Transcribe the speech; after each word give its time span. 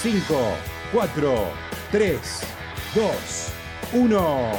5, 0.00 0.22
4, 0.92 1.34
3, 1.90 2.40
2, 2.94 3.52
1. 3.94 4.52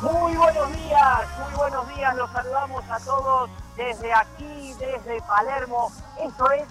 Muy 0.00 0.34
buenos 0.34 0.72
días, 0.72 1.28
muy 1.38 1.54
buenos 1.58 1.88
días, 1.94 2.16
los 2.16 2.30
saludamos 2.32 2.82
a 2.90 2.98
todos 3.00 3.50
desde 3.76 4.14
aquí, 4.14 4.72
desde 4.78 5.20
Palermo. 5.28 5.92
Esto 6.18 6.50
es 6.52 6.66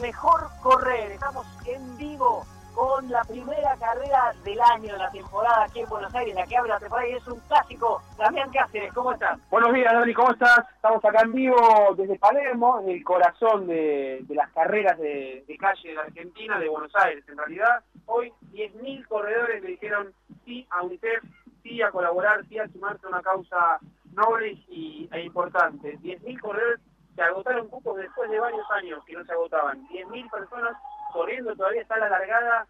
Mejor 0.00 0.48
Correr, 0.62 1.10
estamos 1.10 1.44
en 1.66 1.96
vivo 1.96 2.46
con 2.78 3.10
la 3.10 3.24
primera 3.24 3.76
carrera 3.76 4.32
del 4.44 4.60
año 4.60 4.92
de 4.92 4.98
la 4.98 5.10
temporada 5.10 5.64
aquí 5.64 5.80
en 5.80 5.88
Buenos 5.88 6.14
Aires, 6.14 6.32
la 6.32 6.46
que 6.46 6.56
abre 6.56 6.68
la 6.68 6.78
temporada 6.78 7.08
y 7.08 7.12
es 7.14 7.26
un 7.26 7.40
clásico. 7.40 8.00
Damián 8.16 8.52
Cáceres, 8.52 8.92
¿cómo 8.92 9.10
estás? 9.10 9.36
Buenos 9.50 9.74
días, 9.74 9.92
Dani, 9.92 10.14
¿cómo 10.14 10.30
estás? 10.30 10.60
Estamos 10.76 11.04
acá 11.04 11.22
en 11.24 11.32
vivo 11.32 11.56
desde 11.96 12.16
Palermo, 12.20 12.80
en 12.80 12.90
el 12.90 13.02
corazón 13.02 13.66
de, 13.66 14.24
las 14.28 14.52
carreras 14.52 14.96
de, 14.98 15.44
calle 15.58 15.88
de 15.88 15.94
la 15.96 16.02
Argentina, 16.02 16.60
de 16.60 16.68
Buenos 16.68 16.92
Aires. 16.94 17.24
En 17.28 17.36
realidad, 17.36 17.82
hoy 18.06 18.32
10.000 18.52 19.08
corredores 19.08 19.60
le 19.60 19.70
dijeron 19.70 20.12
sí 20.44 20.64
a 20.70 20.82
UNICEF 20.82 21.24
sí 21.64 21.82
a 21.82 21.90
colaborar, 21.90 22.46
sí 22.48 22.60
a 22.60 22.68
sumarse 22.68 23.04
a 23.06 23.08
una 23.08 23.22
causa 23.22 23.80
noble 24.12 24.52
y, 24.68 25.08
e 25.10 25.22
importante. 25.22 25.98
10.000 25.98 26.40
corredores 26.40 26.80
se 27.18 27.24
agotaron 27.24 27.66
cupos 27.66 27.96
después 27.96 28.30
de 28.30 28.38
varios 28.38 28.70
años 28.70 29.04
que 29.04 29.14
no 29.14 29.24
se 29.24 29.32
agotaban. 29.32 29.88
10.000 29.88 30.30
personas 30.30 30.76
corriendo, 31.12 31.56
todavía 31.56 31.82
está 31.82 31.96
la 31.98 32.08
largada 32.08 32.68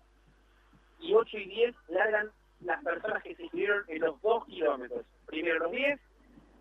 y 1.01 1.12
8 1.12 1.37
y 1.37 1.45
10 1.48 1.74
largan 1.88 2.30
las 2.62 2.83
personas 2.83 3.23
que 3.23 3.35
se 3.35 3.43
inscribieron 3.43 3.85
en 3.88 4.01
los 4.01 4.19
2 4.23 4.46
kilómetros. 4.46 5.04
Primero 5.26 5.59
los 5.59 5.71
10, 5.71 6.01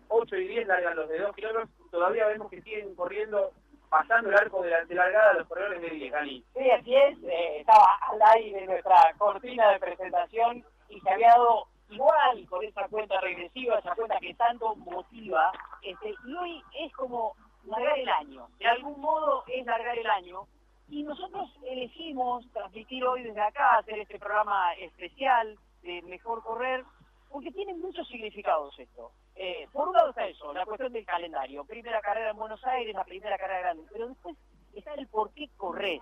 8 0.08 0.36
y 0.36 0.48
10 0.48 0.68
largan 0.68 0.96
los 0.96 1.08
de 1.08 1.18
2 1.18 1.34
kilómetros. 1.34 1.70
Todavía 1.90 2.26
vemos 2.26 2.50
que 2.50 2.60
siguen 2.60 2.94
corriendo 2.94 3.52
pasando 3.88 4.28
el 4.28 4.36
arco 4.36 4.62
de, 4.62 4.68
la, 4.68 4.84
largada 4.84 5.32
los 5.32 5.48
corredores 5.48 5.80
de 5.80 5.88
10, 5.88 6.12
Gani. 6.12 6.44
Sí, 6.54 6.70
así 6.70 6.94
es. 6.94 7.18
Eh, 7.22 7.60
estaba 7.60 7.86
al 8.10 8.20
aire 8.34 8.66
nuestra 8.66 9.14
cortina 9.16 9.70
de 9.70 9.78
presentación 9.78 10.62
y 10.90 11.00
se 11.00 11.10
había 11.10 11.28
dado 11.28 11.64
igual 11.88 12.46
con 12.50 12.62
esa 12.62 12.86
cuenta 12.88 13.18
regresiva, 13.22 13.78
esa 13.78 13.94
cuenta 13.94 14.18
que 14.20 14.34
tanto 14.34 14.76
motiva, 14.76 15.52
este, 15.80 16.14
y 16.26 16.34
hoy 16.34 16.62
es 16.80 16.92
como 16.92 17.34
largar 17.64 17.98
el 17.98 18.08
año, 18.08 18.48
de 18.58 18.66
algún 18.66 19.00
modo 19.00 19.44
es 19.46 19.64
largar 19.66 19.98
el 19.98 20.06
año, 20.06 20.46
y 20.88 21.02
nosotros 21.02 21.50
elegimos 21.66 22.50
transmitir 22.52 23.04
hoy 23.04 23.22
desde 23.22 23.40
acá, 23.40 23.76
hacer 23.76 23.98
este 23.98 24.18
programa 24.18 24.72
especial 24.74 25.58
de 25.82 26.00
Mejor 26.02 26.42
Correr, 26.42 26.84
porque 27.30 27.50
tiene 27.50 27.74
muchos 27.74 28.08
significados 28.08 28.78
esto. 28.78 29.12
Eh, 29.34 29.68
por 29.72 29.88
un 29.88 29.94
lado 29.94 30.10
está 30.10 30.26
eso, 30.26 30.52
la 30.52 30.64
cuestión 30.64 30.92
del 30.92 31.04
calendario, 31.04 31.64
primera 31.64 32.00
carrera 32.00 32.30
en 32.30 32.36
Buenos 32.38 32.64
Aires, 32.64 32.94
la 32.94 33.04
primera 33.04 33.36
carrera 33.36 33.60
grande, 33.60 33.84
pero 33.92 34.08
después 34.08 34.36
está 34.74 34.94
el 34.94 35.06
por 35.08 35.32
qué 35.34 35.48
corres. 35.56 36.00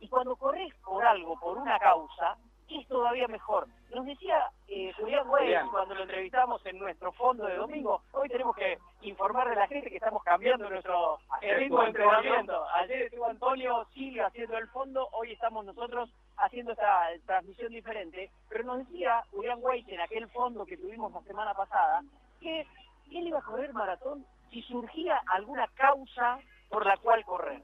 Y 0.00 0.08
cuando 0.08 0.34
corres 0.36 0.74
por 0.82 1.04
algo, 1.04 1.38
por 1.38 1.58
una 1.58 1.78
causa, 1.78 2.36
es 2.68 2.88
todavía 2.88 3.28
mejor. 3.28 3.68
Nos 3.94 4.06
decía 4.06 4.50
eh, 4.68 4.92
Güey 5.28 5.54
cuando 5.70 5.94
lo 5.94 6.02
entrevistamos 6.02 6.64
en 6.66 6.78
nuestro 6.78 7.12
fondo 7.12 7.46
de 7.46 7.56
domingo, 7.56 8.02
hoy 8.12 8.28
tenemos 8.28 8.54
que 8.56 8.78
informar 9.02 9.48
a 9.48 9.54
la 9.54 9.66
gente 9.66 9.90
que 9.90 9.96
estamos 9.96 10.22
cambiando 10.22 10.68
nuestro 10.68 11.18
ritmo 11.40 11.80
de 11.82 11.86
entrenamiento. 11.88 12.64
Ayer 12.74 13.02
estuvo 13.02 13.26
Antonio 13.26 13.86
Silva 13.92 14.26
haciendo 14.26 14.58
el 14.58 14.68
fondo, 14.68 15.08
hoy 15.12 15.32
estamos 15.32 15.64
nosotros 15.64 16.10
haciendo 16.36 16.72
esta 16.72 17.08
transmisión 17.26 17.72
diferente, 17.72 18.30
pero 18.48 18.64
nos 18.64 18.78
decía 18.78 19.22
Julián 19.30 19.60
Güey 19.60 19.84
en 19.88 20.00
aquel 20.00 20.28
fondo 20.28 20.66
que 20.66 20.76
tuvimos 20.76 21.12
la 21.12 21.22
semana 21.22 21.54
pasada, 21.54 22.02
que 22.40 22.66
él 23.10 23.26
iba 23.26 23.38
a 23.38 23.42
correr 23.42 23.72
maratón 23.72 24.24
si 24.50 24.62
surgía 24.62 25.20
alguna 25.26 25.66
causa 25.74 26.38
por 26.68 26.86
la 26.86 26.96
cual 26.96 27.24
correr. 27.24 27.62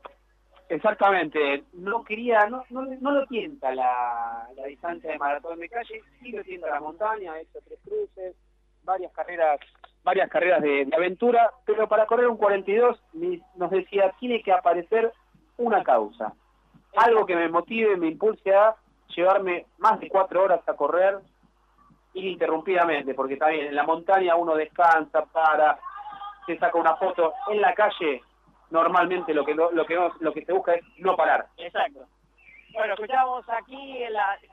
Exactamente, 0.69 1.65
no 1.73 2.05
quería, 2.05 2.47
no, 2.47 2.63
no, 2.69 2.83
no 2.83 3.11
lo 3.11 3.27
tienta 3.27 3.75
la, 3.75 4.47
la, 4.55 4.67
distancia 4.67 5.13
de 5.13 5.19
maratón 5.19 5.59
de 5.61 5.69
calle, 5.69 6.03
sí 6.21 6.31
lo 6.31 6.45
tienta 6.45 6.69
la 6.69 6.81
montaña, 6.81 7.39
esos 7.39 7.65
tres 7.65 7.79
cruces, 7.83 8.37
varias 8.85 9.11
carreras, 9.13 9.59
varias 10.05 10.29
carreras 10.29 10.61
de, 10.61 10.87
aventura, 10.95 11.51
pero 11.65 11.89
para 11.89 12.05
correr 12.05 12.29
un 12.29 12.37
42 12.37 13.01
nos 13.57 13.71
decía, 13.71 14.13
tiene 14.21 14.43
que 14.43 14.53
aparecer 14.53 15.11
una 15.57 15.83
causa, 15.83 16.35
algo 16.97 17.25
que 17.25 17.37
me 17.37 17.49
motive, 17.49 17.97
me 17.97 18.09
impulse 18.09 18.55
a 18.55 18.77
llevarme 19.17 19.65
más 19.79 19.99
de 20.01 20.11
cuatro 20.11 20.45
horas 20.45 20.61
a 20.69 20.75
correr 20.75 21.19
ininterrumpidamente, 22.13 23.15
porque 23.15 23.39
también 23.39 23.69
en 23.69 23.75
la 23.75 23.85
montaña 23.85 24.37
uno 24.37 24.55
descansa, 24.55 25.25
para, 25.33 25.79
se 26.45 26.59
saca 26.59 26.77
una 26.77 26.97
foto, 26.97 27.33
en 27.49 27.63
la 27.63 27.73
calle 27.73 28.23
normalmente 28.71 29.35
lo 29.35 29.45
que 29.45 29.55
lo, 29.55 29.71
que 29.87 30.11
lo 30.21 30.33
que 30.33 30.45
se 30.45 30.53
busca 30.53 30.75
es 30.75 30.85
no 30.99 31.17
parar. 31.17 31.47
Exacto. 31.57 32.07
Bueno, 32.73 32.95
escuchamos 32.95 33.45
aquí 33.49 34.05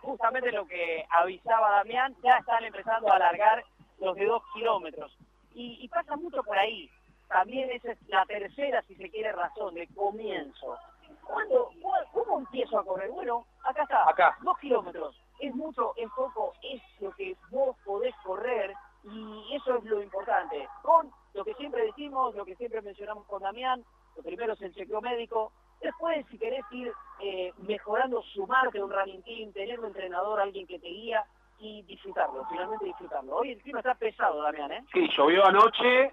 justamente 0.02 0.52
lo 0.52 0.66
que 0.66 1.06
avisaba 1.09 1.78
Damián, 1.78 2.16
ya 2.24 2.38
están 2.38 2.64
empezando 2.64 3.12
a 3.12 3.18
alargar 3.18 3.64
los 4.00 4.16
de 4.16 4.26
dos 4.26 4.42
kilómetros. 4.53 5.16
Y, 5.53 5.88
pasa 5.88 6.16
mucho 6.18 6.44
por 6.44 6.58
ahí. 6.58 6.90
También 7.30 7.70
esa 7.72 7.92
es 7.92 7.98
la 8.09 8.26
tercera, 8.26 8.81
si 8.84 8.96
se 8.96 9.09
quiere, 9.09 9.31
razón 9.31 9.74
de 9.74 9.88
comienzo. 9.96 10.78
¿Cuándo, 11.24 11.70
¿Cómo 12.12 12.40
empiezo 12.40 12.80
a 12.80 12.84
correr? 12.84 13.09
Bueno, 13.09 13.46
acá 13.64 13.84
está, 13.84 14.09
acá. 14.09 14.38
dos 14.42 14.58
kilómetros. 14.59 15.16
Es 15.40 15.53
mucho, 15.53 15.94
es 15.96 16.09
poco, 16.16 16.53
es 16.62 16.82
lo 17.00 17.12
que 17.12 17.36
vos 17.52 17.76
podés 17.86 18.14
correr 18.24 18.74
y 19.03 19.56
eso 19.56 19.78
es 19.78 19.84
lo 19.86 20.02
importante. 20.02 20.68
Con 20.82 21.12
lo 21.34 21.46
que 21.46 21.53
siempre 21.56 21.86
decimos, 21.86 22.36
lo 22.36 22.46
que 22.46 22.56
siempre 22.56 22.82
mencionamos 22.82 23.26
con 23.28 23.42
Damián, 23.42 23.84
lo 24.16 24.24
primero 24.24 24.53
es 24.53 24.62
el 24.62 24.74
chequeo 24.74 25.02
médico, 25.02 25.52
después 25.81 26.26
si 26.30 26.38
querés 26.38 26.64
ir 26.72 26.92
eh, 27.22 27.53
mejorando, 27.68 28.22
sumarte 28.34 28.80
a 28.80 28.86
un 28.86 28.92
running 28.92 29.24
team, 29.24 29.52
tener 29.53 29.80
un 29.80 29.88
entrenador, 29.88 30.40
alguien 30.40 30.68
que 30.68 30.80
te 30.80 30.88
guía 30.88 31.24
y 31.59 31.84
disfrutarlo, 31.84 32.46
finalmente 32.50 32.86
disfrutarlo. 32.86 33.38
Hoy 33.38 33.52
el 33.52 33.62
clima 33.62 33.80
está 33.80 33.96
pesado, 33.96 34.42
Damián, 34.42 34.72
¿eh? 34.72 34.84
Sí, 34.92 35.08
llovió 35.16 35.46
anoche, 35.46 36.12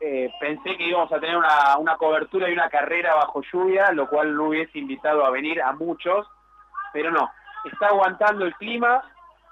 eh, 0.00 0.30
pensé 0.40 0.76
que 0.76 0.88
íbamos 0.88 1.12
a 1.12 1.20
tener 1.20 1.36
una, 1.36 1.76
una 1.78 1.96
cobertura 1.96 2.48
y 2.48 2.52
una 2.52 2.68
carrera 2.68 3.14
bajo 3.14 3.42
lluvia, 3.52 3.92
lo 3.92 4.08
cual 4.08 4.34
no 4.34 4.48
hubiese 4.48 4.78
invitado 4.78 5.24
a 5.24 5.30
venir 5.30 5.62
a 5.62 5.72
muchos, 5.72 6.26
pero 6.92 7.10
no, 7.10 7.30
está 7.70 7.88
aguantando 7.88 8.44
el 8.44 8.54
clima, 8.56 9.02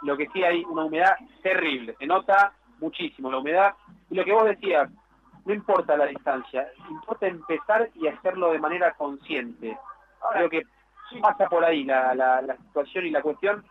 lo 0.02 0.16
que 0.16 0.28
sí 0.32 0.42
hay 0.42 0.64
una 0.64 0.84
humedad 0.84 1.16
terrible, 1.42 1.94
se 1.98 2.06
nota 2.06 2.52
muchísimo 2.78 3.30
la 3.30 3.38
humedad, 3.38 3.74
y 4.10 4.14
lo 4.14 4.24
que 4.24 4.32
vos 4.32 4.44
decías, 4.44 4.90
no 5.50 5.54
importa 5.54 5.96
la 5.96 6.06
distancia, 6.06 6.70
importa 6.88 7.26
empezar 7.26 7.90
y 7.96 8.06
hacerlo 8.06 8.52
de 8.52 8.60
manera 8.60 8.92
consciente. 8.92 9.76
Creo 10.32 10.48
que 10.48 10.62
pasa 11.20 11.48
por 11.48 11.64
ahí 11.64 11.82
la, 11.82 12.14
la, 12.14 12.56
situación 12.56 13.06
y 13.06 13.10
la 13.10 13.20
cuestión. 13.20 13.64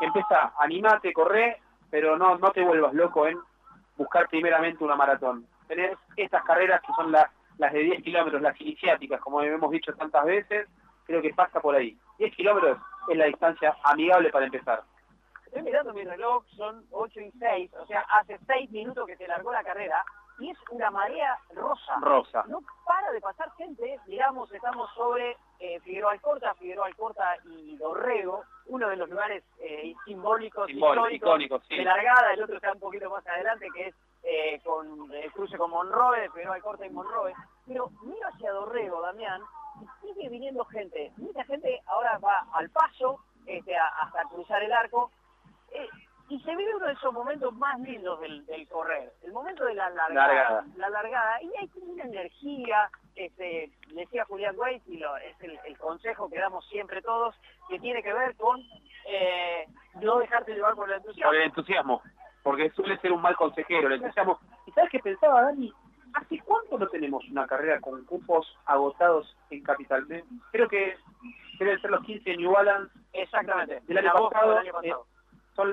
Empieza, 0.00 0.54
animate, 0.58 1.12
corre, 1.12 1.60
pero 1.90 2.16
no, 2.16 2.38
no 2.38 2.52
te 2.52 2.64
vuelvas 2.64 2.94
loco 2.94 3.26
en 3.26 3.38
buscar 3.98 4.28
primeramente 4.30 4.82
una 4.82 4.96
maratón. 4.96 5.46
Tener 5.68 5.98
estas 6.16 6.42
carreras 6.44 6.80
que 6.80 6.94
son 6.94 7.12
las, 7.12 7.26
las 7.58 7.70
de 7.74 7.80
10 7.80 8.02
kilómetros, 8.02 8.40
las 8.40 8.58
iniciáticas, 8.58 9.20
como 9.20 9.42
hemos 9.42 9.70
dicho 9.70 9.92
tantas 9.92 10.24
veces, 10.24 10.66
creo 11.04 11.20
que 11.20 11.34
pasa 11.34 11.60
por 11.60 11.74
ahí. 11.74 11.98
10 12.18 12.34
kilómetros 12.34 12.78
es 13.08 13.16
la 13.18 13.26
distancia 13.26 13.76
amigable 13.84 14.30
para 14.30 14.46
empezar. 14.46 14.82
Estoy 15.44 15.62
mirando 15.62 15.92
mi 15.92 16.02
reloj, 16.02 16.46
son 16.56 16.86
8 16.92 17.20
y 17.20 17.30
6, 17.38 17.74
o 17.74 17.86
sea, 17.86 18.06
hace 18.20 18.38
6 18.46 18.70
minutos 18.70 19.06
que 19.06 19.18
se 19.18 19.28
largó 19.28 19.52
la 19.52 19.62
carrera 19.62 20.02
y 20.38 20.50
es 20.50 20.58
una 20.70 20.90
marea 20.90 21.38
rosa. 21.54 21.96
Rosa. 22.00 22.44
No 22.48 22.60
para 22.84 23.10
de 23.12 23.20
pasar 23.20 23.50
gente, 23.56 23.98
digamos, 24.06 24.52
estamos 24.52 24.90
sobre 24.94 25.36
eh, 25.58 25.80
Figueroa 25.80 26.12
Alcorta, 26.12 26.54
Figueroa 26.54 26.86
Alcorta 26.86 27.36
y 27.44 27.76
Dorrego, 27.76 28.44
uno 28.66 28.88
de 28.88 28.96
los 28.96 29.08
lugares 29.08 29.44
eh, 29.60 29.94
simbólicos, 30.04 30.68
históricos 30.70 31.66
de 31.68 31.84
largada, 31.84 32.32
el 32.32 32.42
otro 32.42 32.56
está 32.56 32.72
un 32.72 32.80
poquito 32.80 33.08
más 33.10 33.26
adelante, 33.26 33.68
que 33.74 33.88
es 33.88 33.94
eh, 34.22 34.60
con 34.64 35.12
el 35.12 35.32
cruce 35.32 35.56
con 35.56 35.70
Monroe, 35.70 36.28
Figueroa 36.30 36.56
Alcorta 36.56 36.86
y 36.86 36.90
Monroe. 36.90 37.32
Pero 37.66 37.90
miro 38.02 38.28
hacia 38.28 38.52
Dorrego, 38.52 39.00
Damián, 39.00 39.40
y 39.80 40.06
sigue 40.06 40.28
viniendo 40.28 40.64
gente. 40.66 41.12
Mucha 41.16 41.44
gente 41.44 41.80
ahora 41.86 42.18
va 42.18 42.46
al 42.52 42.68
paso, 42.70 43.20
este, 43.46 43.76
hasta 43.76 44.22
cruzar 44.28 44.62
el 44.62 44.72
arco. 44.72 45.10
Y 46.28 46.40
se 46.40 46.56
vive 46.56 46.74
uno 46.74 46.86
de 46.86 46.92
esos 46.92 47.12
momentos 47.12 47.54
más 47.54 47.78
lindos 47.80 48.20
del, 48.20 48.68
correr, 48.68 49.12
el 49.22 49.32
momento 49.32 49.64
de 49.64 49.74
la 49.74 49.90
largada, 49.90 50.64
la 50.76 50.90
largada, 50.90 51.40
y 51.40 51.50
hay 51.56 51.70
una 51.76 52.02
energía, 52.02 52.90
este, 53.14 53.70
decía 53.94 54.24
Julián 54.24 54.56
Weiss, 54.58 54.82
y 54.88 54.96
lo, 54.96 55.16
es 55.18 55.36
el, 55.40 55.78
consejo 55.78 56.28
que 56.28 56.40
damos 56.40 56.66
siempre 56.68 57.00
todos, 57.02 57.36
que 57.68 57.78
tiene 57.78 58.02
que 58.02 58.12
ver 58.12 58.34
con 58.34 58.60
eh, 59.06 59.66
no 60.00 60.18
dejarte 60.18 60.54
llevar 60.54 60.74
por 60.74 60.88
el 60.90 60.96
entusiasmo. 60.96 61.30
Por 61.30 61.36
el 61.36 61.42
entusiasmo, 61.42 62.02
porque 62.42 62.70
suele 62.70 62.98
ser 62.98 63.12
un 63.12 63.22
mal 63.22 63.36
consejero, 63.36 63.86
el 63.86 63.94
entusiasmo. 63.94 64.40
¿Y 64.66 64.72
sabes 64.72 64.90
qué 64.90 64.98
pensaba, 64.98 65.42
Dani? 65.42 65.72
¿Hace 66.14 66.40
cuánto 66.40 66.76
no 66.78 66.88
tenemos 66.88 67.24
una 67.28 67.46
carrera 67.46 67.78
con 67.80 68.04
cupos 68.04 68.46
agotados 68.64 69.36
en 69.50 69.62
Capital? 69.62 70.06
Creo 70.50 70.68
que 70.68 70.96
deben 71.58 71.80
ser 71.80 71.90
los 71.90 72.04
15 72.04 72.36
New 72.36 72.50
Balance. 72.50 72.92
Exactamente. 73.12 73.80
Del 73.86 73.98
año, 73.98 74.28
pasado, 74.30 74.60
eh, 74.82 74.92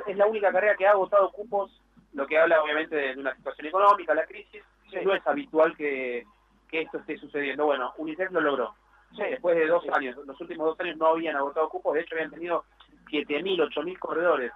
es 0.08 0.18
la 0.18 0.26
única 0.26 0.52
carrera 0.52 0.76
que 0.76 0.88
ha 0.88 0.92
agotado 0.92 1.32
cupos, 1.32 1.82
lo 2.14 2.28
que 2.28 2.38
habla 2.38 2.62
obviamente 2.62 2.96
de 2.96 3.20
una 3.20 3.36
situación 3.36 3.68
económica, 3.68 4.14
la 4.14 4.26
crisis. 4.26 4.64
No 5.04 5.14
es 5.14 5.26
habitual 5.26 5.76
que, 5.76 6.26
esto 6.72 6.98
esté 6.98 7.18
sucediendo. 7.18 7.66
Bueno, 7.66 7.94
UNICEF 7.98 8.32
lo 8.32 8.42
logró. 8.42 8.76
Después 9.12 9.56
de 9.56 9.68
dos 9.68 9.88
años, 9.90 10.18
los 10.26 10.40
últimos 10.42 10.66
dos 10.66 10.80
años 10.80 10.98
no 10.98 11.08
habían 11.08 11.36
agotado 11.36 11.70
cupos, 11.70 11.94
de 11.94 12.02
hecho 12.02 12.16
habían 12.16 12.32
tenido 12.32 12.66
7.000, 13.12 13.70
8.000 13.72 14.00
corredores. 14.00 14.52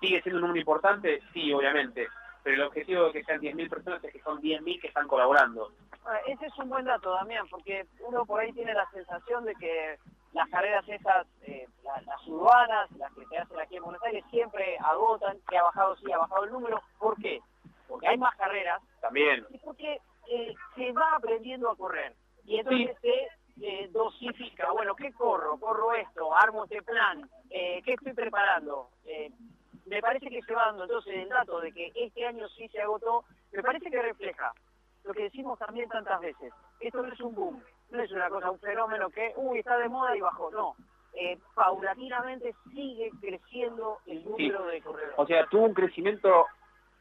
¿Sigue 0.00 0.22
siendo 0.22 0.38
un 0.38 0.42
número 0.42 0.60
importante? 0.60 1.20
Sí, 1.32 1.52
obviamente 1.52 2.06
pero 2.48 2.62
el 2.62 2.68
objetivo 2.68 3.04
de 3.04 3.12
que 3.12 3.24
sean 3.24 3.42
10.000 3.42 3.68
personas 3.68 4.04
es 4.04 4.10
que 4.10 4.22
son 4.22 4.40
10.000 4.40 4.80
que 4.80 4.88
están 4.88 5.06
colaborando. 5.06 5.70
Ah, 6.06 6.18
ese 6.26 6.46
es 6.46 6.58
un 6.58 6.70
buen 6.70 6.86
dato, 6.86 7.12
Damián, 7.12 7.46
porque 7.50 7.84
uno 8.00 8.24
por 8.24 8.40
ahí 8.40 8.52
tiene 8.54 8.72
la 8.72 8.88
sensación 8.90 9.44
de 9.44 9.54
que 9.56 9.98
las 10.32 10.48
carreras 10.48 10.88
esas, 10.88 11.26
eh, 11.42 11.66
las, 11.84 12.26
urbanas, 12.26 12.90
las 12.92 13.14
que 13.38 13.42
hacen 13.42 13.60
aquí 13.60 13.76
en 13.76 13.84
Buenos 13.84 14.02
Aires, 14.02 14.24
siempre 14.30 14.76
agotan, 14.78 15.38
que 15.48 15.56
ha 15.56 15.62
bajado, 15.62 15.96
sí, 15.96 16.10
ha 16.10 16.18
bajado 16.18 16.44
el 16.44 16.52
número. 16.52 16.82
¿Por 16.98 17.16
qué? 17.20 17.40
Porque 17.86 18.08
hay 18.08 18.18
más 18.18 18.34
carreras. 18.36 18.82
También. 19.00 19.46
Y 19.50 19.58
porque 19.58 20.00
eh, 20.28 20.54
se 20.74 20.92
va 20.92 21.16
aprendiendo 21.16 21.70
a 21.70 21.76
correr. 21.76 22.14
Y 22.44 22.58
entonces 22.58 22.96
se 23.00 23.28
eh, 23.60 23.88
dosifica, 23.90 24.70
bueno, 24.72 24.94
¿qué 24.96 25.12
corro? 25.12 25.58
Corro 25.58 25.94
esto, 25.94 26.34
armo 26.34 26.64
este 26.64 26.82
plan, 26.82 27.28
¿qué 27.50 27.82
estoy 27.86 28.12
preparando? 28.12 28.90
me 29.86 30.02
parece 30.02 30.28
que 30.28 30.42
se 30.42 30.54
va 30.54 30.66
dando 30.66 30.84
entonces 30.84 31.14
el 31.14 31.30
dato 31.30 31.60
de 31.60 31.72
que 31.72 31.90
este 31.94 32.26
año 32.26 32.46
sí 32.50 32.68
se 32.68 32.80
agotó, 32.80 33.24
me 33.52 33.62
parece 33.62 33.90
que 33.90 34.02
refleja 34.02 34.52
lo 35.04 35.14
que 35.14 35.22
decimos 35.22 35.58
también 35.58 35.88
tantas 35.88 36.20
veces. 36.20 36.52
Esto 36.78 37.02
no 37.02 37.10
es 37.10 37.20
un 37.20 37.34
boom, 37.34 37.62
no 37.90 38.02
es 38.02 38.12
una 38.12 38.28
cosa, 38.28 38.50
un 38.50 38.58
fenómeno 38.58 39.08
que, 39.08 39.32
uy, 39.36 39.60
está 39.60 39.78
de 39.78 39.88
moda 39.88 40.14
y 40.14 40.20
bajó, 40.20 40.50
no. 40.50 40.76
Eh, 41.20 41.38
paulatinamente 41.54 42.54
sigue 42.72 43.10
creciendo 43.20 43.98
el 44.06 44.24
número 44.24 44.66
de 44.66 44.80
corredores. 44.80 45.14
O 45.16 45.26
sea, 45.26 45.46
tuvo 45.46 45.64
un 45.64 45.74
crecimiento 45.74 46.46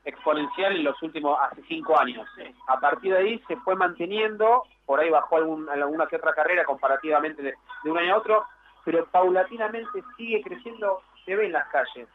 exponencial 0.04 0.76
en 0.76 0.84
los 0.84 1.02
últimos, 1.04 1.38
hace 1.40 1.62
cinco 1.68 2.00
años. 2.00 2.28
A 2.68 2.80
partir 2.80 3.14
de 3.14 3.20
ahí 3.20 3.44
se 3.48 3.58
fue 3.58 3.76
manteniendo, 3.76 4.64
por 4.86 5.00
ahí 5.00 5.10
bajó 5.10 5.38
algún, 5.38 5.70
alguna 5.70 6.08
que 6.08 6.16
otra 6.16 6.34
carrera 6.34 6.66
comparativamente 6.66 7.44
de, 7.44 7.54
de 7.84 7.92
un 7.92 7.98
año 7.98 8.16
a 8.16 8.18
otro, 8.18 8.46
pero 8.86 9.06
paulatinamente 9.08 10.02
sigue 10.16 10.42
creciendo, 10.42 11.02
se 11.26 11.36
ve 11.36 11.46
en 11.46 11.52
las 11.52 11.68
calles 11.68 12.08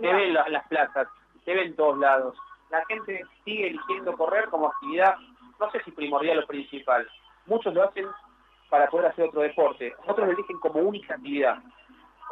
se 0.00 0.06
ven 0.06 0.34
las 0.34 0.68
plazas, 0.68 1.08
se 1.44 1.54
ven 1.54 1.68
en 1.68 1.76
todos 1.76 1.98
lados. 1.98 2.36
La 2.70 2.84
gente 2.86 3.24
sigue 3.44 3.68
eligiendo 3.68 4.16
correr 4.16 4.48
como 4.48 4.68
actividad, 4.68 5.16
no 5.58 5.70
sé 5.70 5.82
si 5.84 5.90
primordial 5.90 6.38
o 6.40 6.46
principal. 6.46 7.08
Muchos 7.46 7.74
lo 7.74 7.84
hacen 7.84 8.06
para 8.68 8.88
poder 8.88 9.06
hacer 9.06 9.26
otro 9.26 9.42
deporte, 9.42 9.94
otros 10.06 10.26
lo 10.26 10.32
eligen 10.32 10.58
como 10.60 10.80
única 10.80 11.14
actividad. 11.14 11.58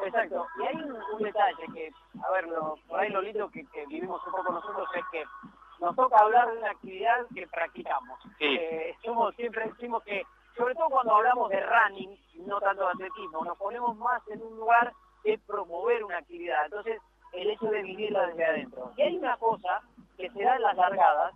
Exacto, 0.05 0.47
y 0.61 0.67
hay 0.67 0.75
un, 0.75 1.23
detalle 1.23 1.65
que, 1.73 1.91
a 2.23 2.31
ver, 2.33 2.47
lo, 2.49 2.77
por 2.87 3.01
ahí 3.01 3.11
lo 3.11 3.23
lindo 3.23 3.49
que, 3.49 3.65
vivimos 3.89 4.21
un 4.27 4.33
poco 4.33 4.53
nosotros 4.53 4.89
es 4.95 5.05
que 5.11 5.25
nos 5.81 5.97
toca 5.97 6.19
hablar 6.19 6.51
de 6.51 6.59
una 6.59 6.71
actividad 6.71 7.27
que 7.35 7.47
practicamos. 7.47 8.19
Eh, 8.41 8.95
siempre 9.37 9.67
decimos 9.67 10.03
que, 10.05 10.23
sobre 10.57 10.75
todo 10.75 10.89
cuando 10.91 11.15
hablamos 11.17 11.49
de 11.51 11.61
running, 11.61 12.19
no 12.47 12.61
tanto 12.61 12.85
de 12.85 12.91
atletismo, 12.91 13.45
nos 13.45 13.57
ponemos 13.57 13.97
más 13.97 14.23
en 14.29 14.43
un 14.43 14.57
lugar 14.57 14.93
de 15.25 15.39
promover 15.47 16.05
una 16.05 16.19
actividad. 16.19 16.65
Entonces, 16.67 17.01
el 17.33 17.51
hecho 17.51 17.67
de 17.67 17.83
vivirla 17.83 18.27
desde 18.27 18.45
adentro. 18.45 18.93
Y 18.97 19.03
hay 19.03 19.17
una 19.17 19.37
cosa 19.39 19.83
que 20.17 20.31
se 20.31 20.43
da 20.43 20.57
en 20.57 20.63
las 20.63 20.77
largadas 20.77 21.35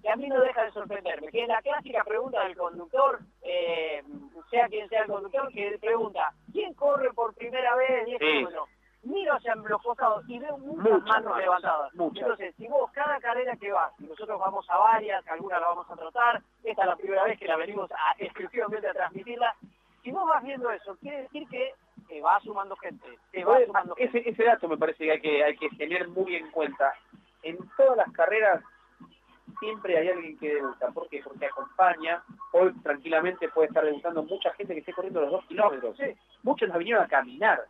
que 0.00 0.08
a 0.08 0.16
mí 0.16 0.28
no 0.28 0.40
deja 0.40 0.64
de 0.64 0.72
sorprenderme, 0.72 1.28
que 1.28 1.42
es 1.42 1.48
la 1.48 1.62
clásica 1.62 2.04
pregunta 2.04 2.44
del 2.44 2.56
conductor, 2.56 3.20
eh, 3.42 4.02
sea 4.50 4.68
quien 4.68 4.88
sea 4.88 5.02
el 5.02 5.08
conductor, 5.08 5.48
que 5.52 5.78
pregunta, 5.80 6.32
¿quién 6.52 6.74
corre 6.74 7.12
por 7.14 7.34
primera 7.34 7.74
vez 7.76 8.04
10 8.06 8.18
kilómetros? 8.18 8.68
Miro 9.02 9.34
hacia 9.34 9.56
los 9.56 9.82
costados 9.82 10.22
y 10.28 10.38
veo 10.38 10.56
muchas, 10.58 11.02
manos 11.02 11.36
levantadas. 11.36 11.92
Entonces, 11.92 12.54
si 12.56 12.68
vos 12.68 12.90
cada 12.92 13.18
carrera 13.18 13.56
que 13.56 13.72
vas, 13.72 13.92
y 13.98 14.04
nosotros 14.04 14.38
vamos 14.38 14.64
a 14.70 14.78
varias, 14.78 15.26
algunas 15.26 15.60
la 15.60 15.68
vamos 15.68 15.90
a 15.90 15.96
trotar, 15.96 16.40
esta 16.62 16.82
es 16.82 16.88
la 16.88 16.96
primera 16.96 17.24
vez 17.24 17.38
que 17.38 17.48
la 17.48 17.56
venimos 17.56 17.90
a, 17.90 18.14
exclusivamente 18.18 18.88
a 18.88 18.92
transmitirla, 18.92 19.54
si 20.02 20.10
vos 20.10 20.28
vas 20.28 20.42
viendo 20.44 20.70
eso, 20.70 20.96
quiere 21.00 21.22
decir 21.22 21.48
que 21.48 21.74
se 22.06 22.20
va 22.20 22.38
sumando 22.40 22.76
gente. 22.76 23.18
ese, 23.96 24.28
ese 24.28 24.44
dato 24.44 24.68
me 24.68 24.76
parece 24.76 25.04
que 25.04 25.12
hay, 25.12 25.20
que 25.20 25.44
hay 25.44 25.56
que 25.56 25.68
tener 25.70 26.08
muy 26.08 26.36
en 26.36 26.50
cuenta. 26.50 26.92
En 27.42 27.58
todas 27.76 27.96
las 27.96 28.12
carreras 28.12 28.62
siempre 29.58 29.98
hay 29.98 30.08
alguien 30.08 30.38
que 30.38 30.54
debuta. 30.54 30.88
¿Por 30.88 31.08
qué? 31.08 31.20
Porque 31.22 31.46
acompaña. 31.46 32.22
Hoy 32.52 32.72
tranquilamente 32.82 33.48
puede 33.48 33.68
estar 33.68 33.84
debutando 33.84 34.22
mucha 34.22 34.52
gente 34.54 34.74
que 34.74 34.80
esté 34.80 34.92
corriendo 34.92 35.20
los 35.22 35.30
dos 35.30 35.44
kilómetros. 35.46 35.96
Muchos 36.42 36.68
nos 36.68 36.78
vinieron 36.78 37.04
a 37.04 37.08
caminar 37.08 37.62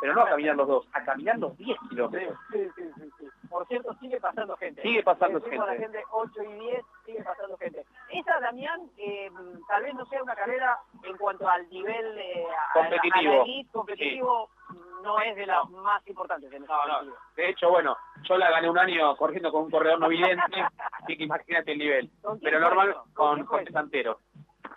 pero 0.00 0.14
no 0.14 0.22
a 0.22 0.28
caminar 0.28 0.56
los 0.56 0.68
dos, 0.68 0.86
a 0.92 1.04
caminar 1.04 1.38
los 1.38 1.56
10 1.56 1.78
kilómetros. 1.88 2.38
Sí, 2.52 2.68
sí, 2.76 2.82
sí, 3.18 3.26
Por 3.48 3.66
cierto, 3.66 3.94
sigue 4.00 4.20
pasando 4.20 4.56
gente. 4.56 4.82
Sigue 4.82 5.02
pasando 5.02 5.40
gente. 5.40 5.56
la 5.56 5.76
gente 5.76 6.02
8 6.10 6.42
y 6.42 6.52
10, 6.52 6.84
sigue 7.06 7.22
pasando 7.22 7.56
gente. 7.56 7.84
Esa, 8.10 8.40
Damián, 8.40 8.80
eh, 8.96 9.30
tal 9.68 9.82
vez 9.82 9.94
no 9.94 10.06
sea 10.06 10.22
una 10.22 10.34
carrera 10.34 10.78
en 11.02 11.16
cuanto 11.16 11.48
al 11.48 11.68
nivel 11.68 12.18
eh, 12.18 12.46
competitivo. 12.74 13.44
competitivo, 13.72 14.50
no 15.02 15.20
es 15.20 15.36
de 15.36 15.46
las 15.46 15.68
más 15.70 16.06
importantes 16.06 16.52
en 16.52 16.64
De 17.36 17.48
hecho, 17.48 17.70
bueno, 17.70 17.96
yo 18.22 18.36
la 18.36 18.50
gané 18.50 18.68
un 18.68 18.78
año 18.78 19.16
corriendo 19.16 19.50
con 19.50 19.64
un 19.64 19.70
corredor 19.70 20.00
no 20.00 20.08
vidente, 20.08 20.64
así 20.92 21.16
que 21.16 21.24
imagínate 21.24 21.72
el 21.72 21.78
nivel. 21.78 22.10
Pero 22.42 22.60
normal 22.60 22.96
con 23.14 23.44
José 23.44 23.70
Santero. 23.72 24.20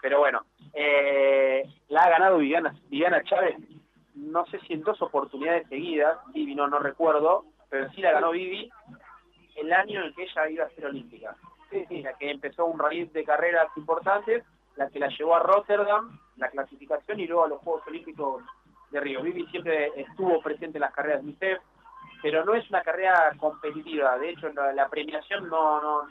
Pero 0.02 0.20
bueno, 0.20 0.46
eh, 0.74 1.64
la 1.90 2.04
ha 2.04 2.10
ganado 2.10 2.38
Viviana, 2.38 2.74
Viviana 2.90 3.24
Chávez 3.24 3.56
no 4.16 4.46
sé 4.48 4.60
si 4.62 4.74
en 4.74 4.82
dos 4.82 5.02
oportunidades 5.02 5.68
seguidas, 5.68 6.18
Vivi 6.34 6.56
no, 6.56 6.68
no 6.68 6.80
recuerdo, 6.80 7.46
pero 7.70 7.90
sí 7.92 8.02
la 8.02 8.12
ganó 8.12 8.32
Vivi 8.32 8.70
el 9.56 9.74
año 9.74 10.04
en 10.04 10.14
que 10.14 10.24
ella 10.24 10.50
iba 10.50 10.66
a 10.66 10.70
ser 10.70 10.86
olímpica. 10.86 11.36
Sí, 11.70 12.02
la 12.02 12.14
que 12.14 12.30
empezó 12.30 12.66
un 12.66 12.80
raíz 12.80 13.12
de 13.14 13.24
carreras 13.24 13.68
importantes, 13.78 14.44
la 14.76 14.90
que 14.90 15.00
la 15.00 15.08
llevó 15.08 15.36
a 15.36 15.40
Rotterdam, 15.40 16.20
la 16.38 16.50
clasificación 16.50 17.20
y 17.20 17.28
luego 17.28 17.46
a 17.46 17.50
los 17.50 17.60
Juegos 17.60 17.88
Olímpicos 17.88 18.44
de 18.92 19.00
Río. 19.00 19.22
Vivi 19.22 19.46
siempre 19.48 19.92
estuvo 19.96 20.42
presente 20.42 20.78
en 20.78 20.82
las 20.82 20.94
carreras 20.94 21.22
de 21.22 21.30
UNICEF, 21.30 21.62
pero 22.22 22.44
no 22.44 22.54
es 22.54 22.70
una 22.70 22.82
carrera 22.82 23.32
competitiva. 23.40 24.18
De 24.18 24.32
hecho, 24.32 24.50
la, 24.50 24.90
premiación 24.90 25.50
no, 25.50 25.82
no, 25.82 26.08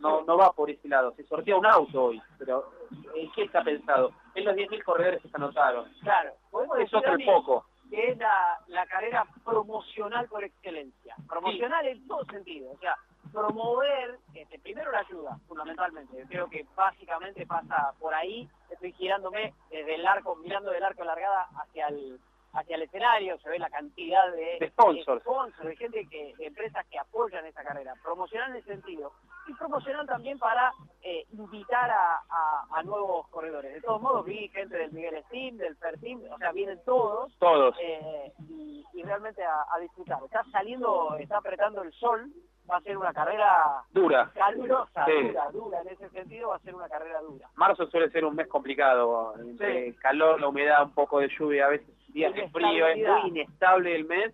no, 0.00 0.22
no 0.22 0.36
va 0.36 0.52
por 0.52 0.68
ese 0.68 0.88
lado. 0.88 1.14
Se 1.16 1.24
sortea 1.24 1.56
un 1.56 1.66
auto 1.66 2.06
hoy, 2.06 2.20
pero 2.38 2.70
¿en 3.14 3.30
qué 3.32 3.44
está 3.44 3.62
pensado? 3.62 4.12
En 4.34 4.44
los 4.44 4.54
10.000 4.54 4.82
corredores 4.82 5.22
que 5.22 5.28
se 5.28 5.36
anotaron. 5.36 5.92
Claro, 6.02 6.32
eso 6.78 6.98
es 6.98 7.26
poco. 7.26 7.66
Que 7.90 8.10
es 8.10 8.18
la, 8.18 8.58
la, 8.68 8.86
carrera 8.86 9.26
promocional 9.44 10.26
por 10.28 10.42
excelencia. 10.42 11.14
Promocional 11.28 11.86
en 11.86 12.06
todo 12.08 12.24
sentido. 12.24 12.72
O 12.72 12.78
sea, 12.78 12.96
promover, 13.32 14.18
este, 14.34 14.58
primero 14.58 14.90
la 14.90 15.00
ayuda, 15.00 15.38
fundamentalmente. 15.46 16.24
creo 16.28 16.48
que 16.48 16.64
básicamente 16.74 17.46
pasa 17.46 17.92
por 17.98 18.14
ahí. 18.14 18.48
Estoy 18.70 18.92
girándome 18.92 19.52
desde 19.70 19.96
el 19.96 20.06
arco, 20.06 20.36
mirando 20.36 20.70
del 20.70 20.84
arco 20.84 21.04
largada 21.04 21.48
hacia 21.60 21.88
el 21.88 22.18
hacia 22.54 22.76
el 22.76 22.82
escenario, 22.82 23.38
se 23.38 23.48
ve 23.48 23.58
la 23.58 23.70
cantidad 23.70 24.32
de, 24.32 24.68
sponsors. 24.68 25.24
de, 25.62 25.76
gente 25.76 26.06
que, 26.08 26.34
de 26.36 26.46
empresas 26.46 26.86
que 26.86 26.98
apoyan 26.98 27.44
esta 27.46 27.64
carrera, 27.64 27.94
promocional 28.02 28.50
en 28.50 28.56
ese 28.56 28.68
sentido, 28.68 29.12
y 29.46 29.54
promocional 29.54 30.06
también 30.06 30.38
para 30.38 30.72
eh, 31.02 31.26
invitar 31.32 31.90
a, 31.90 32.22
a, 32.70 32.82
nuevos 32.82 33.28
corredores. 33.28 33.74
De 33.74 33.80
todos 33.80 34.00
modos, 34.00 34.24
vi 34.24 34.48
gente 34.48 34.76
del 34.76 34.92
Miguel 34.92 35.22
Steam, 35.26 35.56
del 35.56 35.76
Fertim, 35.76 36.20
o 36.30 36.38
sea, 36.38 36.52
vienen 36.52 36.80
todos. 36.84 37.36
Todos. 37.38 37.76
Eh, 37.80 38.32
y, 38.48 39.02
realmente 39.02 39.42
a, 39.44 39.78
disfrutar. 39.80 40.22
Está 40.24 40.42
saliendo, 40.50 41.14
está 41.18 41.36
apretando 41.36 41.82
el 41.82 41.92
sol, 41.92 42.32
va 42.70 42.78
a 42.78 42.80
ser 42.80 42.96
una 42.96 43.12
carrera 43.12 43.84
dura, 43.90 44.30
calurosa, 44.34 45.04
dura, 45.04 45.50
dura, 45.50 45.80
en 45.82 45.88
ese 45.88 46.08
sentido 46.08 46.48
va 46.48 46.56
a 46.56 46.60
ser 46.60 46.74
una 46.74 46.88
carrera 46.88 47.20
dura. 47.20 47.46
Marzo 47.56 47.86
suele 47.88 48.10
ser 48.10 48.24
un 48.24 48.34
mes 48.34 48.48
complicado, 48.48 49.34
entre 49.38 49.94
calor, 49.96 50.40
la 50.40 50.48
humedad, 50.48 50.84
un 50.84 50.94
poco 50.94 51.20
de 51.20 51.28
lluvia, 51.28 51.66
a 51.66 51.68
veces 51.68 51.94
días 52.14 52.32
de 52.32 52.48
frío, 52.48 52.86
es 52.86 53.06
muy 53.06 53.28
inestable 53.28 53.94
el 53.94 54.06
mes, 54.06 54.32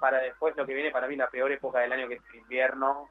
para 0.00 0.18
después 0.18 0.56
lo 0.56 0.64
que 0.64 0.74
viene 0.74 0.90
para 0.90 1.08
mí 1.08 1.16
la 1.16 1.28
peor 1.28 1.50
época 1.52 1.80
del 1.80 1.92
año 1.92 2.08
que 2.08 2.14
es 2.14 2.22
el 2.32 2.40
invierno, 2.40 3.08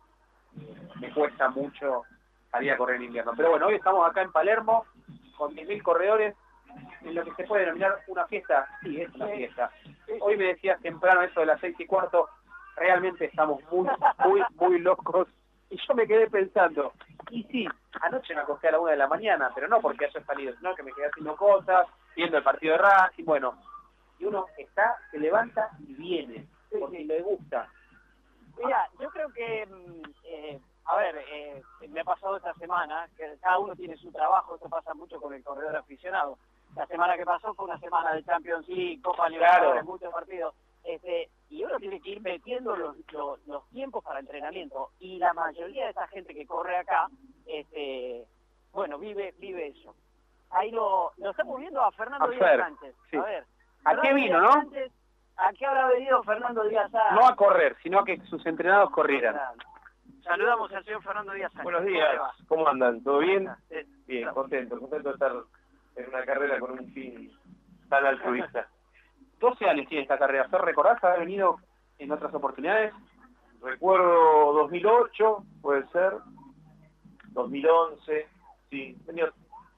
me 1.00 1.14
cuesta 1.14 1.50
mucho 1.50 2.04
salir 2.50 2.72
a 2.72 2.78
correr 2.78 2.96
en 2.96 3.04
invierno. 3.04 3.34
Pero 3.36 3.52
bueno, 3.52 3.68
hoy 3.68 3.76
estamos 3.76 4.10
acá 4.10 4.22
en 4.22 4.32
Palermo 4.32 4.86
con 5.38 5.54
10.000 5.54 5.84
corredores 5.84 6.36
en 7.02 7.16
lo 7.16 7.24
que 7.24 7.34
se 7.36 7.44
puede 7.44 7.64
denominar 7.66 8.00
una 8.08 8.26
fiesta, 8.28 8.68
sí, 8.82 9.02
es 9.02 9.14
una 9.14 9.28
fiesta. 9.28 9.72
Hoy 10.22 10.38
me 10.38 10.46
decías 10.46 10.82
temprano 10.82 11.22
eso 11.22 11.42
de 11.42 11.46
las 11.46 11.60
seis 11.60 11.76
y 11.80 11.86
cuarto, 11.86 12.30
realmente 12.76 13.26
estamos 13.26 13.62
muy, 13.72 13.90
muy, 14.26 14.42
muy 14.56 14.80
locos. 14.80 15.28
Y 15.70 15.78
yo 15.86 15.94
me 15.96 16.08
quedé 16.08 16.30
pensando, 16.30 16.94
y 17.30 17.44
sí, 17.46 17.68
anoche 18.02 18.34
me 18.34 18.42
acosté 18.42 18.70
a 18.70 18.72
la 18.72 18.80
una 18.80 18.92
de 18.92 18.98
la 18.98 19.08
mañana, 19.08 19.52
pero 19.54 19.68
no 19.68 19.82
porque 19.82 20.06
haya 20.06 20.24
salido, 20.24 20.56
sino 20.56 20.74
que 20.76 20.84
me 20.84 20.94
quedé 20.94 21.08
haciendo 21.08 21.36
cosas, 21.36 21.88
viendo 22.16 22.38
el 22.38 22.44
partido 22.44 22.74
de 22.74 22.80
Racing, 22.80 23.26
bueno, 23.26 23.58
y 24.20 24.26
uno 24.26 24.46
está, 24.58 24.98
se 25.12 25.20
levanta 25.20 25.70
y 25.80 25.94
viene, 25.94 26.48
porque 26.80 27.06
le 27.06 27.22
gusta. 27.22 27.70
Mira, 28.58 28.90
yo 29.00 29.10
creo 29.10 29.30
que 29.34 29.66
mm, 29.66 30.02
eh, 30.24 30.60
a 30.88 30.96
ver, 30.96 31.16
eh, 31.30 31.62
me 31.90 32.00
ha 32.00 32.04
pasado 32.06 32.38
esta 32.38 32.54
semana, 32.56 33.10
que 33.18 33.38
cada 33.42 33.60
uno 33.60 33.76
tiene 33.76 33.98
su 33.98 34.10
trabajo, 34.12 34.56
esto 34.56 34.70
pasa 34.70 34.94
mucho 34.94 35.20
con 35.20 35.34
el 35.34 35.44
corredor 35.44 35.76
aficionado. 35.76 36.38
La 36.76 36.86
semana 36.88 37.18
que 37.18 37.26
pasó 37.26 37.54
fue 37.54 37.66
una 37.66 37.80
semana 37.80 38.14
de 38.14 38.24
Champions 38.24 38.68
League, 38.70 39.02
Copa 39.02 39.28
Libertadores, 39.28 39.84
muchos 39.84 40.14
partidos. 40.14 40.56
Este, 40.84 41.30
y 41.50 41.64
uno 41.64 41.78
tiene 41.78 42.00
que 42.00 42.12
ir 42.12 42.22
metiendo 42.22 42.74
los, 42.76 42.96
los, 43.46 43.70
tiempos 43.70 44.04
para 44.04 44.22
entrenamiento. 44.22 44.92
Y 45.00 45.18
la 45.18 45.34
mayoría 45.34 45.86
de 45.86 45.92
esa 45.92 46.08
gente 46.08 46.34
que 46.34 46.46
corre 46.46 46.78
acá, 46.78 47.10
este, 47.46 48.26
bueno, 48.72 48.98
vive 48.98 49.34
vive 49.40 49.68
eso. 49.68 49.94
Ahí 50.52 50.72
lo, 50.72 51.12
lo 51.18 51.32
estamos 51.32 51.60
viendo 51.60 51.82
a 51.82 51.92
Fernando 51.92 52.30
Díaz 52.30 52.58
Sánchez. 52.58 52.96
A 53.14 53.26
ver. 53.26 53.46
¿A 53.86 54.02
qué 54.02 54.14
vino, 54.14 54.42
no? 54.42 54.64
¿A 55.38 55.54
qué 55.54 55.66
habrá 55.66 55.88
venido 55.90 56.24
Fernando 56.24 56.64
Díaz? 56.64 56.92
No 57.14 57.28
a 57.28 57.36
correr, 57.36 57.76
sino 57.84 58.00
a 58.00 58.06
que 58.06 58.20
sus 58.26 58.46
entrenados 58.46 58.90
corrieran. 58.92 59.36
Saludamos 60.24 60.72
al 60.74 60.84
señor 60.84 61.04
Fernando 61.04 61.34
Díaz. 61.34 61.52
Buenos 61.64 61.86
días, 61.86 62.20
¿cómo 62.48 62.68
andan? 62.68 63.04
¿Todo 63.04 63.20
bien? 63.20 63.48
Bien, 64.08 64.30
contento, 64.30 64.80
contento 64.80 65.10
de 65.10 65.14
estar 65.14 65.32
en 65.96 66.10
una 66.10 66.26
carrera 66.26 66.60
con 66.60 66.72
un 66.72 66.92
fin 66.94 67.32
tan 67.90 68.06
altruista. 68.06 68.68
12 69.40 69.70
años 69.70 69.88
tiene 69.88 70.02
esta 70.04 70.18
carrera. 70.18 70.50
¿Fer 70.50 70.62
recordás 70.62 71.04
ha 71.04 71.18
venido 71.18 71.60
en 72.00 72.12
otras 72.12 72.34
oportunidades? 72.34 72.94
Recuerdo 73.62 74.54
2008, 74.54 75.44
puede 75.62 75.88
ser, 75.90 76.14
2011, 77.30 78.28
sí, 78.70 78.98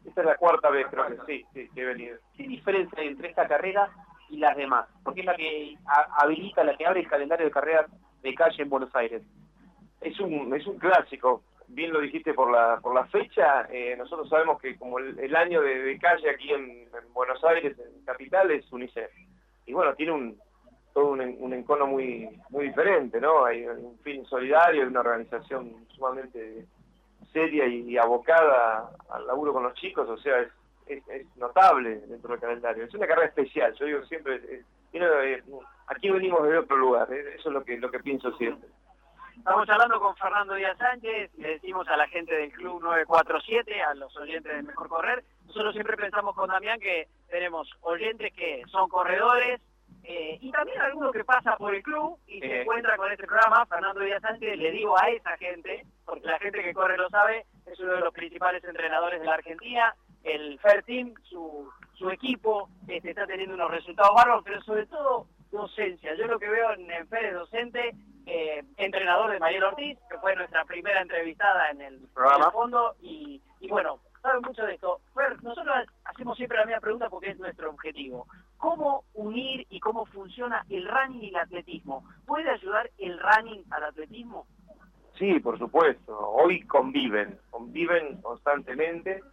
esta 0.05 0.21
es 0.21 0.27
la 0.27 0.37
cuarta 0.37 0.69
vez 0.69 0.87
creo 0.89 1.07
que 1.07 1.17
sí, 1.25 1.45
sí, 1.53 1.69
que 1.73 1.81
he 1.81 1.85
venido. 1.85 2.17
¿Qué 2.35 2.43
diferencia 2.43 2.99
hay 2.99 3.07
entre 3.07 3.29
esta 3.29 3.47
carrera 3.47 3.89
y 4.29 4.37
las 4.37 4.55
demás? 4.55 4.87
Porque 5.03 5.21
es 5.21 5.25
la 5.25 5.35
que 5.35 5.75
habilita, 6.17 6.63
la 6.63 6.75
que 6.75 6.85
abre 6.85 7.01
el 7.01 7.07
calendario 7.07 7.45
de 7.45 7.51
carreras 7.51 7.85
de 8.21 8.33
calle 8.33 8.63
en 8.63 8.69
Buenos 8.69 8.93
Aires. 8.95 9.21
Es 10.01 10.19
un, 10.19 10.53
es 10.55 10.65
un 10.65 10.77
clásico, 10.79 11.43
bien 11.67 11.91
lo 11.91 11.99
dijiste 11.99 12.33
por 12.33 12.51
la, 12.51 12.79
por 12.81 12.95
la 12.95 13.05
fecha, 13.07 13.67
eh, 13.71 13.95
nosotros 13.97 14.29
sabemos 14.29 14.61
que 14.61 14.77
como 14.77 14.99
el, 14.99 15.35
año 15.35 15.61
de, 15.61 15.97
calle 15.99 16.29
aquí 16.29 16.51
en, 16.51 16.87
Buenos 17.13 17.43
Aires, 17.43 17.77
en 17.77 18.05
Capital, 18.05 18.49
es 18.51 18.71
UNICEF. 18.71 19.11
Y 19.65 19.73
bueno, 19.73 19.93
tiene 19.95 20.13
un, 20.13 20.39
todo 20.93 21.11
un, 21.11 21.21
un 21.21 21.53
encono 21.53 21.85
muy, 21.85 22.29
muy 22.49 22.67
diferente, 22.67 23.19
¿no? 23.19 23.45
Hay 23.45 23.65
un 23.65 23.99
fin 23.99 24.25
solidario, 24.25 24.83
y 24.83 24.87
una 24.87 25.01
organización 25.01 25.85
sumamente 25.89 26.65
seria 27.31 27.65
y, 27.67 27.97
abocada 27.97 28.89
al 29.09 29.27
laburo 29.27 29.53
con 29.53 29.63
los 29.63 29.73
chicos, 29.75 30.07
o 30.09 30.17
sea, 30.17 30.39
es, 30.39 31.07
es, 31.07 31.37
notable 31.37 31.99
dentro 32.07 32.31
del 32.31 32.39
calendario. 32.39 32.83
Es 32.85 32.93
una 32.93 33.07
carrera 33.07 33.27
especial, 33.27 33.73
yo 33.75 33.85
digo 33.85 34.03
siempre, 34.05 34.41
eh, 34.93 35.43
aquí 35.87 36.09
venimos 36.09 36.43
de 36.43 36.57
otro 36.57 36.77
lugar, 36.77 37.11
eh, 37.13 37.35
eso 37.35 37.49
es 37.49 37.53
lo 37.53 37.63
que, 37.63 37.77
lo 37.77 37.91
que 37.91 37.99
pienso 37.99 38.31
siempre. 38.37 38.69
Estamos 39.37 39.69
hablando 39.69 39.99
con 40.01 40.15
Fernando 40.17 40.55
Díaz 40.55 40.77
Sánchez, 40.77 41.31
le 41.37 41.49
decimos 41.51 41.87
a 41.87 41.95
la 41.95 42.07
gente 42.09 42.35
del 42.35 42.51
Club 42.51 42.81
947, 42.81 43.81
a 43.81 43.93
los 43.93 44.15
oyentes 44.17 44.53
de 44.53 44.63
Mejor 44.63 44.89
Correr. 44.89 45.23
Nosotros 45.47 45.73
siempre 45.73 45.95
pensamos 45.95 46.35
con 46.35 46.49
Damián 46.49 46.79
que 46.79 47.07
tenemos 47.29 47.71
oyentes 47.81 48.33
que 48.33 48.63
son 48.67 48.89
corredores 48.89 49.61
eh, 50.03 50.37
y 50.41 50.51
también 50.51 50.79
algunos 50.81 51.11
que 51.11 51.23
pasa 51.23 51.55
por 51.57 51.73
el 51.73 51.83
club 51.83 52.17
y 52.27 52.39
se 52.39 52.61
encuentra 52.61 52.97
con 52.97 53.11
este 53.11 53.27
programa. 53.27 53.65
Fernando 53.65 54.01
Díaz 54.01 54.21
Sánchez, 54.21 54.57
le 54.57 54.71
digo 54.71 54.99
a 54.99 55.09
esa 55.09 55.37
gente, 55.37 55.85
porque 56.05 56.27
la 56.27 56.39
gente 56.39 56.63
que 56.63 56.73
corre 56.73 56.97
lo 56.97 57.09
sabe, 57.09 57.45
es 57.65 57.79
uno 57.79 57.93
de 57.93 57.99
los 57.99 58.13
principales 58.13 58.63
entrenadores 58.63 59.19
de 59.19 59.25
la 59.25 59.35
Argentina. 59.35 59.95
El 60.23 60.59
Fair 60.59 60.83
Team, 60.83 61.13
su, 61.23 61.69
su 61.93 62.09
equipo, 62.09 62.69
este, 62.87 63.11
está 63.11 63.25
teniendo 63.27 63.55
unos 63.55 63.71
resultados 63.71 64.15
bárbaros, 64.15 64.43
pero 64.43 64.61
sobre 64.63 64.85
todo 64.87 65.27
docencia. 65.51 66.13
Yo 66.15 66.27
lo 66.27 66.39
que 66.39 66.49
veo 66.49 66.73
en, 66.73 66.89
en 66.91 67.07
Fer 67.07 67.25
es 67.25 67.33
docente 67.33 67.95
eh, 68.25 68.63
entrenador 68.77 69.31
de 69.31 69.39
Mariel 69.39 69.63
Ortiz, 69.63 69.97
que 70.09 70.17
fue 70.19 70.35
nuestra 70.35 70.63
primera 70.65 71.01
entrevistada 71.01 71.71
en 71.71 71.81
el 71.81 71.99
programa 72.13 72.51
fondo, 72.51 72.95
y, 73.01 73.41
bueno, 73.69 73.99
saben 74.21 74.41
mucho 74.41 74.63
de 74.65 74.75
esto. 74.75 75.01
nosotros 75.41 75.75
hacemos 76.05 76.37
siempre 76.37 76.59
la 76.59 76.65
misma 76.65 76.81
pregunta 76.81 77.09
porque 77.09 77.31
es 77.31 77.39
nuestro 77.39 77.71
objetivo. 77.71 78.27
¿Cómo 78.59 79.05
unir 79.13 79.65
y 79.69 79.79
cómo 79.79 80.05
funciona 80.05 80.65
el 80.69 80.85
running 80.87 81.23
y 81.23 81.29
el 81.29 81.37
atletismo? 81.37 82.03
¿Puede 82.27 82.49
ayudar 82.49 82.91
el 82.97 83.17
running 83.17 83.63
al 83.71 83.85
atletismo? 83.85 84.45
Sí, 85.17 85.39
por 85.39 85.57
supuesto. 85.57 86.17
Hoy 86.17 86.61
conviven, 86.63 87.39
conviven 87.49 88.21
constantemente. 88.21 89.23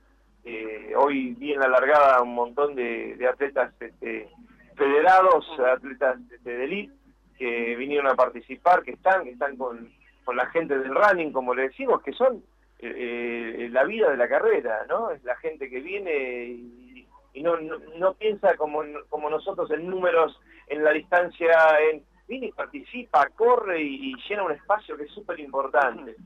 Eh, 0.45 0.93
hoy 0.97 1.35
vi 1.35 1.53
en 1.53 1.61
la 1.61 1.69
largada 1.69 2.23
un 2.23 2.35
montón 2.35 2.77
de, 2.77 3.19
atletas 3.29 3.73
este, 3.81 4.29
federados, 4.77 5.45
atletas 5.59 6.19
este, 6.33 6.57
de 6.57 6.65
elite, 6.65 6.95
que 7.37 7.75
vinieron 7.75 8.07
a 8.07 8.15
participar, 8.15 8.85
que 8.85 8.93
están, 8.93 9.25
que 9.25 9.31
están 9.31 9.57
con, 9.57 9.91
con 10.25 10.37
la 10.37 10.47
gente 10.47 10.79
del 10.79 10.95
running, 10.95 11.33
como 11.33 11.53
le 11.53 11.63
decimos, 11.63 12.01
que 12.01 12.13
son 12.13 12.45
eh, 12.79 13.57
eh, 13.59 13.69
la 13.71 13.85
vida 13.85 14.11
de 14.11 14.17
la 14.17 14.29
carrera, 14.29 14.85
¿no? 14.89 15.11
Es 15.11 15.25
la 15.25 15.35
gente 15.37 15.69
que 15.71 15.81
viene 15.81 16.45
y, 16.45 16.86
no, 17.43 17.57
no, 17.57 18.15
piensa 18.15 18.57
como, 18.57 18.83
como 19.09 19.31
nosotros 19.31 19.71
en 19.71 19.89
números, 19.89 20.39
en 20.69 20.83
la 20.83 20.93
distancia, 20.93 21.53
en 21.91 22.03
viene 22.29 22.47
y 22.47 22.53
participa, 22.53 23.29
corre 23.37 23.81
y, 23.81 24.15
llena 24.29 24.45
un 24.45 24.53
espacio 24.53 24.97
que 24.97 25.05
es 25.05 25.11
súper 25.11 25.39
importante. 25.41 26.17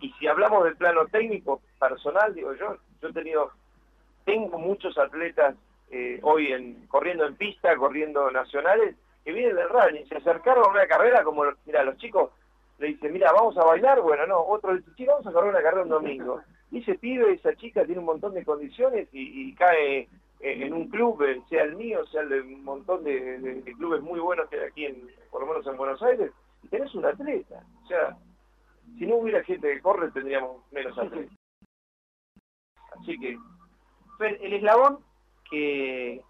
Y 0.00 0.10
si 0.12 0.26
hablamos 0.26 0.64
del 0.64 0.76
plano 0.76 1.06
técnico, 1.06 1.60
personal, 1.78 2.34
digo 2.34 2.54
yo, 2.54 2.76
yo 3.02 3.08
he 3.08 3.12
tenido, 3.12 3.50
tengo 4.24 4.58
muchos 4.58 4.96
atletas 4.96 5.54
eh, 5.90 6.18
hoy 6.22 6.52
en 6.52 6.86
corriendo 6.86 7.26
en 7.26 7.36
pista, 7.36 7.76
corriendo 7.76 8.30
nacionales, 8.30 8.96
que 9.24 9.32
vienen 9.32 9.56
del 9.56 9.68
running, 9.68 10.08
se 10.08 10.16
acercaron 10.16 10.64
a 10.64 10.70
una 10.70 10.86
carrera 10.86 11.22
como, 11.22 11.44
mira, 11.66 11.82
los 11.82 11.96
chicos 11.98 12.30
le 12.78 12.88
dicen, 12.88 13.12
mira, 13.12 13.30
vamos 13.32 13.56
a 13.58 13.64
bailar, 13.64 14.00
bueno, 14.00 14.26
no, 14.26 14.40
otro 14.40 14.74
dice, 14.74 14.90
sí, 14.96 15.04
vamos 15.04 15.26
a 15.26 15.32
correr 15.32 15.50
una 15.50 15.62
carrera 15.62 15.82
un 15.82 15.90
domingo. 15.90 16.40
Y 16.72 16.78
ese 16.78 16.94
pibe, 16.94 17.32
esa 17.32 17.52
chica 17.56 17.84
tiene 17.84 17.98
un 17.98 18.04
montón 18.04 18.32
de 18.32 18.44
condiciones 18.44 19.08
y, 19.10 19.52
cae 19.56 20.08
en 20.40 20.72
un 20.72 20.88
club, 20.88 21.22
eh, 21.22 21.42
sea 21.48 21.64
el 21.64 21.76
mío, 21.76 22.04
sea 22.06 22.22
el 22.22 22.28
de 22.30 22.40
un 22.40 22.64
montón 22.64 23.04
de, 23.04 23.62
clubes 23.76 24.00
muy 24.00 24.20
buenos 24.20 24.48
que 24.48 24.56
hay 24.58 24.66
aquí, 24.66 24.86
en, 24.86 25.08
por 25.30 25.42
lo 25.42 25.48
menos 25.48 25.66
en 25.66 25.76
Buenos 25.76 26.02
Aires, 26.02 26.32
y 26.62 26.68
tenés 26.68 26.94
un 26.94 27.04
atleta. 27.04 27.62
O 27.84 27.86
sea, 27.86 28.16
si 28.98 29.06
no 29.06 29.16
hubiera 29.16 29.44
gente 29.44 29.72
que 29.72 29.80
corre, 29.80 30.10
tendríamos 30.10 30.62
menos 30.72 30.96
atletas. 30.98 31.36
Así 33.00 33.18
que... 33.18 33.38
El 34.20 34.52
eslabón 34.52 34.98
que 35.50 36.20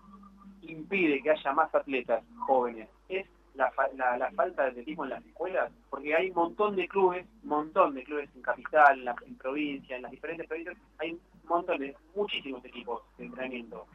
impide 0.62 1.20
que 1.22 1.30
haya 1.30 1.52
más 1.52 1.74
atletas 1.74 2.22
jóvenes 2.46 2.88
es 3.08 3.26
la, 3.54 3.72
la, 4.16 4.30
falta 4.30 4.62
de 4.62 4.68
atletismo 4.70 5.04
en 5.04 5.10
las 5.10 5.26
escuelas, 5.26 5.72
porque 5.90 6.14
hay 6.14 6.28
un 6.28 6.36
montón 6.36 6.76
de 6.76 6.86
clubes, 6.86 7.26
montón 7.42 7.94
de 7.94 8.04
clubes 8.04 8.30
en 8.36 8.42
capital, 8.42 8.98
en, 8.98 9.04
la, 9.06 9.16
en 9.26 9.36
provincia, 9.36 9.96
en 9.96 10.02
las 10.02 10.12
diferentes 10.12 10.46
provincias, 10.46 10.76
hay 10.98 11.18
montones, 11.50 11.94
muchísimos 12.14 12.64
equipos 12.64 13.02
de 13.18 13.26
entrenamiento 13.26 13.86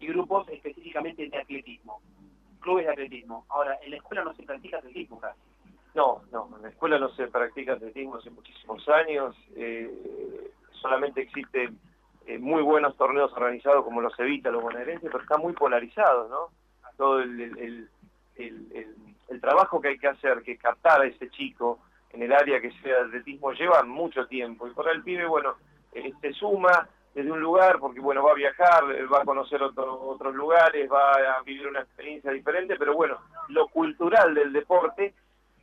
y 0.00 0.06
grupos 0.08 0.48
específicamente 0.48 1.28
de 1.28 1.38
atletismo, 1.38 2.00
clubes 2.60 2.86
de 2.86 2.92
atletismo. 2.92 3.44
Ahora, 3.50 3.78
en 3.82 3.92
la 3.92 3.96
escuela 3.98 4.24
no 4.24 4.34
se 4.34 4.42
practica 4.42 4.78
atletismo 4.78 5.20
casi. 5.20 5.38
No, 5.94 6.22
no, 6.32 6.48
en 6.56 6.62
la 6.62 6.68
escuela 6.70 6.98
no 6.98 7.10
se 7.10 7.28
practica 7.28 7.74
atletismo 7.74 8.16
hace 8.16 8.30
muchísimos 8.30 8.88
años, 8.88 9.36
eh, 9.54 10.50
solamente 10.72 11.22
existe 11.22 11.70
eh, 12.26 12.38
muy 12.38 12.62
buenos 12.62 12.96
torneos 12.96 13.32
organizados 13.32 13.84
como 13.84 14.00
los 14.00 14.18
Evita, 14.18 14.50
los 14.50 14.62
bonaerenses, 14.62 15.10
pero 15.10 15.22
está 15.22 15.36
muy 15.36 15.52
polarizado, 15.52 16.28
¿no? 16.28 16.48
Todo 16.96 17.20
el, 17.20 17.88
trabajo 19.40 19.78
que 19.78 19.88
hay 19.88 19.98
que 19.98 20.08
hacer, 20.08 20.42
que 20.42 20.56
captar 20.56 21.02
a 21.02 21.06
ese 21.06 21.28
chico 21.28 21.78
en 22.12 22.22
el 22.22 22.32
área 22.32 22.62
que 22.62 22.70
sea 22.80 22.94
de 22.94 23.06
atletismo, 23.08 23.52
lleva 23.52 23.82
mucho 23.82 24.26
tiempo. 24.26 24.66
Y 24.66 24.70
por 24.70 24.88
el 24.88 25.02
pibe, 25.02 25.26
bueno, 25.26 25.50
eh, 25.50 25.73
se 26.20 26.32
suma 26.32 26.88
desde 27.14 27.30
un 27.30 27.40
lugar 27.40 27.78
porque, 27.78 28.00
bueno, 28.00 28.24
va 28.24 28.32
a 28.32 28.34
viajar, 28.34 28.84
va 29.12 29.22
a 29.22 29.24
conocer 29.24 29.62
otros 29.62 30.34
lugares, 30.34 30.90
va 30.90 31.12
a 31.12 31.42
vivir 31.42 31.68
una 31.68 31.80
experiencia 31.80 32.32
diferente, 32.32 32.76
pero 32.76 32.94
bueno, 32.94 33.18
lo 33.48 33.68
cultural 33.68 34.34
del 34.34 34.52
deporte 34.52 35.14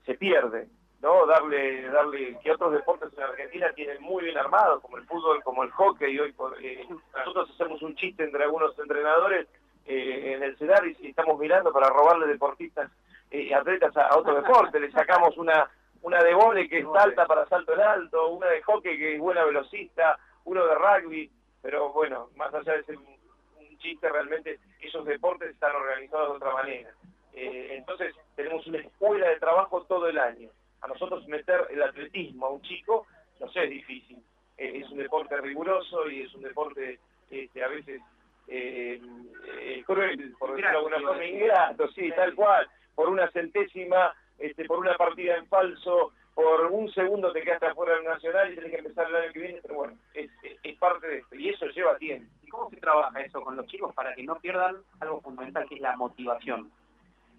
se 0.05 0.15
pierde. 0.15 0.67
¿no? 1.01 1.25
Darle, 1.25 1.89
darle 1.89 2.37
que 2.43 2.51
otros 2.51 2.73
deportes 2.73 3.09
en 3.17 3.23
Argentina 3.23 3.71
tienen 3.73 4.01
muy 4.01 4.23
bien 4.23 4.37
armados, 4.37 4.81
como 4.81 4.97
el 4.97 5.05
fútbol, 5.05 5.43
como 5.43 5.63
el 5.63 5.71
hockey. 5.71 6.19
Hoy 6.19 6.33
eh, 6.61 6.87
nosotros 7.15 7.49
hacemos 7.53 7.81
un 7.81 7.95
chiste 7.95 8.23
entre 8.23 8.43
algunos 8.43 8.77
entrenadores 8.77 9.47
eh, 9.85 10.33
en 10.35 10.43
el 10.43 10.55
CEDAR 10.57 10.85
y, 10.85 11.07
estamos 11.07 11.39
mirando 11.39 11.73
para 11.73 11.89
robarle 11.89 12.27
deportistas, 12.27 12.91
eh, 13.31 13.53
atletas 13.53 13.95
a, 13.97 14.15
otro 14.15 14.35
deporte. 14.35 14.79
Le 14.79 14.91
sacamos 14.91 15.35
una 15.37 15.67
una 16.01 16.23
de 16.23 16.33
vole 16.33 16.67
que 16.67 16.79
es 16.79 16.85
alta 16.97 17.25
para 17.25 17.47
salto 17.47 17.73
en 17.73 17.81
alto, 17.81 18.29
una 18.29 18.47
de 18.47 18.61
hockey 18.61 18.97
que 18.97 19.15
es 19.15 19.19
buena 19.19 19.43
velocista, 19.45 20.17
uno 20.45 20.65
de 20.65 20.75
rugby, 20.75 21.31
pero 21.61 21.91
bueno, 21.93 22.29
más 22.35 22.53
allá 22.53 22.73
de 22.73 22.83
ser 22.83 22.97
un, 22.97 23.19
chiste, 23.77 24.07
realmente 24.09 24.59
esos 24.79 25.03
deportes 25.05 25.49
están 25.49 25.75
organizados 25.75 26.29
de 26.29 26.35
otra 26.35 26.53
manera. 26.53 26.91
entonces 27.33 28.13
tenemos 28.35 28.67
una 28.67 28.77
escuela 28.77 29.27
de 29.27 29.39
trabajo 29.39 29.81
todo 29.85 30.07
el 30.07 30.19
año 30.19 30.51
a 30.81 30.87
nosotros 30.87 31.27
meter 31.27 31.67
el 31.69 31.81
atletismo 31.81 32.47
a 32.47 32.49
un 32.51 32.61
chico, 32.61 33.07
no 33.39 33.49
sé, 33.51 33.63
es 33.63 33.69
difícil. 33.69 34.17
Eh, 34.57 34.81
es 34.83 34.89
un 34.89 34.97
deporte 34.97 35.37
riguroso 35.37 36.09
y 36.09 36.21
es 36.21 36.33
un 36.33 36.41
deporte 36.41 36.99
este, 37.29 37.63
a 37.63 37.67
veces 37.67 38.01
eh, 38.47 39.01
eh, 39.59 39.83
cruel, 39.85 40.33
por 40.37 40.51
decirlo 40.51 40.69
de 40.69 40.77
alguna 40.77 40.99
forma, 40.99 41.25
ingrato, 41.25 41.87
sí, 41.89 42.11
tal 42.15 42.35
cual, 42.35 42.67
por 42.95 43.09
una 43.09 43.29
centésima, 43.31 44.13
este, 44.39 44.65
por 44.65 44.79
una 44.79 44.95
partida 44.95 45.37
en 45.37 45.47
falso, 45.47 46.13
por 46.33 46.65
un 46.67 46.91
segundo 46.91 47.31
te 47.31 47.41
quedaste 47.41 47.67
afuera 47.67 47.95
del 47.95 48.05
Nacional 48.05 48.51
y 48.51 48.55
tenés 48.55 48.71
que 48.71 48.77
empezar 48.77 49.07
el 49.07 49.15
año 49.15 49.33
que 49.33 49.39
viene, 49.39 49.59
pero 49.61 49.75
bueno, 49.75 49.93
es, 50.13 50.29
es 50.63 50.77
parte 50.77 51.07
de 51.07 51.17
esto 51.19 51.35
y 51.35 51.49
eso 51.49 51.65
lleva 51.67 51.97
tiempo. 51.97 52.31
¿Y 52.43 52.49
cómo 52.49 52.69
se 52.69 52.77
trabaja 52.77 53.21
eso 53.21 53.41
con 53.41 53.55
los 53.55 53.67
chicos 53.67 53.93
para 53.93 54.15
que 54.15 54.23
no 54.23 54.35
pierdan 54.39 54.77
algo 54.99 55.21
fundamental 55.21 55.67
que 55.67 55.75
es 55.75 55.81
la 55.81 55.95
motivación? 55.97 56.71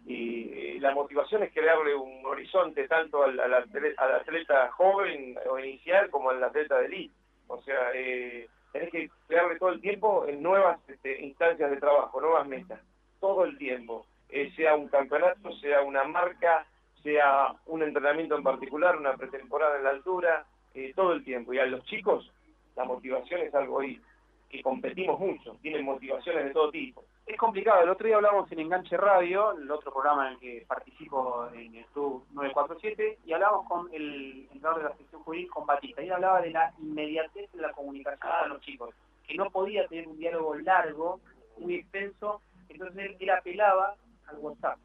y 0.04 0.78
la 0.80 0.92
motivación 0.92 1.42
es 1.42 1.52
crearle 1.52 1.94
un 1.94 2.24
horizonte 2.26 2.88
tanto 2.88 3.22
al, 3.22 3.38
al, 3.38 3.54
atleta, 3.54 4.70
joven 4.72 5.38
o 5.48 5.58
inicial 5.58 6.10
como 6.10 6.30
al 6.30 6.42
atleta 6.42 6.78
de 6.78 6.86
elite. 6.86 7.14
O 7.46 7.62
sea, 7.62 7.92
eh, 7.94 8.48
tenés 8.72 8.90
que 8.90 9.10
crearle 9.28 9.58
todo 9.58 9.70
el 9.70 9.80
tiempo 9.80 10.26
en 10.26 10.42
nuevas 10.42 10.78
este, 10.88 11.22
instancias 11.22 11.70
de 11.70 11.76
trabajo, 11.76 12.20
nuevas 12.20 12.46
metas, 12.48 12.80
todo 13.20 13.44
el 13.44 13.56
tiempo. 13.58 14.06
Eh, 14.28 14.50
sea 14.56 14.74
un 14.74 14.88
campeonato, 14.88 15.52
sea 15.58 15.82
una 15.82 16.04
marca, 16.04 16.66
sea 17.02 17.54
un 17.66 17.82
entrenamiento 17.82 18.36
en 18.36 18.42
particular, 18.42 18.96
una 18.96 19.16
pretemporada 19.16 19.78
en 19.78 19.84
la 19.84 19.90
altura, 19.90 20.46
eh, 20.74 20.92
todo 20.94 21.12
el 21.12 21.24
tiempo. 21.24 21.52
Y 21.52 21.58
a 21.58 21.66
los 21.66 21.84
chicos 21.84 22.30
la 22.76 22.84
motivación 22.84 23.40
es 23.42 23.54
algo 23.54 23.80
ahí, 23.80 24.00
que 24.48 24.62
competimos 24.62 25.18
mucho, 25.18 25.56
tienen 25.62 25.84
motivaciones 25.84 26.44
de 26.44 26.50
todo 26.50 26.70
tipo 26.70 27.04
es 27.26 27.36
complicado. 27.36 27.82
El 27.82 27.90
otro 27.90 28.06
día 28.06 28.16
hablamos 28.16 28.50
en 28.50 28.60
Enganche 28.60 28.96
Radio, 28.96 29.52
el 29.52 29.70
otro 29.70 29.92
programa 29.92 30.28
en 30.28 30.34
el 30.34 30.38
que 30.40 30.64
participo 30.66 31.48
en 31.54 31.74
el 31.74 31.84
Club 31.86 32.24
947, 32.32 33.18
y 33.24 33.32
hablamos 33.32 33.68
con 33.68 33.92
el 33.92 34.48
entrenador 34.52 34.82
de 34.82 34.88
la 34.88 34.96
sección 34.96 35.22
juvenil, 35.22 35.50
con 35.50 35.66
Batista. 35.66 36.02
Él 36.02 36.12
hablaba 36.12 36.40
de 36.40 36.50
la 36.50 36.72
inmediatez 36.78 37.50
de 37.52 37.62
la 37.62 37.72
comunicación 37.72 38.32
con 38.40 38.48
los 38.50 38.60
chicos, 38.60 38.94
que 39.26 39.34
no 39.34 39.50
podía 39.50 39.86
tener 39.86 40.08
un 40.08 40.18
diálogo 40.18 40.54
largo, 40.56 41.20
muy 41.58 41.76
extenso, 41.76 42.40
entonces 42.68 43.16
él 43.18 43.30
apelaba 43.30 43.94
al 44.26 44.38
WhatsApp. 44.38 44.78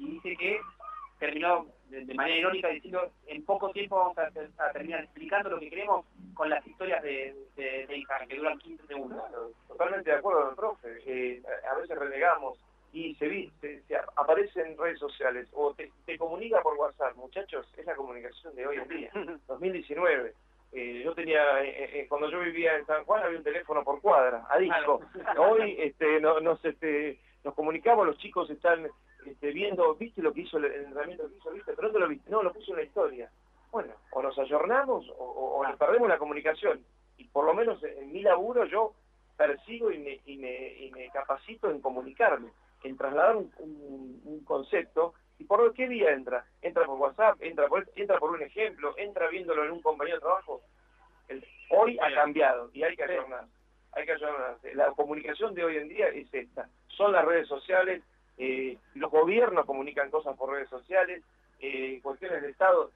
Y 0.00 0.12
dice 0.12 0.36
que 0.36 0.60
terminó 1.18 1.66
de, 1.90 2.14
manera 2.14 2.38
irónica 2.38 2.68
diciendo 2.68 3.12
en 3.26 3.44
poco 3.44 3.70
tiempo 3.70 3.96
vamos 3.96 4.18
a, 4.18 4.72
terminar 4.72 5.04
explicando 5.04 5.50
lo 5.50 5.60
que 5.60 5.68
queremos 5.68 6.06
con 6.34 6.48
las 6.48 6.66
historias 6.66 7.02
de, 7.02 7.34
de, 7.56 7.86
de 7.86 8.04
que 8.28 8.36
duran 8.36 8.58
15 8.58 8.86
segundos. 8.86 9.22
totalmente 9.68 10.10
de 10.10 10.16
acuerdo, 10.16 10.54
profe. 10.56 10.88
Eh, 11.06 11.42
a 11.70 11.74
veces 11.74 11.98
renegamos 11.98 12.58
y 12.92 13.14
se, 13.16 13.50
se, 13.60 13.82
se, 13.82 13.96
aparece 14.16 14.62
en 14.62 14.78
redes 14.78 14.98
sociales 14.98 15.48
o 15.52 15.74
te, 15.74 16.18
comunica 16.18 16.62
por 16.62 16.76
WhatsApp. 16.76 17.14
Muchachos, 17.16 17.66
es 17.76 17.84
la 17.84 17.94
comunicación 17.94 18.54
de 18.54 18.66
hoy 18.66 18.76
en 18.78 18.88
día, 18.88 19.10
2019. 19.48 20.34
Eh, 20.72 21.02
yo 21.04 21.12
tenía, 21.14 21.42
eh, 21.62 22.06
cuando 22.08 22.30
yo 22.30 22.40
vivía 22.40 22.76
en 22.76 22.86
San 22.86 23.04
Juan 23.04 23.24
había 23.24 23.38
un 23.38 23.44
teléfono 23.44 23.84
por 23.84 24.00
cuadra, 24.00 24.46
a 24.48 24.58
disco. 24.58 25.00
Hoy 25.36 25.76
este, 25.78 26.20
no, 26.20 26.40
nos, 26.40 26.64
este, 26.64 27.18
nos 27.44 27.54
comunicamos, 27.54 28.06
los 28.06 28.18
chicos 28.18 28.48
están 28.50 28.88
este, 29.26 29.50
viendo, 29.52 29.94
¿viste 29.94 30.22
lo 30.22 30.32
que 30.32 30.42
hizo 30.42 30.58
el, 30.58 30.66
entrenamiento 30.66 31.28
que 31.28 31.36
hizo? 31.36 31.50
¿Viste? 31.50 31.72
Pero 31.74 31.92
no 31.92 31.98
lo 31.98 32.08
viste, 32.08 32.30
no, 32.30 32.42
lo 32.42 32.52
puso 32.52 32.72
en 32.72 32.78
la 32.78 32.84
historia. 32.84 33.30
Bueno, 33.70 33.94
o 34.12 34.22
nos 34.22 34.38
ayornamos 34.38 35.06
o, 35.16 35.62
nos 35.66 35.76
perdemos 35.76 36.08
la 36.08 36.18
comunicación. 36.18 36.84
Y 37.16 37.24
por 37.28 37.44
lo 37.44 37.54
menos 37.54 37.82
en 37.84 38.12
mi 38.12 38.22
laburo 38.22 38.64
yo 38.64 38.94
persigo 39.36 39.90
y 39.90 39.98
me, 39.98 40.20
y 40.26 40.36
me, 40.36 40.74
y 40.74 40.90
me 40.90 41.08
capacito 41.10 41.70
en 41.70 41.80
comunicarme, 41.80 42.50
en 42.82 42.96
trasladar 42.96 43.36
un, 43.36 44.42
concepto. 44.44 45.14
¿Y 45.38 45.44
por 45.44 45.72
qué 45.74 45.86
vía 45.86 46.12
entra? 46.12 46.44
Entra 46.60 46.84
por 46.84 46.98
WhatsApp, 46.98 47.40
entra 47.40 47.68
por, 47.68 47.88
entra 47.94 48.18
por 48.18 48.30
un 48.30 48.42
ejemplo, 48.42 48.94
entra 48.98 49.28
viéndolo 49.28 49.64
en 49.64 49.70
un 49.70 49.80
compañero 49.80 50.16
de 50.16 50.20
trabajo. 50.20 50.62
hoy 51.70 51.98
ha 52.00 52.12
cambiado 52.12 52.70
y 52.72 52.82
hay 52.82 52.96
que 52.96 53.04
ayornarse. 53.04 53.52
Hay 53.92 54.06
que 54.06 54.12
ayornarse. 54.12 54.74
La 54.74 54.90
comunicación 54.92 55.54
de 55.54 55.64
hoy 55.64 55.76
en 55.76 55.88
día 55.88 56.08
es 56.08 56.32
esta. 56.32 56.68
Son 56.88 57.12
las 57.12 57.24
redes 57.24 57.48
sociales, 57.48 58.02
eh, 58.38 58.78
los 58.94 59.10
gobiernos 59.10 59.66
comunican 59.66 60.10
cosas 60.10 60.36
por 60.36 60.50
redes 60.50 60.68
sociales, 60.68 61.22
eh, 61.58 62.00
cuestiones 62.02 62.42
de 62.42 62.50
Estado, 62.50 62.90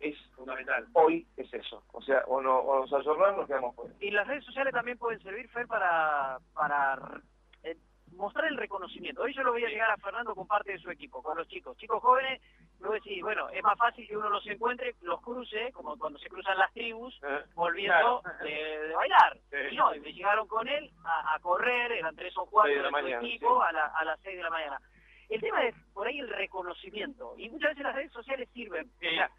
es 0.00 0.16
fundamental. 0.36 0.86
Hoy 0.92 1.26
es 1.36 1.52
eso. 1.52 1.82
O 1.92 2.02
sea, 2.02 2.22
o, 2.26 2.40
no, 2.40 2.58
o 2.58 2.80
nos 2.80 2.92
ayornamos, 2.92 3.46
quedamos 3.46 3.74
fuera. 3.74 3.94
Y 4.00 4.10
las 4.10 4.26
redes 4.26 4.44
sociales 4.44 4.72
también 4.72 4.98
pueden 4.98 5.20
servir, 5.22 5.48
Fer, 5.48 5.66
para, 5.66 6.38
para 6.52 7.22
eh, 7.62 7.76
mostrar 8.12 8.46
el 8.46 8.56
reconocimiento. 8.56 9.22
Hoy 9.22 9.34
yo 9.34 9.42
lo 9.42 9.52
voy 9.52 9.64
a 9.64 9.68
llegar 9.68 9.90
a 9.90 9.96
Fernando 9.96 10.34
con 10.34 10.46
parte 10.46 10.72
de 10.72 10.78
su 10.78 10.90
equipo, 10.90 11.22
con 11.22 11.36
los 11.36 11.48
chicos. 11.48 11.76
Chicos 11.78 12.02
jóvenes, 12.02 12.40
luego 12.84 12.94
decís, 13.02 13.22
bueno, 13.22 13.48
es 13.48 13.62
más 13.62 13.78
fácil 13.78 14.06
que 14.06 14.16
uno 14.16 14.28
los 14.28 14.46
encuentre, 14.46 14.94
los 15.00 15.20
cruce, 15.22 15.72
como 15.72 15.96
cuando 15.96 16.18
se 16.18 16.28
cruzan 16.28 16.58
las 16.58 16.72
tribus, 16.72 17.18
eh, 17.22 17.44
volviendo 17.54 18.22
de, 18.42 18.92
bailar. 18.94 19.38
Y 19.70 19.76
no, 19.76 19.90
me 19.90 20.12
llegaron 20.12 20.46
con 20.46 20.68
él 20.68 20.90
a, 21.04 21.38
correr, 21.40 21.92
eran 21.92 22.14
tres 22.14 22.36
o 22.36 22.44
cuatro 22.46 22.74
de, 22.74 22.90
su 22.90 23.24
equipo, 23.24 23.62
a, 23.62 23.72
la, 23.72 23.86
a 23.86 24.04
las 24.04 24.20
seis 24.20 24.36
de 24.36 24.42
la 24.42 24.50
mañana. 24.50 24.78
El 25.30 25.40
tema 25.40 25.64
es 25.64 25.74
por 25.94 26.06
ahí 26.06 26.18
el 26.18 26.28
reconocimiento. 26.28 27.34
Y 27.38 27.48
muchas 27.48 27.70
veces 27.70 27.84
las 27.84 27.94
redes 27.94 28.12
sociales 28.12 28.48
sirven. 28.52 28.90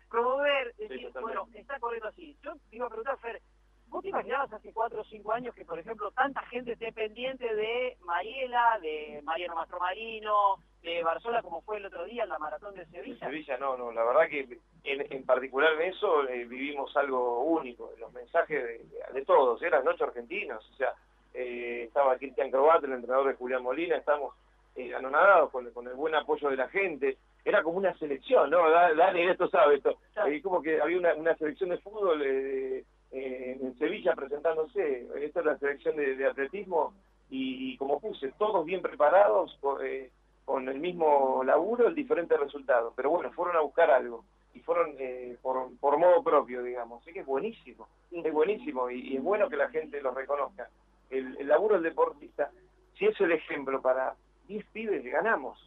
promover, 0.10 0.73
decir, 0.75 1.12
bueno, 1.21 1.47
está 1.53 1.79
corriendo 1.79 2.10
así. 2.10 2.36
Yo 2.41 2.53
te 2.69 2.75
iba 2.75 2.88
a 2.88 2.89
preguntar, 2.89 3.17
Fer, 3.19 3.41
¿Vos 3.88 4.01
te 4.01 4.10
imaginabas 4.10 4.51
hace 4.51 4.73
cuatro 4.73 5.01
o 5.01 5.05
cinco 5.05 5.31
años 5.31 5.53
que, 5.53 5.63
por 5.63 5.77
ejemplo, 5.77 6.12
tanta 6.12 6.41
gente 6.47 6.71
esté 6.73 6.91
pendiente 6.91 7.45
de 7.53 7.95
Mariela, 8.01 8.79
de 8.81 9.21
Mariano 9.23 9.55
Mastromarino, 9.55 10.58
de 10.93 11.04
Barzola, 11.04 11.41
como 11.41 11.62
fue 11.62 11.78
el 11.78 11.86
otro 11.86 12.06
día 12.06 12.24
en 12.24 12.30
la 12.30 12.39
maratón 12.39 12.76
de 12.76 12.86
Sevilla? 12.86 13.26
Sevilla, 13.26 13.58
no, 13.58 13.78
no. 13.78 13.91
La 13.91 14.04
verdad 14.04 14.30
que 14.30 14.60
en, 14.84 15.26
particular 15.26 15.74
en 15.74 15.93
eso 15.93 16.28
eh, 16.30 16.45
vivimos 16.45 16.95
algo 16.95 17.41
único. 17.43 17.91
Los 18.00 18.13
mensajes 18.13 18.82
de, 19.13 19.26
todos, 19.26 19.62
eran 19.62 19.88
ocho 19.88 20.06
argentinos. 20.06 20.69
O 20.71 20.76
sea, 20.76 20.93
eh, 21.34 21.84
estaba 21.88 22.17
Cristian 22.17 22.52
Crobat, 22.52 22.84
el 22.84 22.93
entrenador 22.93 23.28
de 23.28 23.34
Julián 23.36 23.63
Molina, 23.63 23.98
estamos 23.98 24.36
eh, 24.76 24.93
anonadados 24.93 25.52
con, 25.52 25.69
con, 25.71 25.88
el 25.88 25.93
buen 25.93 26.15
apoyo 26.15 26.50
de 26.50 26.58
la 26.58 26.69
gente. 26.69 27.17
Era 27.43 27.62
como 27.63 27.78
una 27.78 27.98
selección, 27.98 28.50
¿no? 28.50 28.69
Dani, 28.69 29.21
esto 29.24 29.48
sabe 29.50 29.76
esto. 29.76 29.98
Eh, 30.26 30.41
como 30.41 30.62
que 30.62 30.82
había 30.82 30.98
una, 30.98 31.13
una 31.13 31.36
selección 31.36 31.69
de 31.69 31.78
fútbol 31.78 32.21
eh, 32.24 32.84
eh, 33.12 33.58
en 33.62 33.78
Sevilla 33.78 34.13
presentándose. 34.13 35.08
Esta 35.21 35.39
es 35.39 35.45
la 35.45 35.58
selección 35.58 35.95
de, 35.95 36.26
atletismo 36.26 36.93
y, 37.30 37.78
como 37.78 38.00
puse, 38.00 38.32
todos 38.38 38.65
bien 38.65 38.82
preparados, 38.82 39.58
eh, 39.84 40.10
con 40.45 40.69
el 40.69 40.79
mismo 40.79 41.43
laburo, 41.43 41.88
el 41.88 41.95
diferente 41.95 42.38
resultado. 42.38 42.93
Pero 42.95 43.10
bueno, 43.10 43.31
fueron 43.31 43.55
a 43.58 43.62
buscar 43.62 43.91
algo 43.91 44.23
y 44.53 44.60
fueron 44.62 44.95
eh, 44.99 45.38
por, 45.41 45.75
por, 45.79 45.97
modo 45.97 46.23
propio, 46.23 46.63
digamos. 46.63 47.01
Así 47.01 47.12
que 47.12 47.19
es 47.19 47.25
buenísimo, 47.25 47.88
es 48.12 48.34
buenísimo 48.34 48.89
y, 48.89 49.17
es 49.17 49.23
bueno 49.23 49.49
que 49.49 49.58
la 49.58 49.69
gente 49.69 50.01
lo 50.01 50.12
reconozca. 50.12 50.69
El, 51.10 51.38
el 51.38 51.47
laburo 51.47 51.75
del 51.75 51.84
deportista, 51.84 52.51
si 52.97 53.05
es 53.05 53.19
el 53.19 53.31
ejemplo 53.31 53.81
para 53.81 54.15
10 54.47 54.65
pibes, 54.67 55.03
ganamos 55.03 55.60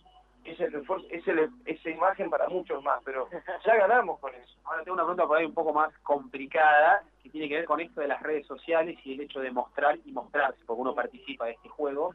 es, 0.45 0.61
el, 0.61 0.75
es 1.11 1.29
el, 1.29 1.51
esa 1.67 1.91
imagen 1.91 2.31
para 2.31 2.49
muchos 2.49 2.83
más, 2.83 3.01
pero 3.05 3.29
ya 3.65 3.77
ganamos 3.77 4.19
con 4.21 4.35
eso. 4.35 4.55
Ahora 4.65 4.83
tengo 4.83 4.95
una 4.95 5.05
pregunta 5.05 5.27
por 5.27 5.39
ahí 5.39 5.45
un 5.45 5.55
poco 5.55 5.73
más 5.73 5.97
complicada, 5.99 7.03
que 7.23 7.31
tiene 7.31 7.49
que 7.49 7.57
ver 7.57 7.65
con 7.65 7.81
esto 7.81 8.01
de 8.01 8.09
las 8.09 8.23
redes 8.23 8.47
sociales 8.47 8.99
y 9.05 9.15
el 9.15 9.21
hecho 9.21 9.41
de 9.41 9.51
mostrar 9.51 9.99
y 10.05 10.13
mostrarse, 10.13 10.61
porque 10.67 10.83
uno 10.83 10.95
participa 10.95 11.47
de 11.47 11.53
este 11.53 11.69
juego. 11.69 12.15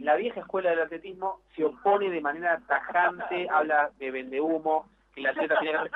La 0.00 0.16
vieja 0.16 0.40
escuela 0.40 0.70
del 0.70 0.80
atletismo 0.80 1.40
se 1.54 1.64
opone 1.64 2.10
de 2.10 2.20
manera 2.20 2.60
tajante, 2.66 3.48
habla 3.50 3.90
de 3.98 4.10
vendehumo, 4.10 4.88
que 5.14 5.22
la 5.22 5.30
atleta 5.30 5.58
tiene 5.60 5.78
que... 5.82 5.90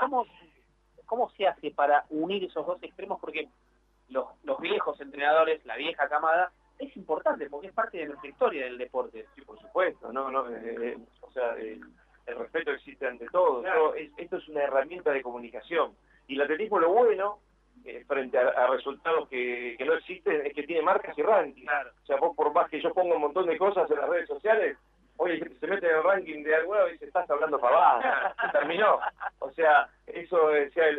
¿Cómo, 0.00 0.26
¿Cómo 1.06 1.30
se 1.30 1.46
hace 1.46 1.70
para 1.70 2.04
unir 2.10 2.44
esos 2.44 2.66
dos 2.66 2.82
extremos? 2.82 3.18
Porque 3.20 3.48
los, 4.08 4.26
los 4.44 4.60
viejos 4.60 5.00
entrenadores, 5.00 5.64
la 5.66 5.76
vieja 5.76 6.08
camada, 6.08 6.52
es 6.78 6.96
importante 6.96 7.48
porque 7.50 7.68
es 7.68 7.72
parte 7.72 7.98
de 7.98 8.06
nuestra 8.06 8.28
historia 8.28 8.64
del 8.64 8.78
deporte. 8.78 9.26
Sí, 9.34 9.42
por 9.42 9.60
supuesto, 9.60 10.12
no, 10.12 10.30
no, 10.30 10.48
eh, 10.48 10.76
eh, 10.80 10.98
o 11.20 11.30
sea, 11.32 11.54
el 11.54 12.36
respeto 12.36 12.70
existe 12.72 13.06
ante 13.06 13.26
todo. 13.26 13.64
esto 13.94 14.36
es 14.36 14.48
una 14.48 14.62
herramienta 14.62 15.10
de 15.10 15.22
comunicación. 15.22 15.94
Y 16.26 16.34
el 16.34 16.42
atletismo 16.42 16.78
lo 16.78 16.90
bueno, 16.90 17.38
eh, 17.84 18.04
frente 18.06 18.38
a, 18.38 18.66
resultados 18.66 19.28
que, 19.28 19.74
que, 19.78 19.84
no 19.84 19.94
existen, 19.94 20.46
es 20.46 20.54
que 20.54 20.62
tiene 20.62 20.82
marcas 20.82 21.16
y 21.16 21.22
rankings. 21.22 21.70
O 22.02 22.06
sea, 22.06 22.16
vos 22.16 22.36
por 22.36 22.52
más 22.52 22.68
que 22.68 22.80
yo 22.80 22.92
ponga 22.92 23.16
un 23.16 23.22
montón 23.22 23.46
de 23.46 23.58
cosas 23.58 23.90
en 23.90 23.98
las 23.98 24.08
redes 24.08 24.28
sociales, 24.28 24.76
oye, 25.18 25.38
se 25.38 25.66
mete 25.66 25.86
en 25.86 25.96
el 25.96 26.02
ranking 26.02 26.42
de 26.42 26.54
alguna 26.54 26.88
y 26.88 26.92
dice, 26.92 27.06
estás 27.06 27.28
hablando 27.30 27.58
pavada, 27.60 28.34
terminó. 28.52 29.00
O 29.40 29.50
sea, 29.52 29.88
eso, 30.06 30.36
o 30.36 30.70
sea, 30.72 30.90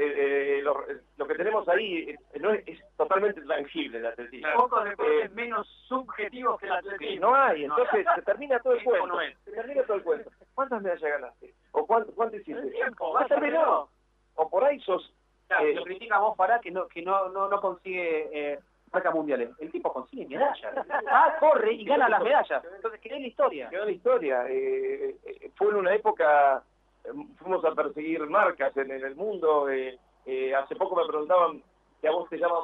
lo, 1.17 1.27
que 1.27 1.35
tenemos 1.35 1.67
ahí 1.69 2.15
no 2.39 2.53
es, 2.53 2.79
totalmente 2.97 3.41
tangible 3.41 3.97
el 3.97 4.05
atletismo. 4.05 4.49
Pocos 4.55 4.83
deportes 4.83 5.25
eh, 5.25 5.29
menos 5.33 5.67
subjetivos 5.87 6.59
que 6.59 6.67
el 6.67 6.73
atletismo. 6.73 7.27
no 7.27 7.35
hay, 7.35 7.63
entonces 7.63 8.05
se 8.15 8.21
termina 8.21 8.59
todo 8.59 8.73
el 8.73 8.83
cuento. 8.83 9.19
Se 9.45 9.51
termina 9.51 9.83
todo 9.83 9.97
el 9.97 10.03
cuento. 10.03 10.29
¿Cuántas 10.53 10.81
medallas 10.81 11.11
ganaste? 11.11 11.53
¿O 11.71 11.87
cuánto, 11.87 12.13
cuánto 12.13 12.35
hiciste? 12.35 12.61
El 12.61 12.71
tiempo, 12.71 13.17
terminó. 13.27 13.89
O 14.35 14.49
por 14.49 14.63
ahí 14.63 14.79
sos... 14.81 15.13
Claro, 15.49 15.65
eh, 15.65 15.73
lo 15.73 15.83
critica 15.83 16.19
vos 16.19 16.37
para 16.37 16.61
que 16.61 16.71
no, 16.71 16.87
que 16.87 17.01
no, 17.01 17.27
no, 17.29 17.49
no 17.49 17.59
consigue... 17.59 18.29
Eh, 18.31 18.59
marcas 18.91 19.13
mundiales. 19.13 19.49
El 19.59 19.71
tipo 19.71 19.91
consigue 19.91 20.27
medallas. 20.27 20.73
Ah, 21.11 21.35
corre 21.39 21.73
y 21.73 21.85
gana 21.85 22.09
las 22.09 22.21
medallas. 22.21 22.63
Entonces 22.75 22.99
quedó 23.01 23.19
la 23.19 23.27
historia. 23.27 23.69
Quedó 23.69 23.85
la 23.85 23.91
historia. 23.91 24.45
Eh, 24.47 25.15
eh, 25.25 25.51
fue 25.55 25.69
en 25.69 25.75
una 25.75 25.93
época, 25.93 26.63
eh, 27.03 27.09
fuimos 27.37 27.63
a 27.65 27.71
perseguir 27.73 28.21
marcas 28.27 28.75
en, 28.77 28.91
el 28.91 29.15
mundo. 29.15 29.67
Hace 29.67 30.75
poco 30.75 30.95
me 30.95 31.07
preguntaban 31.07 31.63
que 32.01 32.07
a 32.07 32.11
vos 32.11 32.29
te 32.29 32.37
llama 32.37 32.59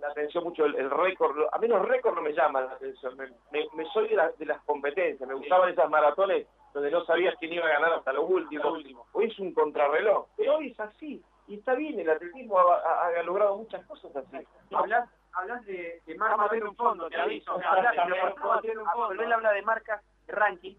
la 0.00 0.08
atención 0.08 0.44
mucho 0.44 0.64
el, 0.64 0.90
récord. 0.90 1.46
A 1.52 1.58
mí 1.58 1.68
los 1.68 1.86
récords 1.86 2.16
no 2.16 2.22
me 2.22 2.32
llaman 2.32 2.66
la 2.66 2.72
atención. 2.72 3.16
Me, 3.16 3.66
me, 3.74 3.84
soy 3.92 4.08
de, 4.08 4.16
de, 4.38 4.46
las 4.46 4.62
competencias. 4.62 5.28
Me 5.28 5.34
gustaban 5.34 5.70
esas 5.70 5.90
maratones 5.90 6.46
donde 6.72 6.90
no 6.90 7.04
sabías 7.04 7.34
quién 7.38 7.52
iba 7.52 7.66
a 7.66 7.72
ganar 7.72 7.92
hasta 7.92 8.12
lo 8.12 8.24
último. 8.24 9.06
Hoy 9.12 9.26
es 9.26 9.38
un 9.38 9.52
contrarreloj, 9.52 10.26
pero 10.36 10.56
hoy 10.56 10.70
es 10.70 10.80
así. 10.80 11.22
Y 11.50 11.54
está 11.54 11.74
bien, 11.74 11.98
el 11.98 12.08
atletismo 12.08 12.60
ha, 12.60 13.08
ha, 13.08 13.22
logrado 13.24 13.56
muchas 13.56 13.84
cosas 13.86 14.14
así. 14.14 14.46
Hablas, 14.72 15.10
hablas 15.32 15.66
de, 15.66 16.00
de 16.06 16.14
marcas. 16.14 16.36
Vamos 16.38 16.50
a 16.52 16.54
ver 16.54 16.64
un 16.64 16.76
fondo, 16.76 17.10
te 17.10 17.20
aviso. 17.20 17.58
Él 17.58 19.32
habla 19.32 19.50
de 19.50 19.62
marcas, 19.62 20.00
de 20.28 20.32
ranking, 20.32 20.76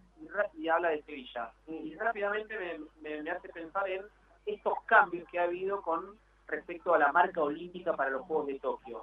y, 0.53 0.69
habla 0.69 0.91
de 0.91 1.03
Sevilla. 1.03 1.51
Y 1.67 1.93
rápidamente 1.95 2.57
me, 3.01 3.21
me 3.21 3.31
hace 3.31 3.49
pensar 3.49 3.89
en 3.89 4.05
estos 4.45 4.81
cambios 4.85 5.27
que 5.29 5.39
ha 5.39 5.43
habido 5.43 5.81
con 5.81 6.17
respecto 6.47 6.93
a 6.93 6.99
la 6.99 7.11
marca 7.11 7.41
olímpica 7.41 7.93
para 7.93 8.11
los 8.11 8.21
Juegos 8.21 8.47
de 8.47 8.59
Tokio. 8.59 9.01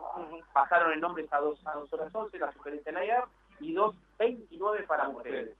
Pasaron 0.54 0.94
en 0.94 1.00
nombres 1.00 1.30
a 1.30 1.38
dos, 1.38 1.60
a 1.66 1.74
dos 1.74 1.92
horas 1.92 2.14
11, 2.14 2.38
la 2.38 2.52
sugerencia 2.52 2.92
de 2.92 3.06
la 3.06 3.28
y 3.60 3.74
2.29 3.74 4.86
para 4.86 5.10
mujeres. 5.10 5.54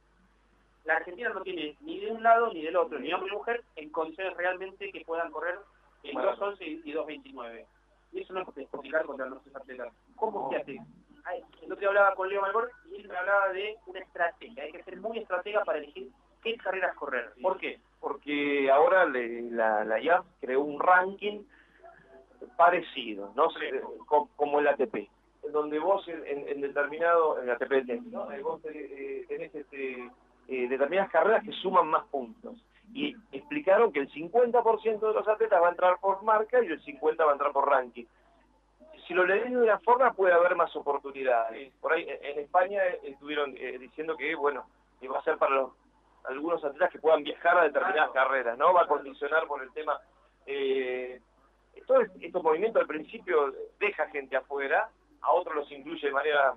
La 0.85 0.97
Argentina 0.97 1.29
no 1.29 1.42
tiene 1.42 1.77
ni 1.83 2.01
de 2.01 2.12
un 2.12 2.23
lado 2.23 2.51
ni 2.51 2.62
del 2.62 2.77
otro, 2.77 2.99
ni 2.99 3.12
hombre 3.12 3.31
ni 3.31 3.37
mujer, 3.37 3.62
en 3.77 3.90
condiciones 3.90 4.35
realmente 4.38 4.90
que 4.90 5.05
puedan 5.05 5.31
correr 5.31 5.59
en 6.03 6.17
2.11 6.17 6.83
y 6.85 6.93
2.29. 6.93 7.67
Y 8.13 8.21
eso 8.21 8.33
no 8.33 8.41
es 8.41 8.69
complicar 8.69 9.05
contra 9.05 9.27
nuestros 9.27 9.55
atletas. 9.55 9.93
¿Cómo 10.17 10.51
se 10.51 10.57
hace? 10.57 10.79
Yo 11.69 11.77
te 11.77 11.87
hablaba 11.87 12.15
con 12.15 12.29
Leo 12.29 12.41
Malbor 12.41 12.71
y 12.91 12.97
él 12.97 13.09
me 13.09 13.17
hablaba 13.17 13.53
de 13.53 13.77
una 13.87 14.01
estrategia. 14.01 14.63
Hay 14.63 14.73
que 14.73 14.83
ser 14.85 14.99
muy 14.99 15.19
estratega 15.19 15.63
para 15.65 15.79
elegir 15.79 16.11
qué 16.43 16.57
carreras 16.57 16.97
correr. 16.97 17.33
¿Por 17.43 17.59
qué? 17.59 17.81
Porque 18.01 18.71
ahora 18.71 19.05
la, 19.07 19.85
la 19.85 20.01
IAF 20.01 20.25
creó 20.41 20.63
un 20.63 20.81
ranking 20.81 21.43
parecido, 22.57 23.33
no 23.35 23.51
sé, 23.51 23.83
como 24.37 24.61
el 24.61 24.69
ATP, 24.69 25.09
donde 25.51 25.79
vos 25.79 26.07
en, 26.09 26.61
determinado, 26.61 27.39
en 27.39 27.45
el 27.45 27.51
ATP 27.51 27.89
¿no? 28.11 28.31
Eh, 28.33 28.43
vos 28.43 28.61
eh, 28.65 29.25
tenés 29.29 29.55
este, 29.55 30.11
eh, 30.49 30.69
determinadas 30.69 31.11
carreras 31.11 31.45
que 31.45 31.53
suman 31.53 31.89
más 31.89 32.05
puntos. 32.07 32.55
Y 32.92 33.14
explicaron 33.33 33.92
que 33.92 34.01
el 34.01 34.11
50% 34.11 35.01
de 35.01 35.14
los 35.14 35.29
atletas 35.29 35.62
va 35.62 35.68
a 35.68 35.70
entrar 35.70 35.98
por 36.01 36.22
marca 36.22 36.62
y 36.62 36.66
el 36.66 36.83
50% 36.83 37.24
va 37.24 37.31
a 37.31 37.33
entrar 37.33 37.53
por 37.53 37.68
ranking. 37.68 38.07
Si 39.07 39.14
lo 39.14 39.24
lees 39.24 39.51
de 39.51 39.57
una 39.57 39.79
forma 39.79 40.12
puede 40.12 40.35
haber 40.35 40.55
más 40.55 40.74
oportunidades. 40.77 41.72
Por 41.81 41.92
ahí 41.92 42.07
en 42.09 42.38
España 42.40 42.83
estuvieron 43.03 43.55
diciendo 43.55 44.16
que, 44.16 44.35
bueno, 44.35 44.66
va 45.11 45.18
a 45.18 45.24
ser 45.24 45.38
para 45.38 45.55
los, 45.55 45.72
algunos 46.24 46.62
atletas 46.64 46.90
que 46.90 46.98
puedan 46.98 47.22
viajar 47.22 47.59
a 47.59 47.64
determinadas 47.64 48.11
carreras, 48.11 48.59
¿no? 48.59 48.74
Va 48.74 48.83
a 48.83 48.87
condicionar 48.88 49.46
por 49.46 49.62
el 49.62 49.72
tema 49.72 49.98
eh, 50.51 51.20
todos 51.87 52.07
estos 52.20 52.42
movimientos 52.42 52.81
al 52.81 52.88
principio 52.88 53.55
deja 53.79 54.09
gente 54.09 54.37
afuera, 54.37 54.88
a 55.20 55.33
otros 55.33 55.57
los 55.57 55.72
incluye 55.72 56.07
de 56.07 56.12
manera 56.12 56.55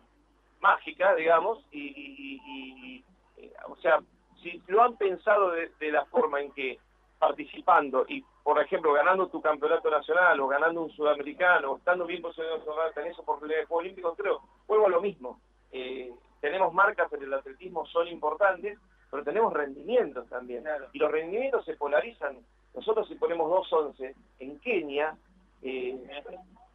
mágica, 0.62 1.14
digamos, 1.16 1.66
y, 1.72 3.04
eh, 3.38 3.54
o 3.68 3.76
sea, 3.78 4.00
si 4.42 4.62
lo 4.68 4.84
han 4.84 4.98
pensado 4.98 5.52
de, 5.52 5.92
la 5.92 6.06
forma 6.06 6.42
en 6.42 6.52
que 6.52 6.80
participando 7.20 8.06
y, 8.08 8.24
por 8.44 8.60
ejemplo, 8.60 8.94
ganando 8.94 9.28
tu 9.28 9.42
campeonato 9.42 9.90
nacional 9.90 10.40
o 10.40 10.48
ganando 10.48 10.82
un 10.82 10.92
sudamericano 10.92 11.72
o 11.72 11.78
estando 11.78 12.06
bien 12.06 12.22
posicionado 12.22 12.62
tenés 12.94 13.18
oportunidades 13.20 13.64
de 13.64 13.68
Juegos 13.68 13.84
Olímpicos, 13.84 14.18
creo, 14.18 14.42
vuelvo 14.68 14.88
a 14.88 14.90
lo 14.90 15.02
mismo. 15.02 15.40
Eh, 15.72 16.12
tenemos 16.40 16.74
marcas 16.74 17.12
en 17.14 17.24
el 17.24 17.34
atletismo, 17.34 17.86
son 17.86 18.08
importantes, 18.08 18.80
pero 19.10 19.24
tenemos 19.24 19.54
rendimientos 19.54 20.28
también. 20.30 20.64
Y 20.94 21.00
los 21.00 21.12
rendimientos 21.12 21.64
se 21.66 21.76
polarizan 21.76 22.40
nosotros 22.74 23.08
si 23.08 23.16
ponemos 23.16 23.50
2.11 23.70 24.16
en 24.40 24.60
Kenia, 24.60 25.16
eh, 25.62 26.00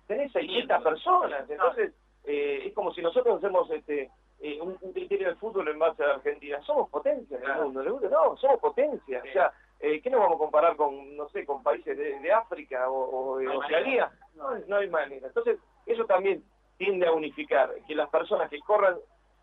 tenés 0.07 0.33
600 0.33 0.83
personas, 0.83 1.49
entonces 1.49 1.95
eh, 2.25 2.65
es 2.67 2.75
como 2.75 2.93
si 2.93 3.03
nosotros 3.03 3.39
hacemos 3.39 3.71
este 3.71 4.11
eh, 4.47 4.61
un, 4.61 4.77
criterio 4.93 5.29
de 5.29 5.35
fútbol 5.35 5.69
en 5.69 5.79
base 5.79 6.05
a 6.05 6.15
Argentina. 6.15 6.61
Somos 6.63 6.89
potencia 6.89 7.37
en 7.37 7.45
el 7.45 7.63
mundo, 7.63 7.83
¿le 7.83 7.91
gusta? 7.91 8.09
No, 8.09 8.37
somos 8.37 8.61
potencia. 8.61 9.21
O 9.29 9.33
sea, 9.33 9.53
eh, 9.81 10.01
¿qué 10.01 10.09
nos 10.09 10.21
vamos 10.21 10.37
a 10.37 10.39
comparar 10.39 10.77
con, 10.77 11.17
no 11.17 11.29
sé, 11.31 11.45
con 11.45 11.63
países 11.63 11.97
de, 11.97 12.33
África 12.33 12.89
o, 12.89 13.39
de 13.39 13.49
Oceanía? 13.49 14.11
No, 14.37 14.57
no 14.69 14.77
hay 14.77 14.89
manera. 14.89 15.27
Entonces, 15.27 15.59
eso 15.85 16.05
también 16.05 16.45
tiende 16.79 17.07
a 17.07 17.13
unificar, 17.13 17.75
que 17.89 17.95
las 17.95 18.09
personas 18.09 18.49
que 18.49 18.61
corran 18.61 18.97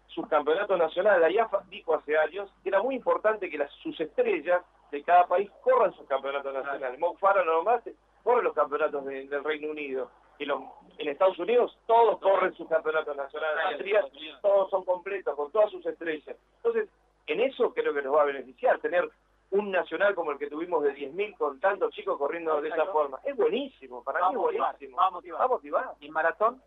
sus 0.08 0.28
campeonatos 0.28 0.78
nacionales, 0.78 1.22
la 1.22 1.32
IAFA 1.32 1.64
dijo 1.70 1.96
hace 1.96 2.18
años 2.18 2.50
que 2.62 2.70
era 2.70 2.82
muy 2.82 2.96
importante 2.96 3.50
que 3.50 3.58
las, 3.58 3.72
sus 3.82 4.00
estrellas 4.00 4.62
de 4.92 5.04
cada 5.04 5.28
país 5.28 5.50
corran 5.62 5.94
sus 5.96 6.08
campeonatos 6.08 6.54
nacionales. 6.54 7.00
Mo 7.00 7.16
Farah 7.16 7.44
nomás 7.44 7.84
corre 8.24 8.44
los 8.44 8.54
campeonatos 8.54 9.04
del 9.06 9.44
Reino 9.44 9.72
Unido. 9.72 10.10
Y 10.40 10.46
los, 10.46 10.62
en 10.98 11.10
Estados 11.10 11.38
Unidos 11.40 11.78
todos 11.86 12.20
corren 12.20 12.54
sus 12.54 12.68
campeonatos 12.68 13.16
nacionales. 13.16 13.80
todos 14.42 14.70
son 14.70 14.84
completos, 14.84 15.36
con 15.36 15.52
todas 15.52 15.72
sus 15.72 15.86
estrellas. 15.86 16.36
Entonces, 16.58 16.90
en 17.28 17.40
eso 17.42 17.74
creo 17.74 17.94
que 17.94 18.02
nos 18.02 18.16
va 18.16 18.24
a 18.24 18.26
beneficiar, 18.26 18.80
tener 18.80 19.10
un 19.52 19.72
nacional 19.72 20.16
como 20.16 20.32
el 20.32 20.40
que 20.40 20.48
tuvimos 20.48 20.84
de 20.84 20.96
10.000 20.96 21.38
con 21.38 21.60
tantos 21.60 21.94
chicos 21.94 22.18
corriendo 22.18 22.60
de 22.60 22.70
esa 22.70 22.88
forma. 22.88 23.20
Es 23.24 23.36
buenísimo, 23.36 24.04
para 24.04 24.28
mí 24.30 24.36
es 24.36 24.42
buenísimo. 24.42 24.98
Va 24.98 25.08
a 25.08 25.12
motivar. 25.12 25.42
Va 25.42 25.46
a 25.46 25.48
motivar. 25.48 25.94
Y 26.00 26.10
maratón, 26.10 26.62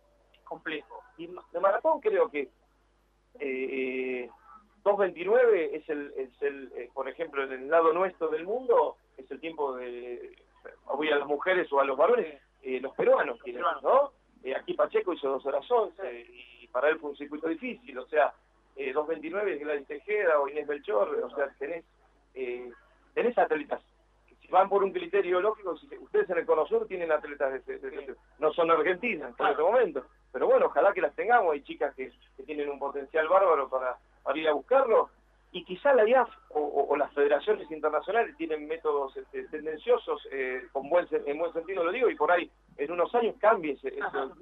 complejo. 0.44 1.02
Y 1.18 1.26
de 1.26 1.60
maratón 1.60 2.00
creo 2.00 2.30
que 2.30 2.48
eh, 3.40 4.30
2.29 4.84 5.70
es 5.72 5.88
el, 5.88 6.12
es 6.16 6.42
el 6.42 6.72
eh, 6.76 6.90
por 6.94 7.08
ejemplo, 7.08 7.42
en 7.42 7.52
el 7.52 7.68
lado 7.68 7.92
nuestro 7.92 8.28
del 8.28 8.44
mundo, 8.44 8.96
es 9.16 9.28
el 9.32 9.40
tiempo 9.40 9.74
de, 9.74 10.36
voy 10.84 11.10
a 11.10 11.16
las 11.16 11.26
mujeres 11.26 11.70
o 11.72 11.80
a 11.80 11.84
los 11.84 11.96
varones, 11.96 12.40
eh, 12.66 12.80
los 12.80 12.94
peruanos 12.94 13.38
¿no? 13.82 14.12
Eh, 14.42 14.54
aquí 14.54 14.74
Pacheco 14.74 15.12
hizo 15.12 15.28
2 15.28 15.46
horas 15.46 15.70
11 15.70 16.26
y 16.60 16.66
para 16.68 16.88
él 16.88 16.98
fue 16.98 17.10
un 17.10 17.16
circuito 17.16 17.48
difícil, 17.48 17.98
o 17.98 18.06
sea, 18.06 18.34
2.29 18.76 19.48
es 19.48 19.60
Gladys 19.60 19.86
Tejeda 19.86 20.38
o 20.38 20.48
Inés 20.48 20.66
Belchor, 20.66 21.08
o 21.24 21.30
sea, 21.34 21.48
tenés, 21.58 21.84
tenés 23.14 23.38
atletas 23.38 23.80
si 24.46 24.52
van 24.52 24.68
por 24.68 24.84
un 24.84 24.92
criterio 24.92 25.40
lógico, 25.40 25.76
si 25.76 25.88
ustedes 25.98 26.30
en 26.30 26.38
el 26.38 26.46
Cono 26.46 26.66
Sur 26.66 26.86
tienen 26.86 27.10
atletas 27.10 27.64
de, 27.66 28.16
no 28.38 28.52
son 28.52 28.70
argentinas 28.70 29.34
en 29.38 29.46
este 29.46 29.62
momento, 29.62 30.06
pero 30.32 30.46
bueno, 30.46 30.66
ojalá 30.66 30.92
que 30.92 31.00
las 31.00 31.14
tengamos, 31.14 31.52
hay 31.52 31.62
chicas 31.62 31.94
que, 31.94 32.12
que 32.36 32.42
tienen 32.44 32.70
un 32.70 32.78
potencial 32.78 33.28
bárbaro 33.28 33.68
para, 33.68 33.96
para 34.22 34.38
ir 34.38 34.48
a 34.48 34.52
buscarlo, 34.52 35.10
y 35.52 35.64
quizá 35.64 35.94
la 35.94 36.06
IAF 36.06 36.28
o, 36.50 36.94
las 36.96 37.12
federaciones 37.12 37.70
internacionales 37.70 38.36
tienen 38.36 38.66
métodos 38.66 39.16
este, 39.16 39.44
tendenciosos, 39.48 40.26
eh, 40.30 40.66
con 40.72 40.88
buen, 40.88 41.06
en 41.10 41.38
buen 41.38 41.52
sentido 41.52 41.84
lo 41.84 41.92
digo, 41.92 42.10
y 42.10 42.16
por 42.16 42.30
ahí 42.30 42.50
en 42.76 42.92
unos 42.92 43.14
años 43.14 43.34
cambie, 43.38 43.72
ese, 43.72 43.94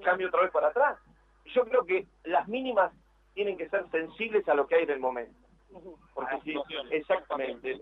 cambie 0.03 0.27
otra 0.27 0.43
vez 0.43 0.51
para 0.51 0.69
atrás. 0.69 0.99
Yo 1.47 1.65
creo 1.65 1.85
que 1.85 2.07
las 2.25 2.49
mínimas 2.49 2.93
tienen 3.35 3.57
que 3.57 3.69
ser 3.69 3.89
sensibles 3.91 4.49
a 4.49 4.55
lo 4.55 4.67
que 4.67 4.77
hay 4.77 4.85
en 4.85 4.91
el 4.91 5.01
momento. 5.01 5.35
Porque 6.15 6.41
si, 6.45 6.55
exactamente, 6.91 7.81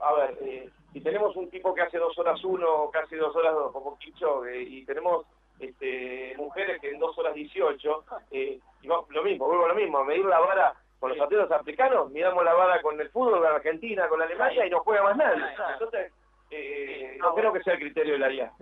a 0.00 0.12
ver, 0.14 0.38
eh, 0.42 0.70
si 0.92 1.00
tenemos 1.00 1.34
un 1.36 1.48
tipo 1.50 1.74
que 1.74 1.82
hace 1.82 1.98
dos 1.98 2.16
horas 2.18 2.42
uno, 2.44 2.90
casi 2.92 3.16
dos 3.16 3.34
horas 3.34 3.54
dos, 3.54 3.72
como 3.72 3.98
Kipchoge, 3.98 4.62
y 4.62 4.84
tenemos 4.84 5.26
este, 5.58 6.34
mujeres 6.36 6.80
que 6.80 6.90
en 6.90 6.98
dos 6.98 7.16
horas 7.18 7.34
dieciocho, 7.34 8.04
eh, 8.30 8.60
y 8.82 8.86
lo 8.86 9.22
mismo, 9.22 9.46
vuelvo 9.46 9.64
a 9.64 9.68
lo 9.68 9.74
mismo, 9.74 9.98
a 9.98 10.04
medir 10.04 10.26
la 10.26 10.40
vara 10.40 10.74
con 10.98 11.10
los 11.10 11.20
atletas 11.20 11.50
africanos, 11.50 12.10
miramos 12.10 12.44
la 12.44 12.54
vara 12.54 12.80
con 12.82 13.00
el 13.00 13.10
fútbol, 13.10 13.40
con 13.40 13.52
Argentina, 13.52 14.08
con 14.08 14.18
la 14.18 14.24
Alemania 14.24 14.66
y 14.66 14.70
no 14.70 14.80
juega 14.80 15.02
más 15.02 15.16
nadie. 15.16 15.42
Entonces, 15.72 16.12
eh, 16.50 17.16
no 17.20 17.34
creo 17.34 17.52
que 17.52 17.62
sea 17.62 17.74
el 17.74 17.80
criterio 17.80 18.14
de 18.14 18.18
la. 18.18 18.52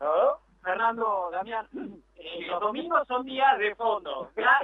¿No? 0.00 0.38
Fernando, 0.62 1.28
Damián, 1.32 1.66
eh, 2.16 2.46
los 2.46 2.60
domingos 2.60 3.06
son 3.08 3.24
días 3.24 3.58
de 3.58 3.74
fondo. 3.74 4.30
Ya, 4.36 4.60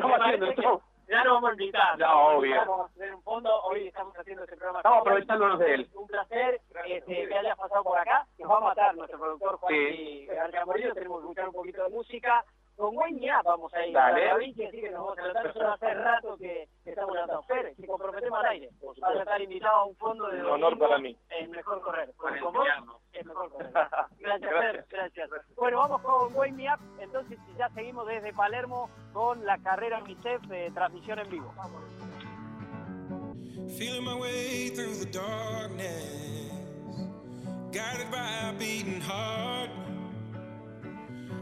ya 1.09 1.25
no 1.25 1.35
vamos 1.35 1.51
a 1.51 1.53
invitar. 1.53 1.99
No, 1.99 2.37
obvio. 2.37 2.55
Vamos 2.57 2.81
a 2.81 2.93
hacer 2.93 3.15
un 3.15 3.23
fondo. 3.23 3.63
Hoy 3.63 3.89
estamos 3.89 4.15
haciendo 4.15 4.45
este 4.45 4.57
programa. 4.57 4.81
Estamos 4.81 5.01
aprovechándonos 5.01 5.59
de 5.59 5.75
él. 5.75 5.89
Un 5.95 6.07
placer 6.07 6.61
este, 6.85 7.29
que 7.29 7.35
hayas 7.35 7.57
pasado 7.57 7.83
por 7.83 7.99
acá. 7.99 8.27
Nos 8.39 8.51
va 8.51 8.57
a 8.59 8.61
matar 8.61 8.95
nuestro 8.95 9.19
productor 9.19 9.57
Juan 9.57 9.75
sí. 9.75 9.79
y 9.79 10.27
Tenemos 10.27 10.75
que 10.77 11.01
escuchar 11.01 11.49
un 11.49 11.55
poquito 11.55 11.83
de 11.83 11.89
música 11.89 12.45
con 12.79 12.95
buen 12.95 13.19
ya 13.19 13.43
vamos 13.43 13.75
a 13.75 13.85
ir 13.85 13.93
Dale. 13.93 14.31
a 14.31 14.39
la 14.39 14.55
que 14.55 14.67
así 14.69 14.81
que 14.81 14.91
nos 14.91 15.01
vamos 15.01 15.19
a 15.19 15.23
tratar. 15.23 15.47
Nosotros 15.47 15.75
hace 15.75 15.95
rato 15.95 16.37
que, 16.39 16.69
estamos 16.85 17.15
lanzando. 17.15 17.43
Fer, 17.43 17.75
si 17.75 17.87
comprometemos 17.87 18.39
al 18.39 18.47
aire, 18.47 18.71
vas 19.01 19.17
a 19.17 19.19
estar 19.19 19.43
invitado 19.43 19.75
a 19.75 19.85
un 19.85 19.97
fondo 19.97 20.29
de... 20.29 20.41
Un 20.41 20.47
honor 20.47 20.79
para 20.79 20.99
mí. 20.99 21.17
El 21.29 21.49
mejor 21.49 21.83
correr. 21.83 22.15
Con 22.17 22.53
vos, 22.55 22.67
el 23.13 23.27
mejor 23.27 23.51
correr. 23.51 23.73
Gracias, 24.21 24.51
Fer, 24.51 24.87
gracias. 24.89 25.31
Bueno, 25.57 25.79
vamos 25.79 26.03
con 26.03 26.37
Wake 26.37 26.53
Me 26.53 26.73
Up. 26.73 26.79
Entonces 27.01 27.37
ya 27.59 27.69
seguimos 27.71 28.07
desde 28.07 28.33
Palermo 28.33 28.89
con 29.13 29.45
la 29.45 29.59
carrera 29.59 30.01
MICEF 30.01 30.43
de 30.43 30.71
transmisión 30.71 31.19
en 31.19 31.31
vivo. 31.31 31.53
Vamos. 31.57 31.83
Feeling 33.77 34.05
my 34.05 34.15
way 34.15 34.71
through 34.71 34.95
the 34.95 35.11
darkness 35.11 36.29
Guided 37.71 38.11
by 38.11 38.49
a 38.49 38.53
beating 38.59 39.01
heart 39.01 39.88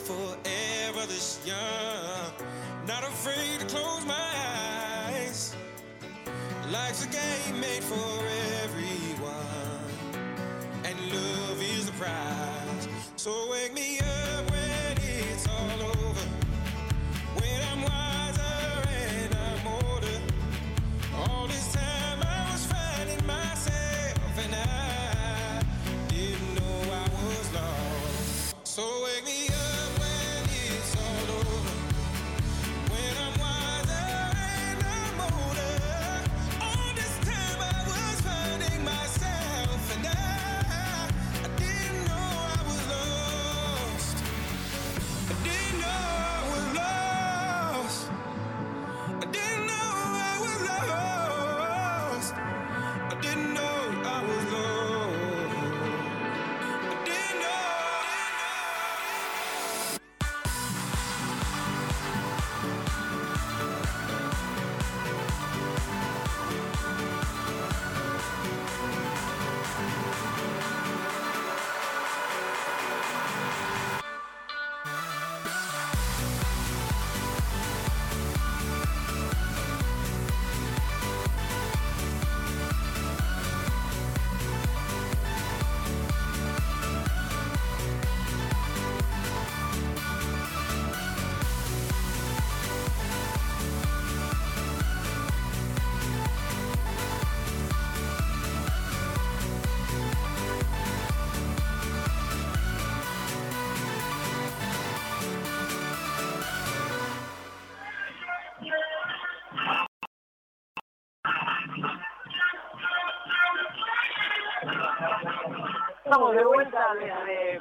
for 0.00 0.39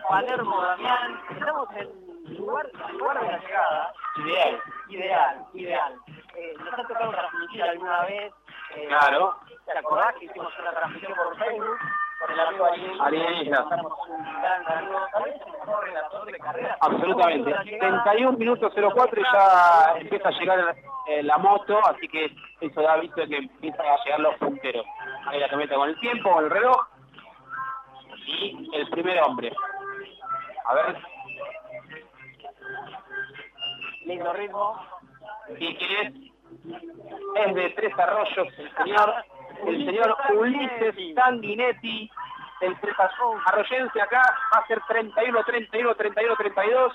Palermo, 0.10 0.60
Damián. 0.60 1.22
Estamos 1.30 1.70
en 1.74 1.88
el 2.28 2.38
lugar, 2.38 2.66
lugar 2.94 3.20
de 3.22 3.32
la 3.32 3.38
llegada. 3.38 3.94
Ideal. 4.18 4.62
Ideal, 4.90 5.46
ideal. 5.54 5.96
Eh, 6.36 6.54
¿Nos 6.58 6.74
ha 6.74 6.88
tocado 6.88 7.12
transmitir 7.12 7.62
alguna 7.62 8.06
vez? 8.06 8.34
Eh, 8.76 8.88
Claro. 8.88 9.36
¿Te 9.66 9.78
acordás 9.78 10.16
que 10.16 10.26
hicimos 10.26 10.52
una 10.60 10.72
transmisión 10.72 11.14
por 11.14 11.38
Facebook? 11.38 11.78
Con 12.20 12.32
el 12.32 12.40
amigo 12.40 12.66
carrera. 16.40 16.78
Absolutamente. 16.82 17.50
Estamos 17.52 17.68
en 17.68 17.82
la 17.82 17.88
llegada. 17.88 18.04
31 18.04 18.38
minutos 18.38 18.74
04 18.74 19.22
y 19.22 19.24
ya 19.32 19.94
empieza 20.00 20.28
a 20.28 20.32
llegar 20.32 20.76
eh, 21.08 21.24
la 21.24 21.38
moto, 21.38 21.80
así 21.86 22.08
que 22.08 22.36
eso 22.62 22.82
da 22.82 22.94
aviso 22.94 23.16
de 23.16 23.28
que 23.28 23.38
empiezan 23.38 23.86
a 23.86 24.04
llegar 24.04 24.20
los 24.22 24.36
punteros. 24.38 24.86
Ahí 25.28 25.40
la 25.40 25.50
camioneta 25.50 25.76
con 25.76 25.90
el 25.90 26.00
tiempo, 26.00 26.32
con 26.34 26.46
el 26.46 26.50
reloj. 26.50 26.88
Y 28.26 28.70
el 28.76 28.90
primer 28.90 29.22
hombre. 29.22 29.52
A 30.70 30.74
ver, 30.76 30.98
Lindo 34.06 34.34
ritmo. 34.34 34.80
¿y 35.58 35.76
quién 35.76 36.32
es? 37.36 37.56
De 37.56 37.70
Tres 37.72 37.98
Arroyos, 37.98 38.48
el 38.60 38.76
señor, 38.76 39.14
el 39.66 39.86
señor 39.86 40.18
Ulises 40.36 40.96
Sanguinetti, 41.16 42.12
el 42.62 42.80
Tres 42.82 42.96
Arroyense 43.46 44.00
acá, 44.00 44.22
va 44.54 44.60
a 44.60 44.68
ser 44.68 44.80
31, 44.88 45.44
31, 45.44 45.96
31, 45.96 46.36
32. 46.36 46.94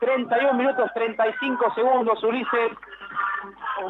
31 0.00 0.52
minutos 0.54 0.90
35 0.92 1.74
segundos, 1.74 2.22
Ulises. 2.22 2.72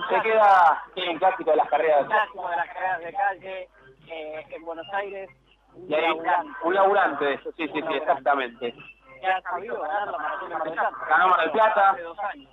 Se 0.09 0.21
queda 0.23 0.85
en 0.95 1.09
un 1.11 1.19
clásico 1.19 1.51
de 1.51 1.57
las 1.57 1.69
carreras. 1.69 2.07
clásico 2.07 2.49
de 2.49 2.57
las 2.57 2.69
carreras 2.69 3.01
de 3.01 3.13
calle 3.13 3.69
eh, 4.07 4.47
en 4.51 4.65
Buenos 4.65 4.87
Aires. 4.93 5.31
Un 5.75 5.91
Y 5.91 5.95
ahí, 5.95 6.03
laburante. 6.03 6.51
un 6.63 6.75
laburante 6.75 7.25
de 7.25 7.35
eso, 7.35 7.53
sí, 7.53 7.69
sí, 7.69 7.83
sí, 7.83 7.95
exactamente. 7.95 8.75
Que 9.21 9.27
ha 9.27 9.41
sabido 9.43 9.81
ganar 9.81 10.09
la 10.11 10.19
maratón 10.19 10.49
de 10.49 10.55
Mar 10.57 10.65
del 10.65 10.73
Plata. 10.75 10.97
Ganó 11.09 11.29
Mar 11.29 11.41
del 11.41 11.51
Plata. 11.53 11.91
Hace 11.91 12.03
dos 12.03 12.19
años. 12.21 12.51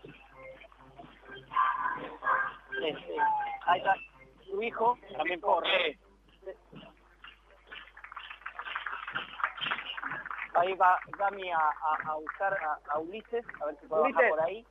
Este, 2.83 3.15
ahí 3.65 3.79
está. 3.79 3.95
Su 4.49 4.63
hijo 4.63 4.97
también 5.17 5.39
corre. 5.41 5.99
Ahí 10.53 10.73
va 10.75 10.99
Dami 11.17 11.49
a, 11.51 11.57
a, 11.57 12.11
a 12.11 12.15
buscar 12.15 12.53
a, 12.53 12.77
a 12.93 12.99
Ulises, 12.99 13.45
a 13.61 13.65
ver 13.67 13.77
si 13.79 13.87
puede 13.87 14.01
bajar 14.03 14.15
Ulises. 14.15 14.29
por 14.29 14.41
ahí. 14.41 14.65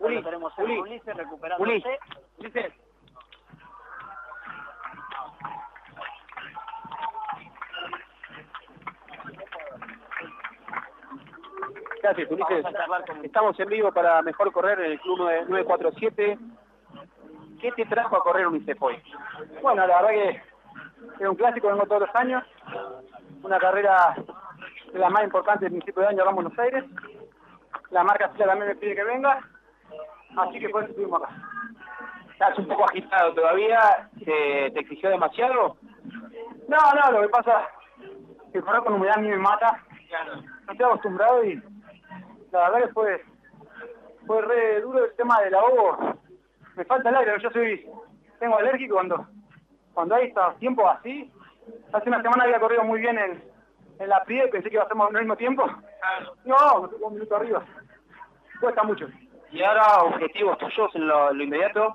Uli, 0.00 0.16
Ahí 0.16 0.22
lo 0.22 0.24
tenemos 0.28 0.58
a 0.58 0.62
Uli. 0.62 0.78
Ulises 0.78 1.16
recuperándose. 1.16 1.98
Ulises. 2.38 2.72
Gracias, 12.06 12.30
Ulises. 12.30 12.64
Estamos 13.24 13.58
en 13.58 13.68
vivo 13.68 13.90
para 13.90 14.22
Mejor 14.22 14.52
Correr 14.52 14.78
en 14.78 14.92
el 14.92 15.00
Club 15.00 15.18
947. 15.18 16.38
¿Qué 17.60 17.72
te 17.72 17.84
trajo 17.86 18.16
a 18.16 18.22
correr 18.22 18.46
Ulises 18.46 18.76
hoy? 18.78 18.96
Bueno, 19.60 19.84
la 19.84 20.00
verdad 20.00 20.10
que 20.10 20.42
es 21.24 21.28
un 21.28 21.34
clásico, 21.34 21.66
vengo 21.66 21.84
todos 21.86 22.02
los 22.02 22.14
años. 22.14 22.44
Una 23.42 23.58
carrera 23.58 24.14
de 24.92 24.98
las 25.00 25.10
más 25.10 25.24
importantes 25.24 25.62
del 25.62 25.72
principio 25.72 26.02
de 26.02 26.08
año 26.10 26.22
acá 26.22 26.30
en 26.30 26.36
Buenos 26.36 26.58
Aires. 26.60 26.84
La 27.90 28.04
marca 28.04 28.30
Sila 28.34 28.46
también 28.46 28.68
me 28.68 28.76
pide 28.76 28.94
que 28.94 29.02
venga. 29.02 29.40
Así 30.36 30.60
que 30.60 30.68
por 30.68 30.84
eso 30.84 30.92
estuvimos 30.92 31.20
acá. 31.20 31.34
¿Estás 32.30 32.56
un 32.56 32.68
poco 32.68 32.84
agitado 32.84 33.34
todavía? 33.34 34.08
¿Te, 34.24 34.70
te 34.70 34.78
exigió 34.78 35.10
demasiado? 35.10 35.76
No, 36.68 36.78
no, 36.94 37.10
lo 37.10 37.22
que 37.22 37.28
pasa 37.30 37.66
es 38.46 38.52
que 38.52 38.60
correr 38.60 38.84
con 38.84 38.94
humedad 38.94 39.18
a 39.18 39.22
mí 39.22 39.28
me 39.28 39.38
mata. 39.38 39.82
No 40.66 40.72
estoy 40.72 40.86
acostumbrado 40.86 41.44
y 41.44 41.60
la 42.56 42.70
verdad 42.70 42.86
que 42.86 42.92
fue, 42.92 43.24
fue 44.26 44.42
re 44.42 44.80
duro 44.80 45.04
el 45.04 45.14
tema 45.16 45.40
del 45.40 45.54
ahogo. 45.54 46.16
Me 46.76 46.84
falta 46.84 47.08
el 47.08 47.16
aire, 47.16 47.34
yo 47.40 47.50
soy, 47.50 47.88
tengo 48.38 48.58
alérgico 48.58 48.94
cuando, 48.94 49.26
cuando 49.94 50.14
hay 50.14 50.28
estos 50.28 50.56
tiempos 50.58 50.84
así. 50.98 51.32
Hace 51.92 52.08
una 52.08 52.22
semana 52.22 52.44
había 52.44 52.60
corrido 52.60 52.84
muy 52.84 53.00
bien 53.00 53.18
en, 53.18 53.42
en 53.98 54.08
la 54.08 54.22
PRIE, 54.24 54.48
pensé 54.48 54.68
que 54.68 54.76
iba 54.76 54.84
a 54.84 54.88
ser 54.88 54.96
al 54.98 55.12
mismo 55.12 55.36
tiempo. 55.36 55.66
No, 56.44 56.82
me 56.82 57.06
un 57.06 57.14
minuto 57.14 57.36
arriba. 57.36 57.62
Cuesta 58.60 58.82
mucho. 58.82 59.08
¿Y 59.50 59.62
ahora 59.62 60.02
objetivos 60.02 60.58
tuyos 60.58 60.94
en 60.94 61.08
lo, 61.08 61.32
lo 61.32 61.42
inmediato? 61.42 61.94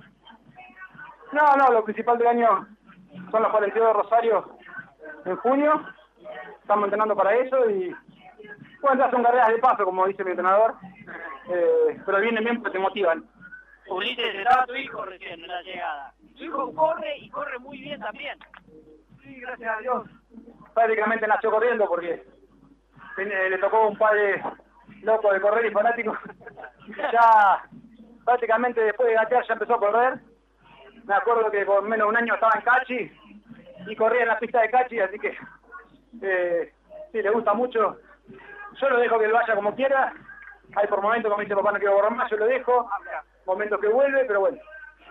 No, 1.31 1.55
no, 1.57 1.71
lo 1.71 1.83
principal 1.83 2.17
del 2.17 2.27
año 2.27 2.67
son 3.29 3.41
los 3.41 3.51
42 3.51 3.87
de 3.87 3.93
Rosario 3.93 4.57
en 5.25 5.35
junio. 5.37 5.81
Estamos 6.61 6.85
entrenando 6.85 7.15
para 7.15 7.35
eso 7.35 7.69
y 7.69 7.95
bueno, 8.81 9.03
ya 9.03 9.11
son 9.11 9.23
carreras 9.23 9.49
de 9.49 9.59
paso, 9.59 9.85
como 9.85 10.07
dice 10.07 10.23
mi 10.23 10.31
entrenador. 10.31 10.75
Eh, 11.49 11.99
pero 12.05 12.19
vienen 12.19 12.43
bien 12.43 12.61
porque 12.61 12.77
te 12.77 12.83
motivan. 12.83 13.25
Ulises, 13.87 14.35
estaba 14.35 14.65
tu 14.65 14.75
hijo 14.75 15.03
recién 15.05 15.41
en 15.41 15.47
la 15.47 15.61
llegada. 15.61 16.13
Tu 16.37 16.43
hijo 16.45 16.73
corre 16.73 17.17
y 17.17 17.29
corre 17.29 17.59
muy 17.59 17.77
bien 17.79 17.99
también. 17.99 18.37
Sí, 19.21 19.39
gracias 19.41 19.77
a 19.77 19.81
Dios. 19.81 20.07
Prácticamente 20.73 21.27
nació 21.27 21.51
corriendo 21.51 21.87
porque 21.87 22.23
le 23.17 23.57
tocó 23.57 23.87
un 23.87 23.97
padre 23.97 24.41
loco 25.01 25.33
de 25.33 25.41
correr 25.41 25.65
y 25.65 25.71
fanático. 25.71 26.17
ya 27.11 27.63
prácticamente 28.25 28.81
después 28.81 29.09
de 29.09 29.15
gatear 29.15 29.45
ya 29.47 29.53
empezó 29.53 29.75
a 29.75 29.79
correr. 29.79 30.19
Me 31.03 31.15
acuerdo 31.15 31.51
que 31.51 31.65
por 31.65 31.83
menos 31.83 32.05
de 32.05 32.09
un 32.09 32.17
año 32.17 32.35
estaba 32.35 32.53
en 32.55 32.61
Cachi 32.61 33.11
y 33.87 33.95
corría 33.95 34.21
en 34.21 34.27
la 34.29 34.39
pista 34.39 34.61
de 34.61 34.69
Cachi, 34.69 34.99
así 34.99 35.19
que 35.19 35.35
eh, 36.21 36.73
sí, 37.11 37.21
le 37.21 37.29
gusta 37.31 37.53
mucho. 37.53 37.97
Yo 38.79 38.89
lo 38.89 38.99
dejo 38.99 39.19
que 39.19 39.25
él 39.25 39.31
vaya 39.31 39.55
como 39.55 39.75
quiera. 39.75 40.13
Hay 40.75 40.87
por 40.87 41.01
momentos, 41.01 41.29
como 41.29 41.41
dice 41.41 41.55
papá, 41.55 41.71
no 41.71 41.79
quiero 41.79 41.95
borrar 41.95 42.15
más, 42.15 42.29
yo 42.29 42.37
lo 42.37 42.45
dejo. 42.45 42.89
Momentos 43.45 43.79
que 43.79 43.87
vuelve, 43.87 44.23
pero 44.25 44.41
bueno, 44.41 44.57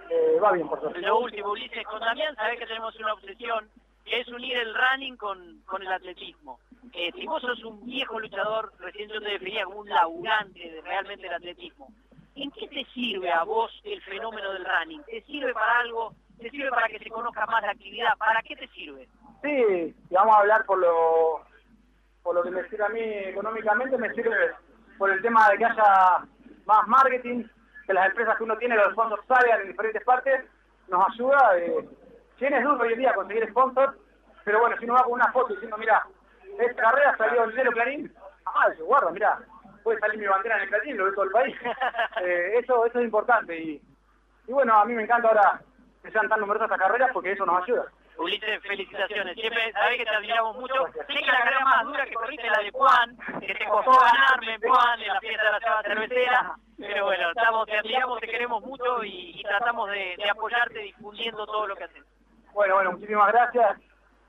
eh, 0.08 0.38
va 0.42 0.52
bien 0.52 0.68
por 0.68 0.80
suerte. 0.80 1.00
Lo 1.00 1.18
último, 1.18 1.50
Ulises, 1.50 1.84
con 1.86 2.00
Damián 2.00 2.34
sabés 2.36 2.58
que 2.58 2.66
tenemos 2.66 2.96
una 2.96 3.12
obsesión, 3.12 3.68
que 4.04 4.20
es 4.20 4.28
unir 4.28 4.56
el 4.56 4.74
running 4.74 5.16
con, 5.16 5.60
con 5.66 5.82
el 5.82 5.92
atletismo. 5.92 6.58
Eh, 6.94 7.12
si 7.14 7.26
vos 7.26 7.42
sos 7.42 7.62
un 7.64 7.84
viejo 7.84 8.18
luchador, 8.18 8.72
recién 8.78 9.10
yo 9.10 9.20
te 9.20 9.30
definía 9.30 9.64
como 9.64 9.80
un 9.80 9.88
laburante 9.88 10.58
de 10.58 10.80
realmente 10.80 11.26
el 11.26 11.34
atletismo, 11.34 11.88
¿en 12.34 12.50
qué 12.52 12.66
te 12.68 12.84
sirve 12.92 13.30
a 13.30 13.44
vos 13.44 13.70
el 13.84 14.00
fenómeno 14.02 14.52
del 14.52 14.64
running? 14.64 15.02
¿Te 15.04 15.20
sirve 15.22 15.52
para 15.52 15.80
algo? 15.80 16.14
¿Te 16.38 16.48
sirve 16.50 16.70
para 16.70 16.88
que 16.88 16.98
se 16.98 17.10
conozca 17.10 17.44
más 17.46 17.62
la 17.62 17.72
actividad? 17.72 18.16
¿Para 18.16 18.40
qué 18.42 18.56
te 18.56 18.66
sirve? 18.68 19.06
Sí, 19.42 19.94
y 20.10 20.14
vamos 20.14 20.34
a 20.34 20.40
hablar 20.40 20.64
por 20.64 20.78
lo, 20.78 21.42
por 22.22 22.34
lo 22.34 22.42
que 22.42 22.50
me 22.50 22.68
sirve 22.68 22.84
a 22.84 22.88
mí 22.88 23.00
económicamente, 23.00 23.96
me 23.98 24.12
sirve 24.14 24.52
por 24.98 25.10
el 25.10 25.22
tema 25.22 25.48
de 25.50 25.58
que 25.58 25.64
haya 25.64 26.18
más 26.66 26.88
marketing, 26.88 27.44
que 27.86 27.94
las 27.94 28.08
empresas 28.08 28.36
que 28.36 28.44
uno 28.44 28.56
tiene, 28.58 28.76
los 28.76 28.92
sponsors 28.92 29.26
salgan 29.26 29.62
en 29.62 29.68
diferentes 29.68 30.04
partes, 30.04 30.44
nos 30.88 31.08
ayuda. 31.12 31.58
Eh, 31.58 31.88
si 32.38 32.44
es 32.44 32.62
duro 32.62 32.82
hoy 32.82 32.92
en 32.92 32.98
día 32.98 33.14
conseguir 33.14 33.48
sponsors, 33.50 33.94
pero 34.44 34.60
bueno, 34.60 34.76
si 34.78 34.84
uno 34.84 34.94
va 34.94 35.04
con 35.04 35.12
una 35.12 35.32
foto 35.32 35.54
diciendo, 35.54 35.76
mira, 35.78 36.02
esta 36.58 36.82
carrera 36.82 37.16
salió 37.16 37.44
el 37.44 37.54
cielo 37.54 37.72
Clarín, 37.72 38.12
ah, 38.46 38.66
yo 38.78 38.84
guarda, 38.84 39.10
mira, 39.10 39.38
puede 39.82 39.98
salir 40.00 40.18
mi 40.18 40.26
bandera 40.26 40.56
en 40.56 40.62
el 40.62 40.68
Clarín, 40.68 40.96
lo 40.96 41.04
ve 41.06 41.12
todo 41.12 41.24
el 41.24 41.30
país. 41.30 41.56
Eh, 42.22 42.58
eso, 42.58 42.84
eso 42.84 42.98
es 42.98 43.04
importante 43.04 43.56
y, 43.58 43.80
y 44.46 44.52
bueno, 44.52 44.74
a 44.78 44.84
mí 44.84 44.94
me 44.94 45.04
encanta 45.04 45.28
ahora 45.28 45.60
que 46.02 46.10
sean 46.10 46.28
tan 46.28 46.40
numerosas 46.40 46.66
estas 46.66 46.80
carreras 46.80 47.10
porque 47.14 47.32
eso 47.32 47.46
nos 47.46 47.62
ayuda. 47.62 47.86
Ulises, 48.20 48.62
felicitaciones. 48.62 49.34
Siempre 49.34 49.72
sabés 49.72 49.96
que 49.96 50.04
te 50.04 50.10
admiramos 50.10 50.54
mucho. 50.56 50.74
Sé 50.92 51.06
que 51.06 51.32
la 51.32 51.38
carrera 51.38 51.64
más 51.64 51.84
dura 51.86 52.04
que 52.04 52.12
corriste 52.12 52.46
es 52.46 52.52
la 52.52 52.62
de 52.62 52.70
Juan, 52.70 53.16
que 53.40 53.54
te 53.54 53.64
costó 53.64 53.92
ganarme 53.92 54.58
Juan, 54.58 55.00
en 55.00 55.08
la 55.08 55.20
fiesta 55.20 55.44
de 55.44 55.52
la 55.52 55.60
Chava 55.60 55.82
Cervecera. 55.82 56.54
Pero 56.76 57.04
bueno, 57.06 57.30
estamos, 57.30 57.66
te 57.66 57.78
admiramos, 57.78 58.20
te 58.20 58.28
queremos 58.28 58.62
mucho 58.62 59.02
y, 59.04 59.42
tratamos 59.42 59.90
de, 59.90 60.16
apoyarte 60.30 60.80
difundiendo 60.80 61.46
todo 61.46 61.66
lo 61.66 61.74
que 61.76 61.84
haces. 61.84 62.04
Bueno, 62.52 62.74
bueno, 62.74 62.92
muchísimas 62.92 63.32
gracias. 63.32 63.78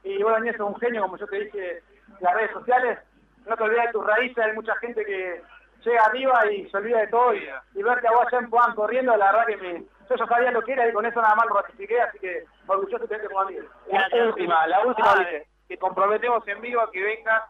Y 0.04 0.23
bueno, 0.23 0.38
Daniel, 0.38 0.58
sos 0.58 0.69
un 0.69 0.80
genio, 0.80 1.01
como 1.01 1.17
yo 1.17 1.27
te 1.27 1.39
dije 1.39 1.84
las 2.21 2.34
redes 2.34 2.51
sociales. 2.51 2.99
No 3.45 3.58
te 3.58 3.63
olvides 3.63 3.88
de 3.88 3.91
tus 3.91 4.06
raíces, 4.06 4.38
hay 4.38 4.54
mucha 4.54 4.75
gente 4.77 5.04
que 5.04 5.41
llega 5.84 6.04
arriba 6.06 6.49
y 6.49 6.69
se 6.69 6.77
olvida 6.77 6.99
de 6.99 7.08
todo. 7.08 7.34
Y, 7.34 7.49
y 7.75 7.84
verte 7.84 8.08
a 8.08 8.12
vos 8.12 8.25
allá 8.27 8.39
en 8.39 8.49
Puan 8.49 8.73
corriendo, 8.73 9.17
la 9.17 9.34
verdad 9.34 9.47
que 9.47 9.58
me, 9.58 9.84
yo 10.09 10.15
ya 10.15 10.25
sabía 10.25 10.51
lo 10.51 10.61
que 10.61 10.73
era 10.73 10.87
y 10.87 10.93
con 10.93 11.05
eso 11.05 11.21
nada 11.21 11.35
más 11.35 11.45
lo 11.47 11.55
ratifiqué, 11.55 12.01
así 12.01 12.19
que 12.19 12.45
orgulloso 12.67 12.99
de 12.99 13.07
tenerte 13.07 13.27
como 13.27 13.41
amigo. 13.41 13.67
La 13.91 14.25
última, 14.25 14.67
la 14.67 14.85
última, 14.85 15.11
Ah, 15.11 15.25
que 15.67 15.77
comprometemos 15.77 16.45
en 16.47 16.59
vivo 16.61 16.81
a 16.81 16.91
que 16.91 17.01
venga 17.01 17.47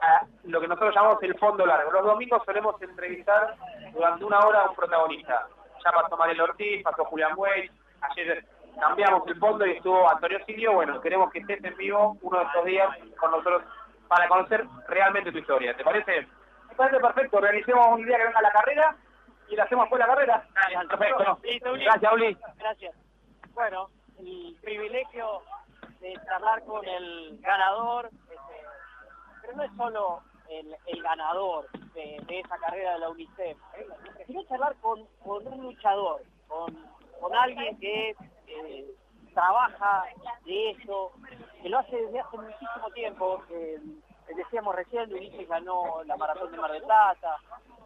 a 0.00 0.26
lo 0.44 0.60
que 0.60 0.68
nosotros 0.68 0.94
llamamos 0.94 1.22
el 1.22 1.38
fondo 1.38 1.66
largo. 1.66 1.92
Los 1.92 2.04
domingos 2.04 2.42
solemos 2.44 2.80
entrevistar 2.80 3.54
durante 3.92 4.24
una 4.24 4.38
hora 4.40 4.62
a 4.62 4.70
un 4.70 4.76
protagonista. 4.76 5.46
Ya 5.84 5.92
pasó 5.92 6.16
Mariel 6.16 6.40
Ortiz, 6.40 6.82
pasó 6.82 7.04
Julián 7.04 7.34
Buey, 7.36 7.70
ayer 8.00 8.44
cambiamos 8.80 9.26
el 9.26 9.38
fondo 9.38 9.66
y 9.66 9.72
estuvo 9.72 10.08
Antonio 10.08 10.38
Silvio. 10.46 10.72
Bueno, 10.72 11.00
queremos 11.00 11.30
que 11.30 11.40
estés 11.40 11.62
en 11.62 11.76
vivo 11.76 12.16
uno 12.22 12.38
de 12.38 12.44
estos 12.46 12.64
días 12.64 12.88
con 13.18 13.30
nosotros 13.32 13.62
para 14.08 14.28
conocer 14.28 14.64
realmente 14.88 15.32
tu 15.32 15.38
historia. 15.38 15.76
¿Te 15.76 15.84
parece? 15.84 16.26
Me 16.70 16.74
parece 16.74 17.00
perfecto, 17.00 17.36
organicemos 17.36 17.86
un 17.88 18.04
día 18.06 18.16
que 18.16 18.24
venga 18.24 18.40
la 18.40 18.52
carrera 18.52 18.96
y 19.48 19.56
la 19.56 19.64
hacemos 19.64 19.84
después 19.84 20.00
la 20.00 20.06
carrera. 20.06 20.46
Perfecto. 20.88 21.38
Listo, 21.42 21.72
Uli. 21.72 21.84
Gracias, 21.84 22.12
Uli. 22.12 22.38
Gracias. 22.56 22.94
Bueno, 23.52 23.88
el 24.18 24.56
privilegio 24.62 25.42
de 26.00 26.14
charlar 26.26 26.62
con 26.64 26.84
el 26.86 27.38
ganador, 27.40 28.06
este, 28.06 28.62
pero 29.42 29.56
no 29.56 29.62
es 29.64 29.70
solo 29.76 30.22
el, 30.48 30.76
el 30.86 31.02
ganador 31.02 31.68
de, 31.94 32.22
de 32.26 32.40
esa 32.40 32.56
carrera 32.58 32.92
de 32.94 32.98
la 33.00 33.10
UNICEF, 33.10 33.58
¿eh? 33.76 33.86
sino 34.26 34.44
charlar 34.44 34.76
con, 34.76 35.06
con 35.24 35.46
un 35.46 35.62
luchador, 35.62 36.22
con, 36.46 36.72
con 37.20 37.34
alguien 37.34 37.78
que 37.80 38.14
eh, 38.46 38.94
trabaja 39.34 40.04
de 40.44 40.70
eso, 40.70 41.12
que 41.62 41.68
lo 41.68 41.78
hace 41.78 41.96
desde 41.96 42.20
hace 42.20 42.36
muchísimo 42.36 42.90
tiempo. 42.94 43.42
eh, 43.50 43.80
decíamos 44.36 44.74
recién, 44.74 45.12
Ulises 45.12 45.48
ganó 45.48 46.02
la 46.04 46.16
maratón 46.16 46.52
de 46.52 46.58
Mar 46.58 46.70
del 46.70 46.82
Plata, 46.82 47.36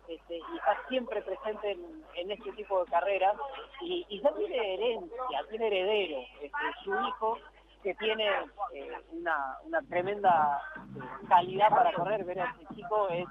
este, 0.08 0.36
y 0.36 0.56
está 0.56 0.76
siempre 0.88 1.22
presente 1.22 1.72
en, 1.72 2.04
en 2.14 2.30
este 2.30 2.52
tipo 2.52 2.84
de 2.84 2.90
carreras 2.90 3.34
y, 3.80 4.04
y 4.08 4.20
ya 4.20 4.32
tiene 4.34 4.74
herencia, 4.74 5.44
tiene 5.48 5.66
heredero, 5.68 6.18
este, 6.40 6.58
su 6.84 6.90
hijo 6.92 7.38
que 7.82 7.94
tiene 7.94 8.28
eh, 8.74 8.92
una, 9.10 9.58
una 9.64 9.82
tremenda 9.82 10.60
eh, 10.96 11.26
calidad 11.28 11.68
para 11.70 11.92
correr, 11.92 12.24
ver 12.24 12.40
a 12.40 12.50
este 12.52 12.74
chico 12.76 13.08
es 13.08 13.26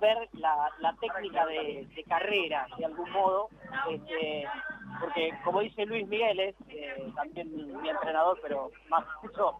ver 0.00 0.28
la, 0.34 0.70
la 0.78 0.92
técnica 0.94 1.44
de, 1.46 1.88
de 1.94 2.04
carrera 2.04 2.66
de 2.78 2.84
algún 2.84 3.10
modo, 3.10 3.48
este, 3.90 4.46
porque 5.00 5.32
como 5.44 5.60
dice 5.60 5.86
Luis 5.86 6.06
Miguel, 6.08 6.40
es 6.40 6.54
eh, 6.68 7.12
también 7.14 7.54
mi, 7.54 7.88
entrenador, 7.88 8.38
pero 8.42 8.70
más 8.88 9.04
mucho 9.22 9.56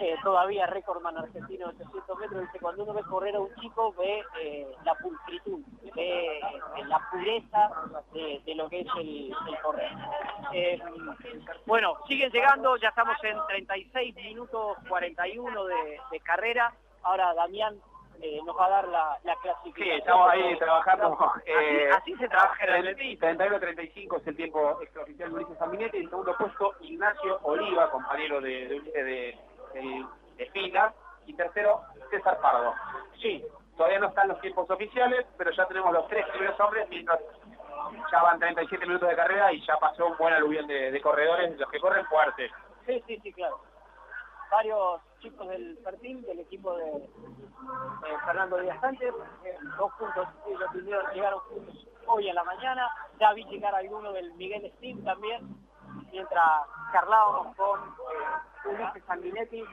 eh, 0.00 0.16
todavía 0.22 0.66
récordman 0.66 1.16
argentino 1.18 1.68
de 1.68 1.84
800 1.84 2.18
metros, 2.18 2.40
dice, 2.42 2.58
cuando 2.60 2.84
uno 2.84 2.94
ve 2.94 3.02
correr 3.02 3.36
a 3.36 3.40
un 3.40 3.54
chico, 3.56 3.92
ve 3.98 4.24
eh, 4.40 4.66
la 4.84 4.94
pulcritud, 4.94 5.60
ve 5.94 6.38
eh, 6.38 6.40
la 6.86 6.98
pureza 7.10 7.70
de, 8.12 8.54
lo 8.54 8.68
que 8.68 8.80
es 8.80 8.86
el, 8.96 9.34
el 9.48 9.60
correr. 9.62 9.92
Eh, 10.52 10.78
bueno, 11.66 11.96
siguen 12.08 12.30
llegando, 12.30 12.76
ya 12.76 12.88
estamos 12.88 13.16
en 13.22 13.36
36 13.48 14.14
minutos 14.16 14.76
41 14.88 15.64
de, 15.64 16.00
de 16.10 16.20
carrera, 16.20 16.72
ahora 17.02 17.34
Damián 17.34 17.76
eh, 18.22 18.40
nos 18.44 18.56
va 18.56 18.66
a 18.66 18.70
dar 18.70 18.88
la, 18.88 19.18
la 19.24 19.36
clasificación. 19.36 19.88
Sí, 19.88 19.98
estamos 19.98 20.30
ahí 20.30 20.58
trabajando. 20.58 21.18
Así, 21.20 21.42
eh, 21.46 21.90
así 21.90 22.14
se 22.16 22.28
trabaja 22.28 22.64
en 22.64 22.70
el 22.70 22.88
atletismo. 22.88 23.28
31-35 23.28 24.20
es 24.20 24.26
el 24.26 24.36
tiempo 24.36 24.78
extraoficial 24.82 25.30
de 25.30 25.34
Ulises 25.36 25.58
Sanguinetti. 25.58 25.98
En 25.98 26.10
segundo 26.10 26.36
puesto, 26.36 26.74
Ignacio 26.80 27.38
Oliva, 27.42 27.90
compañero 27.90 28.40
de, 28.40 28.68
de, 28.68 29.38
de, 29.74 30.06
de 30.36 30.50
fila. 30.50 30.92
Y 31.26 31.34
tercero, 31.34 31.82
César 32.10 32.40
Pardo. 32.40 32.74
Sí, 33.20 33.44
todavía 33.76 34.00
no 34.00 34.08
están 34.08 34.28
los 34.28 34.40
tiempos 34.40 34.68
oficiales, 34.70 35.26
pero 35.36 35.50
ya 35.52 35.66
tenemos 35.66 35.92
los 35.92 36.08
tres 36.08 36.26
primeros 36.28 36.58
hombres, 36.58 36.88
mientras 36.88 37.20
ya 38.10 38.22
van 38.22 38.38
37 38.38 38.86
minutos 38.86 39.08
de 39.08 39.16
carrera 39.16 39.52
y 39.52 39.64
ya 39.64 39.76
pasó 39.76 40.06
un 40.06 40.16
buen 40.16 40.34
aluvión 40.34 40.66
de, 40.66 40.90
de 40.90 41.00
corredores, 41.00 41.56
los 41.58 41.70
que 41.70 41.80
corren 41.80 42.04
fuerte. 42.06 42.50
Sí, 42.86 43.02
sí, 43.06 43.20
sí, 43.22 43.32
claro. 43.32 43.60
Varios 44.50 45.00
chicos 45.20 45.48
del 45.48 45.78
perfil 45.84 46.22
del 46.22 46.40
equipo 46.40 46.76
de, 46.76 47.08
Fernando 48.24 48.58
Díaz 48.58 48.80
Sánchez, 48.80 49.14
eh, 49.44 49.56
dos 49.78 49.92
puntos, 49.98 50.28
ellos 50.46 51.04
llegaron 51.14 51.40
hoy 52.06 52.28
en 52.28 52.34
la 52.34 52.44
mañana, 52.44 52.88
ya 53.18 53.32
vi 53.32 53.44
llegar 53.44 53.74
alguno 53.74 54.12
del 54.12 54.32
Miguel 54.34 54.70
Steam 54.76 55.02
también, 55.04 55.40
mientras 56.10 56.62
charlábamos 56.92 57.56
con 57.56 57.80
eh, 57.80 58.68
Ulises 58.68 59.04
Sanguinetti. 59.04 59.64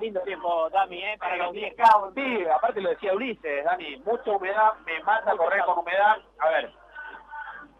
Lindo 0.00 0.20
tiempo, 0.22 0.68
Dami, 0.70 1.04
¿eh? 1.04 1.16
Para 1.18 1.36
los 1.36 1.54
10K. 1.54 2.14
Sí, 2.14 2.44
aparte 2.48 2.80
lo 2.80 2.90
decía 2.90 3.14
Ulises, 3.14 3.64
Dani, 3.64 3.96
mucha 3.98 4.32
humedad, 4.32 4.72
me 4.84 5.00
mata 5.04 5.36
correr 5.36 5.64
con 5.64 5.78
humedad. 5.78 6.16
A 6.40 6.48
ver, 6.48 6.72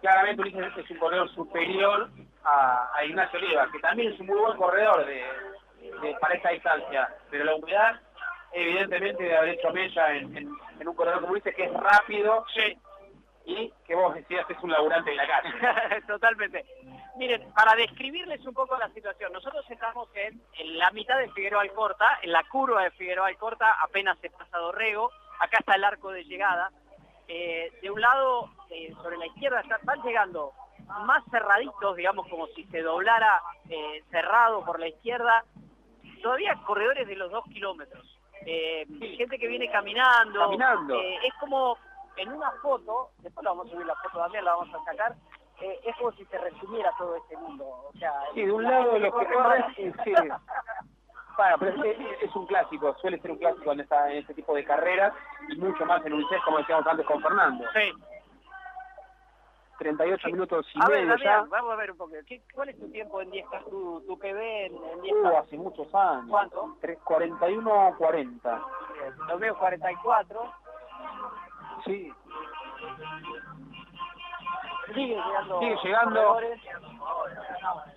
claramente 0.01 0.43
Ulises 0.43 0.77
es 0.77 0.91
un 0.91 0.99
corredor 0.99 1.29
superior 1.31 2.09
a, 2.45 2.89
a 2.95 3.05
Ignacio 3.05 3.39
Oliva, 3.41 3.69
que 3.73 3.81
también 3.81 4.13
es 4.13 4.21
un 4.21 4.27
muy 4.27 4.39
buen 4.39 4.57
corredor 4.57 5.05
de, 5.07 5.25
de- 6.01 6.15
para 6.21 6.35
esta 6.35 6.51
distancia, 6.51 7.09
pero 7.31 7.45
la 7.45 7.55
humedad 7.55 8.01
evidentemente 8.53 9.23
de 9.25 9.37
haber 9.37 9.51
hecho 9.55 9.71
mella 9.71 10.15
en, 10.15 10.37
en- 10.37 10.53
en 10.81 10.89
un 10.89 10.95
corredor 10.95 11.21
como 11.21 11.33
Ulises 11.33 11.55
que 11.55 11.65
es 11.65 11.73
rápido 11.73 12.45
y 13.47 13.71
que 13.87 13.95
vos 13.95 14.15
decías 14.15 14.49
es 14.49 14.57
un 14.63 14.71
laburante 14.71 15.11
de 15.11 15.17
la 15.17 15.27
calle. 15.27 16.01
Totalmente. 16.07 16.65
Miren, 17.17 17.53
para 17.53 17.75
describirles 17.77 18.41
un 18.47 18.55
poco 18.55 18.77
la 18.79 18.89
situación, 18.91 19.33
nosotros 19.33 19.65
estamos 19.71 20.09
en, 20.15 20.41
en 20.59 20.79
la 20.79 20.91
mitad 20.93 21.19
de 21.19 21.29
Figueroa 21.31 21.63
Alcorta, 21.63 22.19
en 22.23 22.33
la 22.33 22.43
curva 22.45 22.83
de 22.85 22.91
Figueroa 22.93 23.27
Alcorta, 23.29 23.73
apenas 23.83 24.19
se 24.21 24.31
pasa 24.31 24.59
Dorrego, 24.59 25.11
acá 25.41 25.59
está 25.61 25.75
el 25.75 25.85
arco 25.85 26.11
de 26.11 26.25
llegada. 26.25 26.71
Eh, 27.29 27.71
de 27.83 27.91
un 27.91 28.01
lado, 28.01 28.51
eh, 28.71 28.93
sobre 29.03 29.17
la 29.19 29.27
izquierda, 29.27 29.61
está- 29.61 29.79
van 29.83 30.03
llegando 30.03 30.53
más 31.07 31.23
cerraditos, 31.31 31.97
digamos, 31.97 32.27
como 32.29 32.47
si 32.49 32.65
se 32.65 32.83
doblara 32.83 33.41
eh, 33.69 34.03
cerrado 34.11 34.65
por 34.65 34.79
la 34.81 34.89
izquierda, 34.89 35.45
todavía 36.25 36.59
corredores 36.67 37.07
de 37.07 37.17
los 37.17 37.31
dos 37.31 37.45
kilómetros. 37.53 38.03
Eh, 38.47 38.87
gente 39.17 39.39
que 39.39 39.47
viene 39.47 39.71
caminando. 39.71 40.41
Caminando. 40.41 40.95
Eh, 40.95 41.19
es 41.23 41.35
como 41.35 41.77
en 42.17 42.33
una 42.33 42.51
foto, 42.63 43.11
después 43.19 43.45
la 43.45 43.51
vamos 43.51 43.67
a 43.67 43.71
subir 43.71 43.87
la 43.87 43.95
foto 43.97 44.19
también, 44.19 44.45
la 44.45 44.55
vamos 44.55 44.75
a 44.75 44.85
sacar, 44.85 45.15
eh, 45.61 45.81
es 45.85 45.95
como 45.97 46.13
si 46.13 46.25
se 46.25 46.39
resumiera 46.39 46.91
todo 46.97 47.15
este 47.17 47.37
mundo. 47.37 47.65
O 47.65 47.93
sea, 47.99 48.13
Sí, 48.33 48.43
de 48.43 48.53
un 48.53 48.65
lado 48.65 48.99
los 48.99 49.15
que 49.15 49.27
corren, 49.27 49.65
sí. 49.77 50.15
Bueno, 51.37 51.57
pero 51.61 51.85
es 51.85 52.35
un 52.35 52.47
clásico, 52.47 52.97
suele 53.01 53.21
ser 53.21 53.31
un 53.31 53.39
clásico 53.39 53.73
en, 53.73 53.81
esta, 53.81 54.11
en 54.11 54.19
este 54.19 54.33
tipo 54.33 54.55
de 54.55 54.65
carreras 54.65 55.13
y 55.51 55.57
mucho 55.57 55.85
más 55.85 56.05
en 56.07 56.15
un 56.15 56.27
set, 56.31 56.41
como 56.45 56.59
decíamos 56.59 56.87
antes 56.87 57.05
con 57.05 57.21
Fernando. 57.21 57.67
Sí. 57.75 57.93
38 59.79 60.27
minutos 60.29 60.67
y 60.75 60.83
A 60.83 60.89
ver, 60.89 61.07
medio 61.07 61.17
ya. 61.25 61.43
vamos 61.49 61.73
a 61.73 61.77
ver 61.77 61.91
un 61.91 61.97
poco. 61.99 62.13
¿Qué- 62.27 62.43
¿Cuál 62.55 62.69
es 62.69 62.79
tu 62.79 62.91
tiempo 62.91 63.21
en 63.21 63.31
10K, 63.31 63.65
tu, 63.69 64.01
tu 64.07 64.19
PB 64.19 64.67
en, 64.67 64.75
en 64.75 64.99
Uh, 65.01 65.03
10K? 65.03 65.39
hace 65.41 65.57
muchos 65.59 65.95
años. 65.95 66.27
¿Cuánto? 66.29 66.77
41 67.05 67.95
40. 67.99 68.63
Lo 69.29 69.39
veo 69.39 69.59
44. 69.59 70.53
Sí. 71.85 72.13
Sigue 74.95 75.15
llegando. 75.17 75.59
Sigue 75.61 75.77
llegando. 75.83 76.39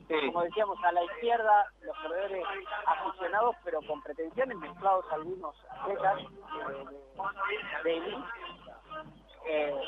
Sí. 0.08 0.16
Como 0.28 0.42
decíamos, 0.44 0.84
a 0.84 0.92
la 0.94 1.04
izquierda, 1.04 1.66
los 1.82 1.98
corredores 1.98 2.46
aficionados, 2.86 3.56
pero 3.64 3.82
con 3.82 4.02
pretensiones 4.02 4.58
mezclados 4.58 5.06
algunos 5.12 5.56
atletas 5.70 6.20
eh, 6.22 6.86
de, 7.84 7.90
de. 8.02 8.18
Eh, 9.50 9.82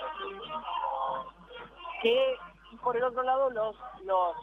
que, 2.01 2.35
y 2.71 2.77
por 2.77 2.95
el 2.97 3.03
otro 3.03 3.23
lado, 3.23 3.49
los 3.49 3.75
los 4.03 4.35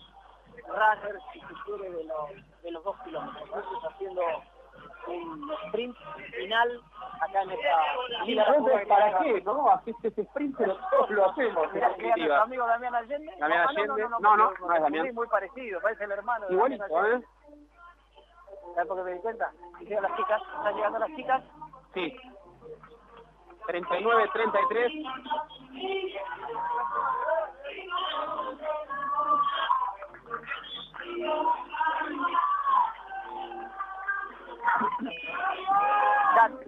runners, 0.68 1.22
si 1.32 1.40
se 1.40 1.54
quiere, 1.64 1.90
de 1.90 2.04
los, 2.04 2.62
de 2.62 2.70
los 2.70 2.84
dos 2.84 2.96
kilómetros. 3.04 3.48
Haciendo 3.90 4.22
un 5.08 5.52
sprint 5.66 5.96
final 6.36 6.80
acá 7.20 7.42
en 7.42 7.50
esta 7.52 8.24
Y 8.26 8.34
la 8.34 8.46
pregunta 8.46 8.82
es, 8.82 8.88
¿para 8.88 9.18
qué? 9.18 9.40
¿No? 9.42 9.70
Haces 9.70 9.94
ese 10.02 10.22
sprint, 10.22 10.56
pero 10.58 10.76
todos 10.90 11.10
lo 11.10 11.30
hacemos, 11.30 11.72
nuestro 11.72 11.88
definitiva. 11.88 12.42
amigo 12.42 12.66
Damián 12.66 12.94
Allende. 12.94 13.32
Damián 13.38 13.68
Allende. 13.68 14.02
No, 14.02 14.08
no, 14.08 14.20
No, 14.20 14.36
no, 14.36 14.48
porque 14.48 14.64
no 14.66 14.74
es 14.74 14.82
Damián. 14.82 15.14
Muy 15.14 15.28
parecido, 15.28 15.80
parece 15.80 16.04
el 16.04 16.12
hermano 16.12 16.46
de 16.48 16.54
Igualito, 16.54 16.82
Damián 16.82 17.04
Allende. 17.04 17.26
¿eh? 17.26 17.28
¿Sabes 18.74 18.88
por 18.88 18.96
qué 18.98 19.02
me 19.04 19.12
di 19.14 19.20
cuenta? 19.20 19.52
Y 19.80 19.84
llegan 19.86 20.02
las 20.02 20.16
chicas, 20.16 20.42
están 20.56 20.74
llegando 20.74 20.98
las 20.98 21.10
chicas. 21.16 21.42
Sí. 21.94 22.16
39 23.66 24.30
33. 24.32 24.92
Ya 26.12 27.45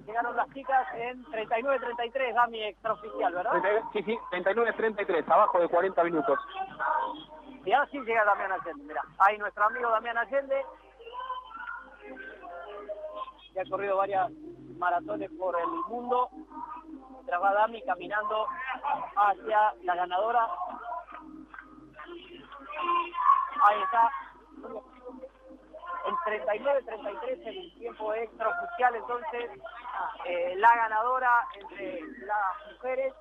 llegaron 0.07 0.37
las 0.37 0.49
chicas 0.53 0.87
en 0.95 1.25
39-33, 1.27 2.35
Dami 2.35 2.63
extraoficial, 2.65 3.35
¿verdad? 3.35 3.51
39, 3.53 3.83
Sí, 3.93 4.03
sí, 4.03 4.19
39 4.31 4.73
33, 4.73 5.29
abajo 5.29 5.61
de 5.61 5.69
40 5.69 6.05
minutos. 6.05 6.39
Y 7.65 7.73
ahora 7.73 7.89
sí 7.91 8.01
llega 8.01 8.25
Damián 8.25 8.53
Allende, 8.53 8.85
mira. 8.85 9.03
Ahí 9.19 9.37
nuestro 9.39 9.65
amigo 9.65 9.91
Damián 9.91 10.17
Allende. 10.19 10.65
Que 13.53 13.61
ha 13.61 13.65
corrido 13.69 13.97
varias 13.97 14.31
maratones 14.79 15.31
por 15.39 15.59
el 15.61 15.69
mundo. 15.89 16.31
Mientras 17.11 17.43
va 17.43 17.53
Dami 17.53 17.83
caminando 17.83 18.47
hacia 19.17 19.75
la 19.83 19.95
ganadora. 19.95 20.49
Ahí 23.63 23.83
está. 23.83 24.11
En 26.07 26.15
39-33 26.17 27.47
el 27.47 27.75
tiempo 27.75 28.15
extraoficial, 28.15 28.95
entonces 28.95 29.51
eh, 30.25 30.55
la 30.57 30.75
ganadora 30.77 31.47
entre 31.55 32.01
las 32.25 32.73
mujeres 32.73 33.15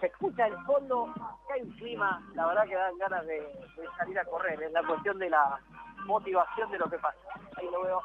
se 0.00 0.06
escucha 0.06 0.46
el 0.46 0.56
fondo, 0.64 1.14
que 1.46 1.52
hay 1.54 1.62
un 1.62 1.70
clima, 1.72 2.20
la 2.34 2.46
verdad 2.46 2.64
que 2.66 2.74
dan 2.74 2.98
ganas 2.98 3.26
de, 3.26 3.40
de 3.40 3.88
salir 3.96 4.18
a 4.18 4.24
correr, 4.24 4.60
es 4.62 4.72
la 4.72 4.82
cuestión 4.82 5.18
de 5.18 5.30
la 5.30 5.60
motivación 6.06 6.70
de 6.70 6.78
lo 6.78 6.90
que 6.90 6.98
pasa. 6.98 7.18
Ahí 7.56 7.70
lo 7.70 7.82
veo 7.82 8.02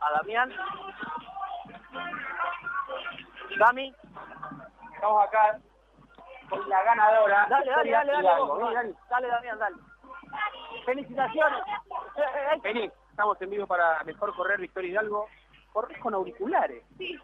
a 0.00 0.10
Damián. 0.12 0.52
Dami, 3.58 3.94
Estamos 4.94 5.24
acá 5.26 5.58
con 6.48 6.68
la 6.68 6.82
ganadora. 6.82 7.46
dale, 7.48 7.70
dale, 7.70 7.90
dale, 7.90 8.12
dale, 8.12 8.22
Hidalgo. 8.24 8.46
vos, 8.46 8.58
Vení, 8.58 8.74
dale, 8.74 8.94
dale, 9.10 9.28
Damián, 9.28 9.58
dale. 9.58 9.76
Felicitaciones. 10.84 11.62
Vení, 12.62 12.90
estamos 13.10 13.40
en 13.42 13.50
vivo 13.50 13.66
para 13.66 14.02
Mejor 14.04 14.34
Correr 14.34 14.60
Victoria 14.60 14.90
Hidalgo. 14.90 15.28
Corres 15.72 15.98
con 15.98 16.14
auriculares. 16.14 16.82
Sí. 16.96 17.18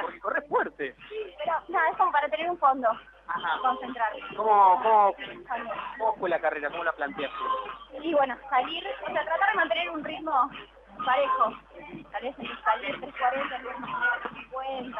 Porque 0.00 0.20
corres 0.20 0.48
fuerte. 0.48 0.94
pero 1.38 1.52
nada, 1.68 1.88
es 1.90 1.96
como 1.96 2.12
para 2.12 2.28
tener 2.28 2.48
un 2.48 2.58
fondo, 2.58 2.88
Ajá. 3.26 3.58
concentrar. 3.60 4.12
¿Cómo, 4.36 4.80
cómo, 4.82 5.14
¿Cómo 5.98 6.14
fue 6.16 6.30
la 6.30 6.38
carrera? 6.40 6.70
¿Cómo 6.70 6.84
la 6.84 6.92
planteaste? 6.92 7.36
Y 8.02 8.14
bueno, 8.14 8.36
salir, 8.48 8.84
o 9.02 9.06
sea, 9.12 9.24
tratar 9.24 9.48
de 9.50 9.54
mantener 9.56 9.90
un 9.90 10.04
ritmo 10.04 10.48
parejo. 11.04 11.52
Tal 12.12 12.22
vez 12.22 12.38
en 12.38 12.62
salir 12.62 13.00
340, 13.00 13.58
350. 14.56 14.98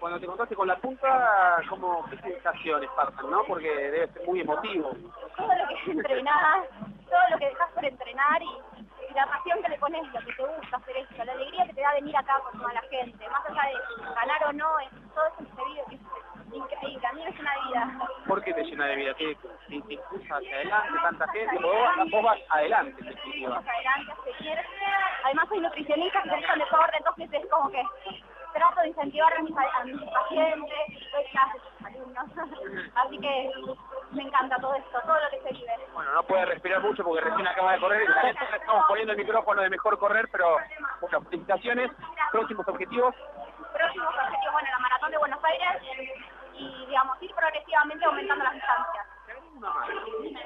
Cuando 0.00 0.20
te 0.20 0.26
contaste 0.26 0.54
con 0.54 0.68
la 0.68 0.76
punta, 0.76 1.62
¿cómo, 1.68 2.04
¿qué 2.10 2.18
sensaciones 2.18 2.90
pasan, 2.96 3.30
no? 3.30 3.44
Porque 3.44 3.68
debe 3.68 4.08
ser 4.08 4.26
muy 4.26 4.40
emotivo. 4.40 4.90
Todo 5.36 5.48
lo 5.48 5.68
que 5.68 5.90
entrenás, 5.90 6.66
todo 7.08 7.20
lo 7.30 7.38
que 7.38 7.46
dejas 7.46 7.70
por 7.72 7.84
entrenar 7.84 8.42
y, 8.42 9.10
y 9.10 9.14
la 9.14 9.26
pasión 9.26 9.62
que 9.62 9.68
le 9.68 9.78
pones, 9.78 10.02
lo 10.12 10.20
que 10.20 10.32
te 10.32 10.42
gusta 10.44 10.76
hacer 10.76 10.96
esto, 10.98 11.24
la 11.24 11.32
alegría 11.32 11.66
que 11.66 11.74
te 11.74 11.80
da 11.80 11.94
venir 11.94 12.16
acá 12.16 12.34
con 12.50 12.60
toda 12.60 12.72
la 12.74 12.82
gente, 12.82 13.28
más 13.28 13.44
allá 13.46 13.62
de 13.70 14.14
ganar 14.14 14.44
o 14.44 14.52
no, 14.52 14.78
es, 14.80 14.90
todo 15.14 15.26
eso 15.26 15.36
se 15.56 15.64
vive 15.64 15.82
que 15.88 15.94
es 15.96 16.00
increíble, 16.52 17.06
a 17.06 17.12
mí 17.12 17.24
es 17.26 17.40
una 17.40 17.54
vida. 17.66 18.08
¿Por 18.26 18.42
qué 18.42 18.54
te 18.54 18.64
llena 18.64 18.86
de 18.86 18.96
vida? 18.96 19.14
¿Qué 19.14 19.34
te, 19.34 19.48
te 19.80 19.94
impulsa 19.94 20.36
hacia 20.36 20.54
adelante 20.56 20.98
tanta 21.02 21.28
gente? 21.28 21.58
Vos, 21.58 22.10
vos 22.10 22.22
vas 22.22 22.38
adelante, 22.50 23.00
en 23.00 23.08
definitiva. 23.08 23.56
adelante 23.56 24.12
a 24.12 24.24
seguir. 24.24 24.58
Además 25.24 25.48
soy 25.48 25.60
nutricionista, 25.60 26.18
especialista 26.18 26.52
en 26.52 26.58
deporte, 26.60 26.96
entonces 26.98 27.32
es 27.32 27.50
como 27.50 27.70
que 27.70 27.82
trato 28.56 28.80
de 28.80 28.88
incentivar 28.88 29.32
a 29.32 29.42
mis, 29.42 29.54
a 29.56 29.84
mis 29.84 30.10
pacientes, 30.10 31.12
doy 31.12 31.24
clases 31.30 31.62
a 31.62 31.90
mis 31.90 31.96
alumnos. 31.96 32.26
Así 32.94 33.18
que 33.18 33.50
me 34.12 34.22
encanta 34.22 34.56
todo 34.56 34.74
esto, 34.74 34.98
todo 35.02 35.20
lo 35.20 35.30
que 35.30 35.40
se 35.42 35.52
vive. 35.52 35.72
Bueno, 35.92 36.12
no 36.12 36.22
puede 36.24 36.46
respirar 36.46 36.80
mucho 36.80 37.04
porque 37.04 37.20
recién 37.20 37.46
acaba 37.46 37.72
de 37.72 37.80
correr. 37.80 38.02
Estamos 38.60 38.84
poniendo 38.88 39.12
el 39.12 39.18
micrófono 39.18 39.62
de 39.62 39.70
mejor 39.70 39.98
correr, 39.98 40.28
pero 40.32 40.56
bueno, 41.00 41.20
felicitaciones. 41.22 41.90
Próximos 42.32 42.66
objetivos. 42.66 43.14
Próximos 43.72 44.08
objetivos, 44.08 44.52
bueno, 44.52 44.68
la 44.70 44.78
maratón 44.78 45.10
de 45.10 45.18
Buenos 45.18 45.44
Aires 45.44 45.82
y, 46.54 46.86
digamos, 46.86 47.22
ir 47.22 47.34
progresivamente 47.34 48.04
aumentando 48.04 48.44
las 48.44 48.54
distancias. 48.54 49.06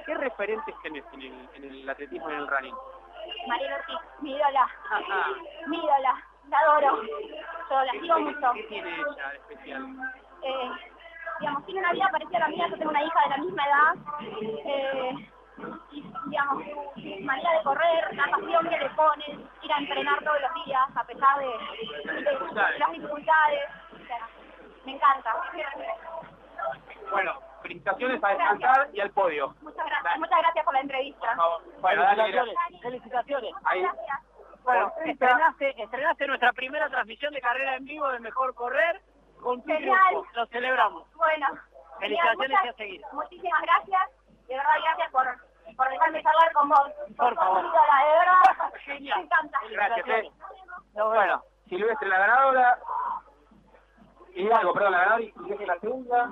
¿Qué 0.07 0.15
referentes 0.15 0.75
tenés 0.83 1.05
en 1.13 1.23
el, 1.23 1.49
en 1.55 1.65
el 1.65 1.89
atletismo 1.89 2.31
y 2.31 2.35
en 2.35 2.41
el 2.41 2.49
running? 2.49 2.75
Mariela 3.47 3.77
Ortiz, 3.77 3.99
mi 4.21 4.33
ídola, 4.33 4.69
Ajá. 4.91 5.27
mi 5.67 5.79
ídola, 5.79 6.23
la 6.51 6.59
adoro, 6.59 7.03
yo 7.03 7.85
la 7.85 7.93
sigo 7.93 8.19
mucho. 8.21 8.53
¿Qué 8.55 8.63
tiene 8.65 8.95
ella 8.97 9.29
de 9.31 9.37
especial? 9.37 9.87
eh, 10.43 10.71
digamos, 11.41 11.65
tiene 11.67 11.81
una 11.81 11.93
vida 11.93 12.09
parecida 12.11 12.37
a 12.39 12.41
la 12.41 12.49
mía, 12.49 12.67
yo 12.69 12.77
tengo 12.79 12.91
una 12.91 13.03
hija 13.03 13.21
de 13.25 13.29
la 13.31 13.37
misma 13.39 13.65
edad, 13.67 13.95
eh, 14.65 15.29
y 15.93 16.03
digamos, 16.27 16.65
su 16.95 17.21
manera 17.25 17.53
de 17.53 17.63
correr, 17.63 18.15
la 18.17 18.25
pasión 18.31 18.69
que 18.69 18.79
le 18.79 18.91
pone, 18.91 19.39
ir 19.63 19.73
a 19.73 19.79
entrenar 19.79 20.19
todos 20.25 20.41
los 20.41 20.65
días, 20.65 20.97
a 20.97 21.05
pesar 21.05 21.39
de, 21.39 21.47
de 22.13 22.79
las 22.79 22.93
dificultades, 22.93 23.65
o 23.93 24.07
sea, 24.07 24.29
me 24.85 24.93
encanta. 24.93 25.35
Bueno, 27.11 27.35
felicitaciones 27.63 28.23
a 28.25 28.29
descansar 28.29 28.89
y 28.93 29.01
al 29.01 29.11
podio. 29.11 29.55
Muchas 29.61 29.85
gracias, 29.87 30.19
muchas 30.19 30.39
gracias 30.39 30.65
por 30.65 30.75
la 30.75 30.81
entrevista. 30.81 31.27
Por 31.27 31.37
favor. 31.37 31.63
Bueno, 31.81 32.03
dale, 32.03 32.23
felicitaciones, 32.33 32.81
felicitaciones. 32.83 33.55
Ahí. 33.65 33.83
Gracias. 33.83 34.21
Bueno, 34.71 34.93
estrenaste, 35.05 35.83
estrenaste 35.83 36.27
nuestra 36.27 36.53
primera 36.53 36.89
transmisión 36.89 37.33
de 37.35 37.41
carrera 37.41 37.77
en 37.77 37.85
vivo 37.85 38.09
de 38.09 38.21
Mejor 38.21 38.55
Correr 38.55 39.01
con 39.43 39.61
tu 39.63 39.67
triunfo. 39.67 40.27
Lo 40.35 40.47
celebramos. 40.47 41.13
Bueno, 41.15 41.47
Felicitaciones 41.99 42.51
muchas- 42.51 42.65
y 42.65 42.69
a 42.69 42.73
seguir. 42.75 43.03
Muchísimas 43.13 43.63
gracias, 43.63 44.03
de 44.47 44.57
verdad 44.57 44.71
gracias 44.85 45.11
por, 45.13 45.77
por 45.77 45.89
dejarme 45.91 46.23
charlar 46.23 46.53
con 46.53 46.69
vos. 46.69 46.93
Por 47.17 47.35
favor. 47.35 47.63
de 47.63 47.69
verdad. 47.71 48.73
Genial. 48.85 49.19
Me 49.19 49.25
encanta. 49.25 49.59
Gracias. 49.71 50.27
Bueno, 50.95 51.43
Silvestre 51.69 52.09
la 52.09 52.19
ganadora. 52.19 52.79
Hidalgo, 54.35 54.73
perdón, 54.73 54.93
la 54.93 54.99
ganadora 54.99 55.23
y 55.25 55.67
la 55.67 55.79
segunda. 55.81 56.31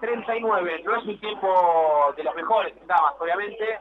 39, 0.00 0.82
no 0.84 0.96
es 0.96 1.04
un 1.06 1.20
tiempo 1.20 2.12
de 2.16 2.24
los 2.24 2.34
mejores, 2.34 2.86
damas, 2.86 3.14
obviamente. 3.20 3.80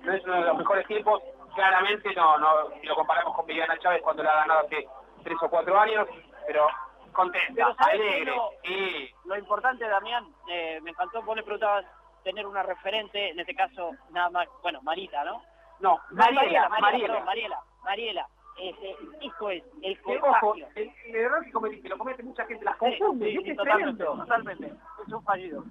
No 0.00 0.12
es 0.14 0.24
uno 0.24 0.34
de 0.34 0.40
los 0.40 0.56
mejores 0.56 0.86
tiempos. 0.86 1.22
Claramente 1.58 2.14
no, 2.14 2.38
no, 2.38 2.70
si 2.80 2.86
lo 2.86 2.94
comparamos 2.94 3.34
con 3.34 3.44
Viviana 3.44 3.76
Chávez 3.80 4.00
cuando 4.00 4.22
la 4.22 4.30
ha 4.32 4.36
ganado 4.46 4.60
hace 4.60 4.86
3 5.24 5.36
o 5.42 5.50
4 5.50 5.80
años, 5.80 6.06
pero 6.46 6.68
contenta, 7.12 7.52
Pero 7.52 7.74
¿sabés 7.74 8.00
qué 8.00 8.06
alegre. 8.08 8.36
lo- 8.36 8.50
Sí, 8.62 9.14
Lo 9.24 9.36
importante, 9.36 9.88
Damián, 9.88 10.24
eh, 10.48 10.78
me 10.82 10.90
encantó, 10.90 11.20
vos 11.22 11.34
le 11.34 11.42
preguntabas 11.42 11.84
tener 12.22 12.46
una 12.46 12.62
referente, 12.62 13.30
en 13.30 13.40
este 13.40 13.56
caso, 13.56 13.90
nada 14.10 14.30
más, 14.30 14.46
bueno, 14.62 14.80
Marita, 14.82 15.24
¿no? 15.24 15.42
no, 15.80 15.98
Mariela, 16.10 16.68
Mariela, 16.68 16.68
Mariela. 16.80 17.06
perdón, 17.08 17.24
Mariela, 17.24 17.60
Mariela. 17.82 18.28
Este, 18.60 18.96
esto 19.20 19.50
es 19.50 19.62
el 19.82 19.98
ojo, 20.18 20.36
contagio. 20.40 20.66
el, 20.74 20.92
el 21.06 21.16
error 21.16 21.44
que 21.44 21.52
cometiste, 21.52 21.88
lo 21.88 21.96
comete 21.98 22.22
mucha 22.24 22.44
gente, 22.46 22.64
las 22.64 22.76
confunde, 22.76 23.26
sí, 23.30 23.38
sí, 23.44 23.50
es 23.50 23.56
totalmente, 23.56 24.04
totalmente. 24.04 24.64
tenemos 24.66 25.12
un 25.12 25.22
fallido. 25.24 25.64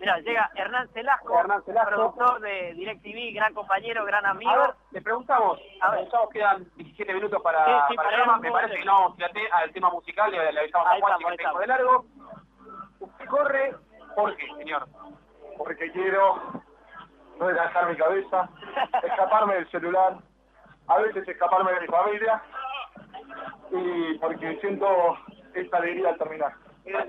Mira, 0.00 0.18
llega 0.18 0.50
Hernán 0.56 0.88
Celasco, 0.88 1.38
Hernán 1.38 1.62
Celasco. 1.62 1.90
productor 1.90 2.40
de 2.40 2.74
DirecTV, 2.74 3.34
gran 3.34 3.54
compañero, 3.54 4.04
gran 4.04 4.26
amigo. 4.26 4.50
A 4.50 4.58
ver, 4.58 4.70
le 4.90 5.02
preguntamos, 5.02 5.60
A 5.80 5.90
ver. 5.90 5.94
preguntamos, 6.00 6.28
quedan 6.30 6.66
17 6.76 7.14
minutos 7.14 7.40
para, 7.42 7.64
Sí, 7.64 7.72
sí, 7.90 7.94
para 7.96 8.08
el 8.08 8.14
programa, 8.16 8.38
me 8.40 8.50
parece 8.50 8.74
que 8.78 8.84
no 8.84 9.14
ir 9.18 9.48
al 9.52 9.72
tema 9.72 9.90
musical, 9.90 10.30
le, 10.32 10.52
le 10.52 10.60
avisamos 10.60 10.88
Ahí 10.88 10.98
a 10.98 11.00
Juan 11.00 11.12
estamos, 11.12 11.36
que 11.36 11.44
tengo 11.44 11.58
de 11.60 11.66
largo. 11.68 12.04
Usted 12.98 13.26
corre, 13.26 13.74
¿por 14.16 14.36
qué, 14.36 14.46
señor? 14.58 14.88
porque 15.58 15.92
quiero 15.92 16.40
no 17.38 17.46
descansar 17.46 17.88
mi 17.88 17.96
cabeza, 17.96 18.48
escaparme 19.04 19.54
del 19.54 19.70
celular, 19.70 20.16
a 20.88 20.98
veces 20.98 21.26
escaparme 21.26 21.72
de 21.72 21.80
mi 21.80 21.86
familia 21.86 22.42
y 23.70 24.18
porque 24.18 24.58
siento 24.60 25.18
esta 25.54 25.76
alegría 25.78 26.10
al 26.10 26.18
terminar. 26.18 26.52
¿Era, 26.84 27.06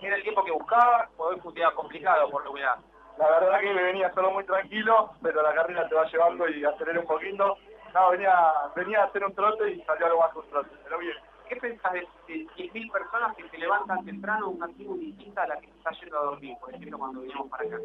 era 0.00 0.16
el 0.16 0.22
tiempo 0.22 0.44
que 0.44 0.52
buscaba 0.52 1.08
o 1.18 1.24
hoy 1.24 1.54
día 1.54 1.70
complicado 1.72 2.30
por 2.30 2.42
la 2.44 2.50
humedad? 2.50 2.76
La 3.18 3.28
verdad 3.28 3.60
que 3.60 3.74
me 3.74 3.82
venía 3.82 4.12
solo 4.14 4.30
muy 4.30 4.44
tranquilo, 4.44 5.10
pero 5.22 5.42
la 5.42 5.54
carrera 5.54 5.86
te 5.88 5.94
va 5.94 6.06
llevando 6.06 6.48
y 6.48 6.64
aceleré 6.64 7.00
un 7.00 7.06
poquito. 7.06 7.58
No, 7.92 8.10
venía, 8.10 8.34
venía 8.74 9.02
a 9.02 9.06
hacer 9.06 9.24
un 9.24 9.34
trote 9.34 9.72
y 9.72 9.82
salió 9.82 10.06
algo 10.06 10.20
más 10.20 10.32
que 10.32 10.38
un 10.38 10.48
trote, 10.48 10.70
pero 10.84 10.98
bien. 10.98 11.16
¿Qué 11.48 11.56
pensás 11.56 11.92
de, 11.92 12.06
de 12.28 12.46
10.000 12.56 12.92
personas 12.92 13.36
que 13.36 13.48
se 13.48 13.58
levantan 13.58 14.04
temprano, 14.04 14.50
una 14.50 14.68
tribu 14.68 14.96
distinta 14.96 15.42
a 15.42 15.48
la 15.48 15.56
que 15.56 15.66
se 15.66 15.78
está 15.78 15.90
yendo 15.90 16.18
a 16.18 16.22
dormir, 16.22 16.56
por 16.60 16.72
ejemplo, 16.72 16.96
cuando 16.96 17.20
vinimos 17.22 17.50
para 17.50 17.64
acá? 17.64 17.76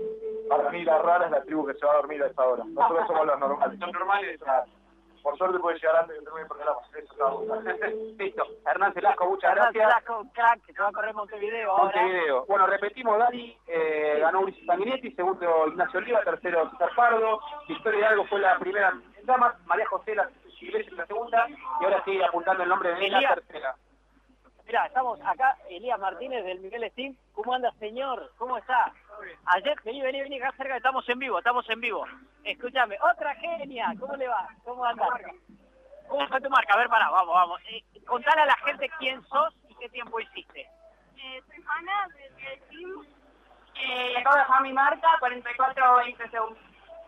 Para 0.48 0.70
mí 0.70 0.84
la 0.84 1.02
rara 1.02 1.26
es 1.26 1.32
la 1.32 1.42
tribu 1.42 1.66
que 1.66 1.74
se 1.74 1.86
va 1.86 1.94
a 1.94 1.96
dormir 1.96 2.22
a 2.22 2.28
esta 2.28 2.48
hora. 2.48 2.64
Nosotros 2.64 3.08
somos 3.08 3.26
los 3.26 3.40
normales. 3.40 3.80
Son 3.80 3.92
normales. 3.92 4.40
Claro. 4.40 4.66
Por 5.26 5.36
suerte 5.40 5.58
puede 5.58 5.80
llegar 5.80 5.96
antes 5.96 6.20
que 6.20 6.24
termine 6.24 6.44
el 6.44 6.48
programa. 6.48 6.80
Eso. 6.94 7.46
Listo. 8.20 8.44
Hernán 8.64 8.94
Celasco, 8.94 9.26
muchas 9.26 9.52
Hernán 9.54 9.74
gracias. 9.74 10.04
Celasco, 10.06 10.32
crack, 10.36 10.66
que 10.68 10.74
se 10.74 10.82
va 10.84 10.88
a 10.90 10.92
correr 10.92 11.16
Montevideo 11.16 11.72
ahora. 11.72 11.84
Montevideo. 11.84 12.46
Bueno, 12.46 12.68
repetimos, 12.68 13.18
Dani, 13.18 13.58
eh, 13.66 14.18
ganó 14.22 14.42
Ulises 14.42 14.64
Sanguinetti, 14.68 15.12
segundo 15.14 15.68
Ignacio 15.68 16.00
Oliva, 16.00 16.22
tercero 16.22 16.70
César 16.70 16.92
Pardo, 16.96 17.40
Victoria 17.68 18.00
Hidalgo 18.02 18.26
fue 18.28 18.40
la 18.40 18.60
primera 18.60 18.94
en 19.18 19.26
damas, 19.26 19.56
María 19.66 19.88
José 19.88 20.14
la 20.14 20.30
Iglesias 20.62 20.94
la 20.94 21.08
segunda, 21.08 21.48
y 21.50 21.84
ahora 21.84 22.04
sigue 22.06 22.24
apuntando 22.24 22.62
el 22.62 22.70
nombre 22.70 22.90
de 22.90 23.10
la 23.10 23.18
Elías. 23.18 23.34
tercera. 23.34 23.76
Mira, 24.68 24.86
estamos 24.86 25.20
acá, 25.22 25.58
Elías 25.70 26.00
Martínez 26.00 26.46
del 26.46 26.60
Miguel 26.60 26.90
Steam. 26.92 27.16
¿Cómo 27.34 27.54
anda, 27.54 27.72
señor? 27.80 28.32
¿Cómo 28.38 28.58
está? 28.58 28.92
Ayer, 29.45 29.78
vení, 29.84 30.01
vení, 30.01 30.22
vení, 30.22 30.41
acá 30.41 30.55
cerca, 30.57 30.78
estamos 30.78 31.07
en 31.09 31.20
vivo, 31.20 31.38
estamos 31.38 31.70
en 31.70 31.80
vivo. 31.80 32.05
Escúchame, 32.43 32.97
otra 33.11 33.36
genia, 33.36 33.93
¿cómo 33.99 34.16
le 34.16 34.28
va? 34.28 34.47
¿Cómo 34.63 34.86
anda? 34.86 35.07
¿Cómo 36.07 36.28
fue 36.28 36.41
tu 36.41 36.49
marca? 36.49 36.74
A 36.74 36.78
ver, 36.78 36.89
pará, 36.89 37.09
vamos, 37.09 37.34
vamos. 37.34 37.61
Eh, 37.70 37.84
contale 38.05 38.41
a 38.41 38.45
la 38.45 38.55
gente 38.57 38.89
quién 38.99 39.24
sos 39.28 39.53
y 39.70 39.76
qué 39.76 39.89
tiempo 39.89 40.20
hiciste. 40.20 40.61
Eh, 41.18 41.41
soy 41.47 41.63
Hanna 41.68 42.07
del 42.16 42.61
Team. 42.70 43.05
Eh, 43.76 44.18
acabo 44.18 44.36
de 44.36 44.41
dejar 44.41 44.61
mi 44.61 44.74
marca, 44.74 45.07
44 45.20 45.95
20 45.97 46.30
segundos. 46.30 46.59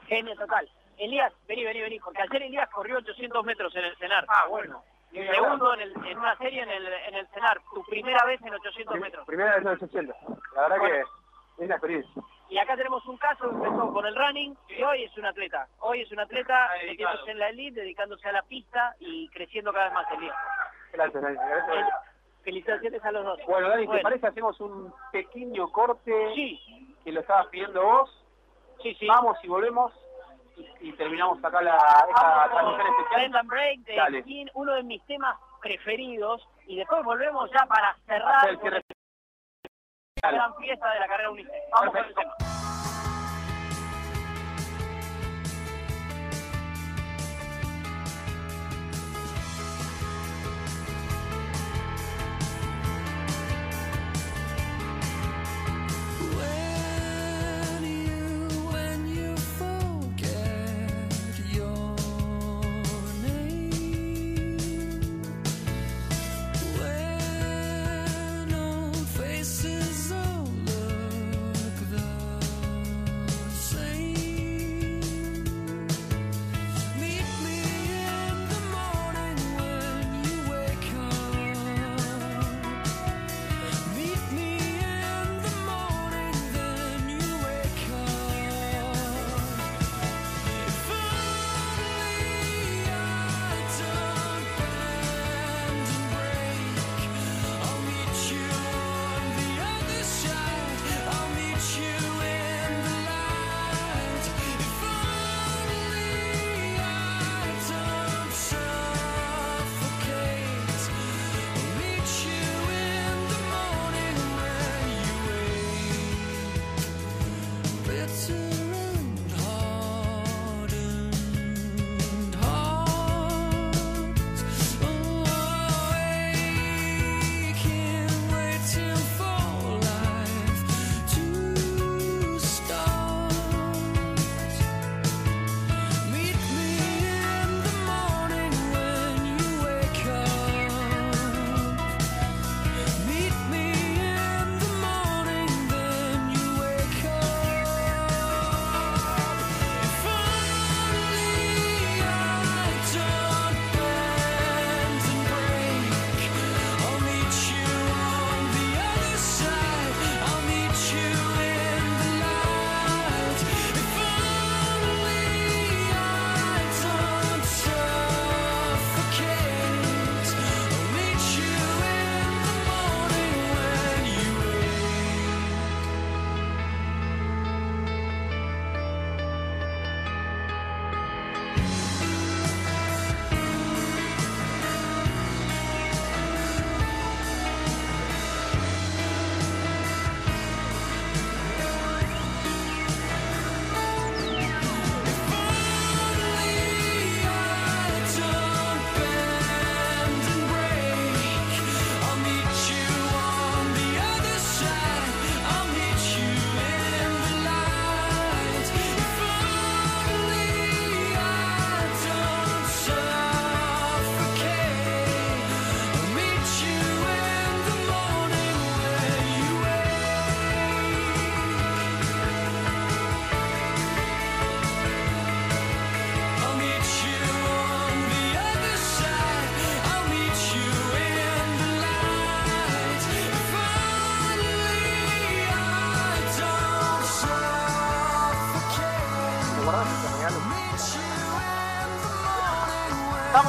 Genio 0.08 0.36
total. 0.36 0.70
Elías, 0.98 1.32
vení, 1.48 1.64
vení, 1.64 1.82
vení, 1.82 2.00
porque 2.00 2.22
ayer 2.22 2.44
Elías 2.44 2.70
corrió 2.70 2.98
800 2.98 3.46
metros 3.46 3.76
en 3.76 3.86
el 3.86 3.96
cenar. 3.98 4.26
Ah, 4.28 4.46
bueno. 4.50 4.84
Segundo 5.12 5.74
en, 5.74 5.82
el, 5.82 5.94
en 6.06 6.18
una 6.18 6.36
serie 6.38 6.64
en 6.64 6.70
el, 6.70 6.86
en 6.86 7.16
el 7.16 7.28
cenar, 7.28 7.60
tu 7.74 7.84
primera 7.86 8.26
vez 8.26 8.42
en 8.42 8.54
800 8.54 9.00
metros. 9.00 9.26
Primera 9.26 9.56
vez 9.56 9.62
en 9.62 9.68
el 9.68 9.84
80. 9.84 10.14
La 10.56 10.62
verdad 10.68 10.78
que 10.82 11.04
es 11.58 11.66
una 11.66 11.76
experiencia. 11.76 12.22
Y 12.50 12.58
acá 12.60 12.76
tenemos 12.78 13.06
un 13.08 13.18
caso 13.18 13.50
que 13.50 13.56
empezó 13.56 13.92
con 13.92 14.06
el 14.06 14.16
running 14.16 14.56
y 14.70 14.82
hoy 14.84 15.04
es 15.04 15.18
un 15.18 15.26
atleta. 15.26 15.68
Hoy 15.80 16.02
es 16.02 16.12
un 16.12 16.20
atleta 16.20 16.70
Dedicado. 16.82 16.90
metiéndose 16.92 17.32
en 17.32 17.40
la 17.40 17.50
elite, 17.50 17.82
dedicándose 17.82 18.30
a 18.30 18.32
la 18.32 18.42
pista 18.44 18.96
y 19.00 19.28
creciendo 19.30 19.74
cada 19.74 19.86
vez 19.86 19.94
más 19.94 20.12
Elías. 20.14 20.36
Gracias, 20.94 21.22
Dani. 21.24 21.36
Gracias. 21.36 21.90
Felicitaciones 22.44 23.04
a 23.04 23.12
los 23.12 23.26
dos. 23.26 23.40
Bueno, 23.48 23.68
Dani, 23.70 23.82
¿te 23.82 23.88
Bueno, 23.88 24.04
parece 24.04 24.28
hacemos 24.28 24.60
un 24.62 24.94
pequeño 25.12 25.70
corte 25.72 26.14
Sí, 26.36 26.96
que 27.04 27.12
lo 27.12 27.20
estabas 27.20 27.48
pidiendo 27.48 27.84
vos? 27.84 28.26
sí, 28.82 28.96
sí. 28.96 29.08
Vamos 29.08 29.38
y 29.44 29.48
volvemos 29.50 29.92
y, 30.56 30.90
y 30.90 30.94
terminamos 30.94 31.44
acá 31.44 31.62
la, 31.62 31.76
esta 31.76 32.50
transmisión 32.50 32.88
especial. 32.88 33.22
Bend 33.22 33.36
and 33.36 33.50
Break 33.50 33.80
de 33.82 33.96
Dale. 33.96 34.24
Uno 34.54 34.74
de 34.76 34.84
mis 34.84 35.04
temas 35.06 35.36
preferidos. 35.62 36.48
Y 36.68 36.78
después 36.78 37.04
volvemos 37.04 37.50
ya 37.52 37.66
para 37.66 37.96
cerrar 38.06 38.58
gran 40.22 40.56
fiesta 40.58 40.92
de 40.92 41.00
la 41.00 41.08
carrera 41.08 41.32
Unice. 41.32 41.52
Vamos 41.72 41.90
con 41.92 41.98
el 41.98 42.14
Perfecto. 42.14 42.36
tema. 42.38 42.57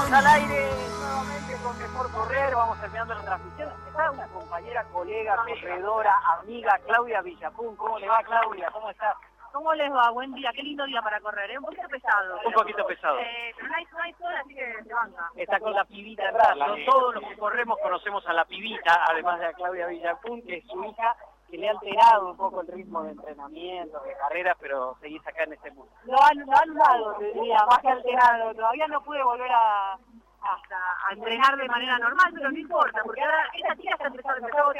Estamos 0.09 0.25
al 0.25 0.41
aire 0.41 0.71
nuevamente 1.01 1.57
con 1.63 1.79
Mejor 1.79 2.11
Correr, 2.13 2.55
vamos 2.55 2.81
terminando 2.81 3.15
la 3.15 3.21
transmisión. 3.21 3.69
Está 3.89 4.11
una 4.11 4.27
compañera, 4.29 4.85
colega, 4.85 5.37
corredora, 5.37 6.19
amiga, 6.41 6.81
Claudia 6.87 7.21
Villapun. 7.21 7.77
¿Cómo 7.77 7.99
le 7.99 8.09
va, 8.09 8.23
Claudia? 8.23 8.71
¿Cómo 8.71 8.89
está? 8.89 9.15
¿Cómo 9.53 9.75
les 9.75 9.93
va? 9.93 10.09
Buen 10.09 10.33
día, 10.33 10.51
qué 10.55 10.63
lindo 10.63 10.87
día 10.87 11.03
para 11.03 11.21
correr, 11.21 11.51
¿eh? 11.51 11.59
Un 11.59 11.67
poquito 11.67 11.89
pesado. 11.89 12.41
Un 12.43 12.53
poquito 12.55 12.87
pesado. 12.87 13.19
Eh, 13.19 13.53
pero 13.55 13.69
no 13.69 13.75
hay, 13.75 13.85
no 13.93 13.99
hay 14.01 14.13
sol, 14.15 14.35
así 14.35 14.55
que 14.55 14.83
se 14.83 14.95
banca. 14.95 15.31
Está 15.37 15.61
con 15.61 15.75
la 15.75 15.85
pibita 15.85 16.27
en 16.27 16.35
brazos. 16.35 16.79
Todos 16.87 17.15
los 17.17 17.25
que 17.25 17.37
corremos 17.37 17.79
conocemos 17.83 18.27
a 18.27 18.33
la 18.33 18.47
pibita, 18.47 19.05
además 19.11 19.41
de 19.41 19.47
a 19.47 19.53
Claudia 19.53 19.89
Villapun, 19.89 20.41
que 20.41 20.57
es 20.57 20.67
su 20.69 20.85
hija, 20.85 21.17
le 21.59 21.69
ha 21.69 21.73
alterado 21.73 22.31
un 22.31 22.37
poco 22.37 22.61
el 22.61 22.69
ritmo 22.69 23.03
de 23.03 23.11
entrenamiento, 23.11 24.01
de 24.01 24.15
carreras, 24.15 24.57
pero 24.61 24.97
seguís 25.01 25.27
acá 25.27 25.43
en 25.45 25.53
este 25.55 25.71
mundo. 25.73 25.93
Lo 26.05 26.17
han, 26.23 26.39
lo 26.39 26.57
han 26.57 26.75
dado, 26.75 27.15
te 27.15 27.33
diría, 27.33 27.59
más 27.67 27.79
que 27.81 27.89
alterado. 27.89 28.55
Todavía 28.55 28.87
no 28.87 29.03
pude 29.03 29.23
volver 29.23 29.51
a, 29.51 29.95
hasta 29.95 30.77
a 31.09 31.13
entrenar 31.13 31.57
de 31.57 31.69
manera 31.69 31.99
normal, 31.99 32.33
pero 32.35 32.51
no 32.51 32.59
importa, 32.59 33.01
porque 33.05 33.23
ahora 33.23 33.45
esta 33.55 33.77
chica 33.77 33.95
está 33.95 34.07
empezando, 34.07 34.47
empezó 34.47 34.69
a 34.69 34.73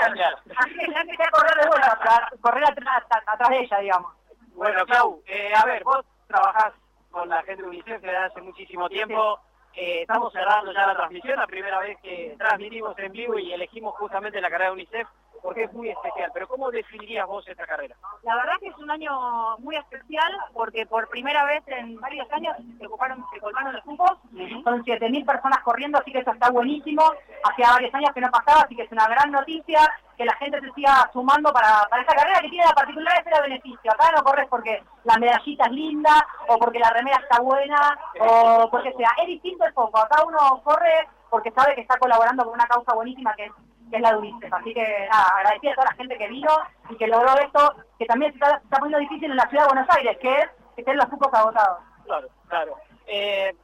gatear. 0.00 0.38
Así 0.56 0.74
que 0.74 0.92
ya 0.92 1.00
empecé 1.00 1.22
a 1.22 1.30
correr 1.30 1.62
de 1.62 1.68
vuelta, 1.68 2.28
correr 2.40 2.64
atrás, 2.64 3.04
atrás 3.26 3.48
de 3.48 3.58
ella, 3.58 3.78
digamos. 3.78 4.12
Bueno, 4.54 4.84
Clau, 4.86 5.22
eh, 5.26 5.52
a 5.54 5.64
ver, 5.64 5.82
vos 5.84 6.04
trabajás 6.28 6.72
con 7.10 7.28
la 7.28 7.42
gente 7.42 7.62
de 7.62 7.68
UNICEF 7.68 8.00
desde 8.00 8.16
hace 8.16 8.40
muchísimo 8.40 8.88
tiempo. 8.88 9.40
Eh, 9.74 10.02
estamos 10.02 10.32
cerrando 10.32 10.72
ya 10.72 10.86
la 10.86 10.96
transmisión, 10.96 11.38
la 11.38 11.46
primera 11.46 11.78
vez 11.80 11.96
que 12.02 12.34
transmitimos 12.38 12.98
en 12.98 13.12
vivo 13.12 13.38
y 13.38 13.52
elegimos 13.52 13.94
justamente 13.96 14.40
la 14.40 14.50
carrera 14.50 14.70
de 14.70 14.74
UNICEF 14.74 15.08
porque 15.42 15.64
es 15.64 15.72
muy 15.72 15.88
especial. 15.90 16.30
Pero 16.32 16.48
¿cómo 16.48 16.70
definirías 16.70 17.26
vos 17.26 17.46
esta 17.48 17.66
carrera? 17.66 17.96
La 18.22 18.36
verdad 18.36 18.54
que 18.60 18.68
es 18.68 18.76
un 18.78 18.90
año 18.90 19.58
muy 19.58 19.76
especial 19.76 20.32
porque 20.52 20.86
por 20.86 21.08
primera 21.08 21.44
vez 21.44 21.62
en 21.66 22.00
varios 22.00 22.30
años 22.32 22.56
se 22.78 22.86
ocuparon, 22.86 23.24
se 23.32 23.40
colgaron 23.40 23.72
los 23.72 23.84
cupos. 23.84 24.12
Son 24.64 24.84
7.000 24.84 25.26
personas 25.26 25.62
corriendo, 25.62 25.98
así 25.98 26.12
que 26.12 26.18
eso 26.18 26.32
está 26.32 26.50
buenísimo. 26.50 27.02
Hacía 27.44 27.72
varios 27.72 27.94
años 27.94 28.10
que 28.14 28.20
no 28.20 28.30
pasaba, 28.30 28.62
así 28.62 28.76
que 28.76 28.82
es 28.82 28.92
una 28.92 29.06
gran 29.06 29.30
noticia 29.30 29.80
que 30.16 30.24
la 30.26 30.34
gente 30.36 30.60
se 30.60 30.70
siga 30.72 31.08
sumando 31.14 31.50
para, 31.50 31.86
para 31.88 32.02
esta 32.02 32.14
carrera 32.14 32.40
que 32.40 32.50
tiene 32.50 32.66
la 32.66 32.74
particularidad 32.74 33.24
de 33.24 33.30
ser 33.30 33.42
beneficio. 33.42 33.90
Acá 33.90 34.12
no 34.14 34.22
corres 34.22 34.46
porque 34.50 34.82
la 35.04 35.16
medallita 35.16 35.64
es 35.64 35.72
linda 35.72 36.26
o 36.48 36.58
porque 36.58 36.78
la 36.78 36.90
remera 36.90 37.18
está 37.22 37.40
buena 37.40 37.98
o 38.20 38.68
porque 38.70 38.92
sea. 38.92 39.10
Es 39.22 39.26
distinto 39.28 39.64
el 39.64 39.72
foco. 39.72 39.98
Acá 39.98 40.22
uno 40.26 40.60
corre 40.62 41.08
porque 41.30 41.50
sabe 41.52 41.74
que 41.74 41.80
está 41.80 41.98
colaborando 41.98 42.44
con 42.44 42.52
una 42.54 42.66
causa 42.66 42.92
buenísima 42.94 43.32
que 43.34 43.46
es 43.46 43.52
que 43.90 43.96
es 43.96 44.02
la 44.02 44.12
de 44.12 44.18
UNICEF. 44.18 44.52
Así 44.52 44.72
que 44.72 45.08
nada, 45.10 45.36
agradecida 45.36 45.72
a 45.72 45.74
toda 45.74 45.90
la 45.90 45.96
gente 45.96 46.18
que 46.18 46.28
vino 46.28 46.52
y 46.88 46.96
que 46.96 47.06
logró 47.06 47.34
esto, 47.40 47.74
que 47.98 48.06
también 48.06 48.32
se 48.32 48.38
está, 48.38 48.58
se 48.58 48.64
está 48.64 48.78
poniendo 48.78 48.98
difícil 48.98 49.30
en 49.30 49.36
la 49.36 49.48
ciudad 49.48 49.64
de 49.64 49.74
Buenos 49.74 49.96
Aires, 49.96 50.18
que 50.18 50.32
es 50.32 50.48
que 50.74 50.80
estén 50.82 50.96
los 50.96 51.06
cupos 51.06 51.32
agotados. 51.34 51.78
Claro, 52.04 52.28
claro. 52.48 52.76
Eh, 53.06 53.54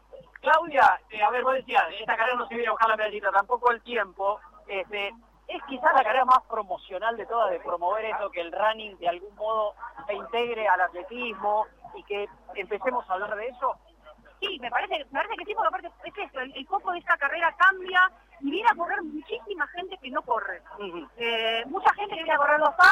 Claudia, 0.40 1.00
eh, 1.10 1.22
a 1.22 1.30
ver, 1.30 1.42
vos 1.42 1.54
decías, 1.54 1.84
esta 1.98 2.16
carrera 2.16 2.36
no 2.36 2.46
se 2.46 2.54
viene 2.54 2.68
a 2.68 2.72
buscar 2.72 2.88
la 2.88 2.96
medallita, 2.96 3.30
tampoco 3.30 3.70
el 3.70 3.82
tiempo. 3.82 4.40
Este, 4.68 5.08
es 5.48 5.62
quizás 5.68 5.94
la 5.94 6.02
carrera 6.02 6.24
más 6.24 6.42
promocional 6.48 7.16
de 7.16 7.26
todas, 7.26 7.50
de 7.50 7.60
promover 7.60 8.04
eso, 8.04 8.30
que 8.30 8.40
el 8.40 8.52
running 8.52 8.98
de 8.98 9.08
algún 9.08 9.34
modo 9.36 9.74
se 10.06 10.14
integre 10.14 10.66
al 10.68 10.80
atletismo 10.80 11.66
y 11.94 12.02
que 12.04 12.28
empecemos 12.54 13.08
a 13.08 13.14
hablar 13.14 13.34
de 13.36 13.48
eso. 13.48 13.74
Sí, 14.40 14.58
me 14.60 14.70
parece, 14.70 14.98
me 14.98 15.20
parece 15.20 15.36
que 15.36 15.44
sí, 15.46 15.54
porque 15.54 15.68
aparte 15.68 15.90
es 16.04 16.18
esto, 16.18 16.40
el, 16.40 16.54
el 16.56 16.66
foco 16.66 16.92
de 16.92 16.98
esta 16.98 17.16
carrera 17.16 17.54
cambia 17.56 18.10
y 18.40 18.50
viene 18.50 18.68
a 18.70 18.74
correr 18.76 19.02
muchísima 19.02 19.66
gente 19.68 19.96
que 19.98 20.10
no 20.10 20.22
corre. 20.22 20.62
Eh, 21.16 21.62
mucha 21.66 21.92
gente 21.94 22.10
que 22.14 22.22
viene 22.22 22.32
a 22.34 22.38
correr 22.38 22.58
los 22.60 22.68
FA, 22.76 22.90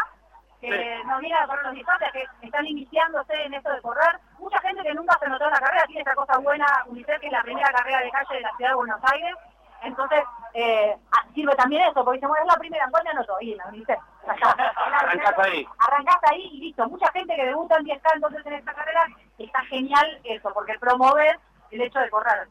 que 0.61 0.71
Sí. 0.71 1.07
no 1.07 1.19
viene 1.19 1.37
a 1.37 1.47
correr 1.47 1.65
los 1.65 1.75
distancias, 1.75 2.13
que 2.13 2.27
están 2.43 2.67
iniciándose 2.67 3.35
en 3.45 3.55
esto 3.55 3.71
de 3.71 3.83
correr. 3.83 4.19
Mucha 4.39 4.59
gente 4.61 4.83
que 4.83 4.95
nunca 4.95 5.19
se 5.19 5.29
notó 5.29 5.45
en 5.45 5.51
la 5.51 5.61
carrera, 5.61 5.85
tiene 5.87 6.03
esa 6.03 6.15
cosa 6.15 6.39
buena, 6.39 6.67
UNICEF, 6.87 7.21
que 7.21 7.27
es 7.27 7.33
la 7.33 7.43
primera 7.43 7.71
carrera 7.73 8.01
de 8.01 8.11
calle 8.11 8.35
de 8.37 8.41
la 8.41 8.57
ciudad 8.57 8.71
de 8.71 8.77
Buenos 8.77 9.01
Aires. 9.13 9.35
Entonces, 9.83 10.25
eh, 10.55 10.97
ah, 11.13 11.27
sirve 11.35 11.55
también 11.57 11.83
eso, 11.83 12.03
porque 12.03 12.17
dicen, 12.17 12.31
bueno, 12.31 12.47
es 12.47 12.53
la 12.55 12.59
primera, 12.59 12.89
¿cuál 12.91 13.05
me 13.05 13.11
anoto? 13.11 13.37
Y 13.43 13.55
la 13.57 13.67
UNICEF. 13.67 13.99
Arrancás 14.27 15.39
ahí. 15.41 15.67
Arrancás 15.79 16.19
ahí 16.31 16.41
y 16.53 16.61
listo. 16.61 16.89
Mucha 16.89 17.11
gente 17.13 17.37
que 17.37 17.45
debuta 17.45 17.77
en 17.77 17.85
10K 17.85 18.11
entonces 18.15 18.47
en 18.47 18.53
esta 18.55 18.73
carrera, 18.73 19.03
está 19.39 19.61
genial 19.67 20.21
eso, 20.25 20.51
porque 20.55 20.79
promover 20.79 21.39
el 21.71 21.83
hecho 21.83 21.99
de 21.99 22.09
correr. 22.09 22.49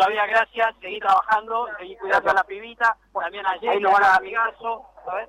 Claudia, 0.00 0.26
gracias, 0.26 0.74
seguí 0.80 0.98
trabajando, 0.98 1.68
seguí 1.78 1.96
cuidando 1.96 2.30
a 2.30 2.34
la 2.34 2.44
pibita, 2.44 2.96
también 3.12 3.46
a 3.46 3.50
Ahí 3.50 3.80
lo 3.80 3.90
van 3.92 4.02
a- 4.04 4.14
amigazo, 4.16 4.86
ver. 5.14 5.28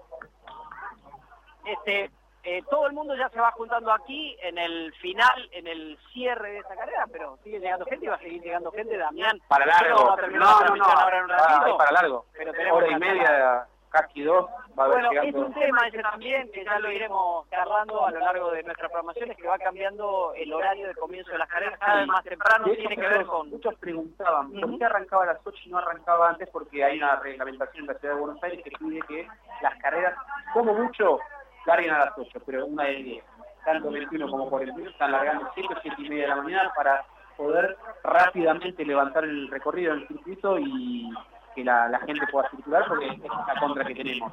Este, 1.66 2.10
eh, 2.44 2.64
todo 2.70 2.88
el 2.88 2.94
mundo 2.94 3.16
ya 3.16 3.30
se 3.30 3.40
va 3.40 3.52
juntando 3.52 3.92
aquí 3.92 4.36
en 4.42 4.58
el 4.58 4.94
final, 4.96 5.50
en 5.52 5.68
el 5.68 6.00
cierre 6.14 6.54
de 6.54 6.60
esta 6.60 6.76
carrera, 6.76 7.06
pero 7.12 7.38
sigue 7.44 7.60
llegando 7.60 7.86
gente 7.86 8.06
y 8.06 8.08
va 8.08 8.16
a 8.16 8.20
seguir 8.20 8.42
llegando 8.42 8.72
gente, 8.72 8.98
Damián. 8.98 9.40
Para 9.48 9.66
largo. 9.66 10.16
No, 10.32 10.62
no, 10.62 10.76
no. 10.76 10.86
ahora 10.86 11.24
un 11.24 11.30
ratito. 11.30 11.78
para 11.78 11.92
largo. 11.92 12.26
Pero 12.34 12.52
tenemos 12.54 12.78
Hora 12.78 12.88
y 12.92 12.96
media, 12.96 13.68
casi 13.92 14.24
dos, 14.24 14.48
va 14.80 14.84
a 14.84 14.86
haber 14.88 15.06
Bueno, 15.06 15.22
es 15.22 15.36
un 15.36 15.54
tema 15.54 15.88
ese 15.88 16.02
también, 16.02 16.50
que 16.52 16.64
ya 16.64 16.80
lo 16.80 16.90
iremos 16.92 17.48
charlando 17.50 18.06
a 18.06 18.12
lo 18.12 18.20
largo 18.20 18.52
de 18.52 18.64
nuestra 18.64 18.88
programación, 18.88 19.32
es 19.32 19.38
que 19.38 19.48
va 19.48 19.58
cambiando 19.60 20.34
el 20.36 20.52
horario 20.54 20.88
de 20.88 20.96
comienzo 20.96 21.32
de 21.32 21.38
las 21.38 21.50
carreras 21.50 21.78
cada 21.80 21.98
vez 21.98 22.08
más 22.08 22.24
temprano, 22.24 22.66
De 22.66 22.72
hecho, 22.74 22.80
tiene 22.88 22.96
que 22.96 23.08
ver 23.08 23.18
muchos- 23.20 23.30
con... 23.30 23.50
Muchos 23.50 23.76
preguntaban, 23.76 24.52
¿por 24.54 24.78
qué 24.78 24.86
arrancaba 24.86 25.24
a 25.24 25.28
las 25.28 25.40
8 25.46 25.58
y 25.66 25.70
no 25.70 25.78
arrancaba 25.78 26.30
antes? 26.30 26.50
Porque 26.50 26.84
hay 26.84 26.98
una 26.98 27.18
reglamentación 27.18 27.82
en 27.84 27.88
la 27.94 28.00
ciudad 28.00 28.14
de 28.16 28.20
Buenos 28.22 28.44
Aires 28.44 28.62
que 28.64 28.72
pide 28.72 29.00
que 29.08 29.28
las 29.62 29.76
carreras, 29.82 30.16
como 30.54 30.74
mucho, 30.74 31.20
larguen 31.66 31.92
a 31.92 32.00
las 32.06 32.18
8, 32.18 32.40
pero 32.46 32.66
una 32.66 32.86
de 32.86 32.96
10. 32.96 33.26
Tanto 33.66 33.92
21 33.92 34.28
como 34.32 34.50
41 34.50 34.90
están 34.90 35.12
largando 35.12 35.48
7 35.54 35.74
o 35.76 35.82
7 35.82 35.96
y 36.02 36.10
media 36.10 36.24
de 36.24 36.30
la 36.30 36.36
mañana 36.38 36.74
para 36.76 37.04
poder 37.38 37.78
rápidamente 38.04 38.84
levantar 38.86 39.24
el 39.24 39.48
recorrido 39.50 39.94
en 39.94 40.00
el 40.00 40.08
circuito 40.08 40.58
y 40.60 41.10
que 41.56 41.64
la, 41.64 41.88
la 41.90 42.00
gente 42.00 42.26
pueda 42.28 42.50
circular 42.50 42.86
porque 42.88 43.08
es 43.08 43.20
la 43.20 43.56
contra 43.60 43.86
que 43.86 43.96
tenemos. 43.96 44.32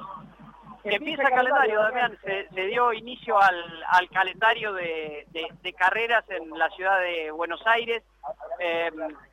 Empieza 0.83 1.23
el 1.23 1.29
calendario, 1.29 1.81
Damián. 1.81 2.17
Se, 2.23 2.47
se 2.49 2.61
dio 2.67 2.93
inicio 2.93 3.37
al, 3.39 3.83
al 3.89 4.09
calendario 4.09 4.71
de, 4.73 5.25
de- 5.31 5.49
de 5.61 5.73
carreras 5.73 6.23
en 6.29 6.49
la 6.57 6.69
ciudad 6.69 6.99
de 7.01 7.31
Buenos 7.31 7.61
Aires. 7.67 8.01
Eh, 8.59 8.89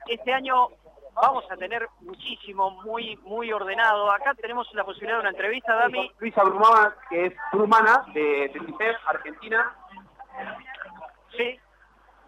este 0.08 0.34
año 0.34 0.68
vamos 1.14 1.44
a 1.50 1.56
tener 1.56 1.88
muchísimo, 2.00 2.70
muy 2.82 3.16
muy 3.22 3.52
ordenado. 3.52 4.10
Acá 4.10 4.34
tenemos 4.34 4.68
la 4.74 4.82
posibilidad 4.84 5.18
de 5.18 5.20
una 5.20 5.30
entrevista, 5.30 5.74
Dami. 5.76 6.10
Luisa 6.18 6.42
Brumana, 6.42 6.94
que 7.08 7.26
es 7.26 7.32
Brumana 7.52 8.04
de, 8.12 8.50
de 8.52 8.96
Argentina. 9.06 9.72
Sí. 11.36 11.60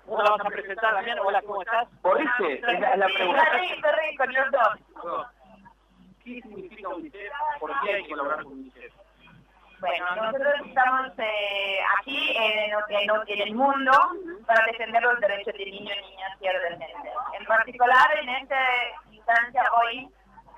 ¿Cómo 0.07 0.23
la 0.23 0.31
vas 0.31 0.41
a 0.41 0.49
presentar, 0.49 0.95
Damián? 0.95 1.19
Hola, 1.25 1.43
¿cómo 1.43 1.61
estás? 1.63 1.89
¿Podiste? 2.03 2.53
Es 2.55 2.81
la, 2.81 2.97
la 2.97 3.07
pregunta. 3.07 3.45
¿Qué 6.29 6.43
significa 6.43 6.89
UNICEF? 6.91 7.33
¿Por 7.59 7.73
qué 7.81 7.95
hay 7.95 8.05
que 8.05 8.15
con 8.15 8.47
UNICEF? 8.47 8.93
Bueno, 9.81 10.17
nosotros 10.17 10.55
estamos 10.67 11.13
eh, 11.19 11.79
aquí 11.99 12.37
en, 12.37 13.41
el 13.41 13.55
mundo 13.55 13.93
para 14.47 14.67
defender 14.67 15.03
los 15.03 15.19
derechos 15.21 15.55
de 15.55 15.65
niños, 15.65 15.97
niñas 16.03 16.37
y 16.41 16.49
adolescentes. 16.49 17.13
En 17.39 17.47
particular, 17.47 18.19
en 18.21 18.29
esta 18.29 18.61
instancia 19.11 19.63
hoy 19.81 20.09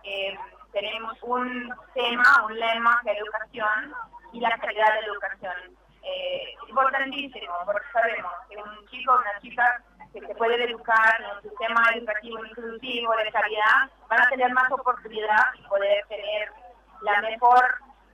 eh, 0.03 0.37
tenemos 0.73 1.17
un 1.23 1.73
tema, 1.95 2.47
un 2.47 2.59
lema 2.59 3.01
que 3.05 3.13
educación 3.13 3.95
y 4.33 4.41
la 4.41 4.59
calidad 4.59 4.95
de 4.95 5.07
educación. 5.07 5.77
Eh, 6.03 6.55
importantísimo, 6.67 7.53
porque 7.67 7.87
sabemos 7.93 8.33
que 8.49 8.57
un 8.57 8.89
chico 8.89 9.13
o 9.13 9.21
una 9.21 9.39
chica 9.41 9.85
que 10.13 10.21
se 10.21 10.35
puede 10.35 10.65
educar 10.65 11.21
en 11.21 11.37
un 11.37 11.43
sistema 11.43 11.83
educativo 11.95 12.45
inclusivo 12.45 13.17
de 13.17 13.31
calidad 13.31 13.91
van 14.09 14.21
a 14.21 14.29
tener 14.29 14.53
más 14.53 14.71
oportunidad 14.73 15.55
y 15.55 15.63
poder 15.63 16.05
tener 16.09 16.49
la 17.03 17.21
mejor 17.23 17.65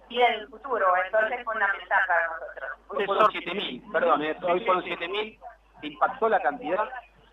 vida 0.09 0.26
en 0.28 0.40
el 0.40 0.49
futuro. 0.49 0.86
Entonces 1.05 1.38
es 1.38 1.44
fundamental 1.44 2.03
para 2.07 2.28
nosotros. 2.28 2.70
Hoy 2.88 3.07
fueron 3.07 3.30
7.000, 3.30 3.92
perdón, 3.92 4.22
eh, 4.22 4.36
hoy 4.42 4.64
fueron 4.64 4.84
7.000. 4.84 5.38
¿Te 5.80 5.86
impactó 5.88 6.28
la 6.28 6.40
cantidad? 6.40 6.88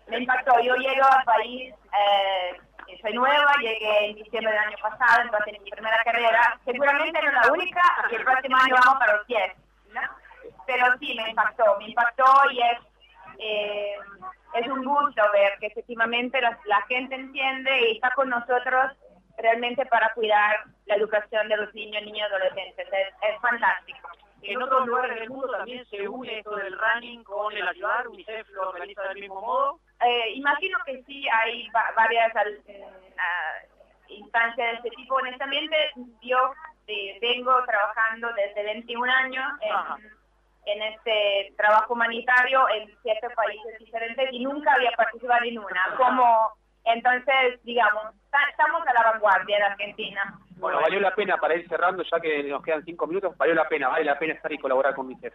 Me 0.08 0.18
impactó. 0.18 0.60
Yo 0.60 0.74
llego 0.76 1.04
al 1.04 1.24
país, 1.24 1.74
eh, 1.92 2.60
soy 3.00 3.12
nueva, 3.12 3.52
llegué 3.60 4.10
en 4.10 4.16
diciembre 4.16 4.52
del 4.52 4.60
año 4.60 4.76
pasado, 4.80 5.22
entonces 5.22 5.54
en 5.54 5.62
mi 5.62 5.70
primera 5.70 6.02
carrera, 6.04 6.58
seguramente 6.64 7.20
no 7.22 7.32
la 7.32 7.52
única, 7.52 7.82
porque 8.00 8.16
el 8.16 8.24
próximo 8.24 8.56
año 8.56 8.74
vamos 8.82 8.98
para 8.98 9.16
los 9.16 9.26
10. 9.26 9.52
¿no? 9.92 10.00
Pero 10.66 10.86
sí, 10.98 11.14
me 11.14 11.28
impactó, 11.30 11.76
me 11.78 11.88
impactó 11.88 12.24
y 12.50 12.60
es, 12.60 12.78
eh, 13.38 13.96
es 14.54 14.66
un 14.68 14.84
gusto 14.84 15.22
ver 15.32 15.58
que 15.60 15.66
efectivamente 15.66 16.40
la, 16.40 16.58
la 16.66 16.82
gente 16.82 17.14
entiende 17.14 17.88
y 17.88 17.92
está 17.96 18.10
con 18.10 18.28
nosotros 18.30 18.92
realmente 19.38 19.84
para 19.86 20.12
cuidar 20.14 20.64
la 20.86 20.94
educación 20.96 21.48
de 21.48 21.56
los 21.56 21.74
niños, 21.74 22.02
niños 22.02 22.18
y 22.30 22.34
adolescentes. 22.34 22.86
Es, 22.92 23.08
es 23.22 23.40
fantástico. 23.40 24.08
En 24.42 24.60
otros 24.62 24.86
lugares 24.86 25.18
del 25.18 25.30
mundo 25.30 25.50
también 25.50 25.84
se 25.86 26.06
une 26.06 26.38
esto 26.38 26.54
del 26.56 26.78
running 26.78 27.24
con 27.24 27.52
el 27.56 27.66
ayudar. 27.66 28.06
UNICEF 28.08 28.46
lo 28.50 28.68
organiza 28.68 29.02
del 29.04 29.18
mismo 29.20 29.40
modo. 29.40 29.80
Eh, 30.04 30.32
imagino 30.34 30.78
que 30.84 31.02
sí 31.04 31.26
hay 31.28 31.66
va- 31.70 31.92
varias 31.96 32.34
al- 32.36 32.58
mm, 32.66 34.12
instancias 34.12 34.70
de 34.70 34.76
este 34.88 34.90
tipo. 34.90 35.14
Honestamente, 35.16 35.76
yo 36.20 36.52
eh, 36.86 37.18
vengo 37.22 37.64
trabajando 37.64 38.30
desde 38.34 38.62
21 38.64 39.10
años 39.10 39.46
en, 39.62 39.70
en 40.66 40.82
este 40.82 41.54
trabajo 41.56 41.94
humanitario 41.94 42.68
en 42.70 42.90
siete 43.02 43.28
países 43.30 43.78
diferentes 43.78 44.28
y 44.32 44.40
nunca 44.44 44.72
había 44.74 44.90
participado 44.92 45.44
en 45.44 45.58
una. 45.58 45.94
Como, 45.96 46.52
entonces, 46.84 47.62
digamos, 47.64 48.14
ta- 48.30 48.48
estamos 48.50 48.86
a 48.86 48.92
la 48.92 49.10
vanguardia 49.12 49.56
en 49.58 49.62
Argentina. 49.64 50.38
Bueno, 50.56 50.80
valió 50.80 51.00
la 51.00 51.14
pena 51.14 51.36
para 51.36 51.54
ir 51.56 51.68
cerrando, 51.68 52.02
ya 52.02 52.20
que 52.20 52.42
nos 52.44 52.62
quedan 52.62 52.84
cinco 52.84 53.06
minutos, 53.06 53.36
valió 53.36 53.54
la 53.54 53.68
pena, 53.68 53.88
vale 53.88 54.04
la 54.04 54.18
pena 54.18 54.34
estar 54.34 54.52
y 54.52 54.58
colaborar 54.58 54.94
con 54.94 55.06
UNICEF. 55.06 55.34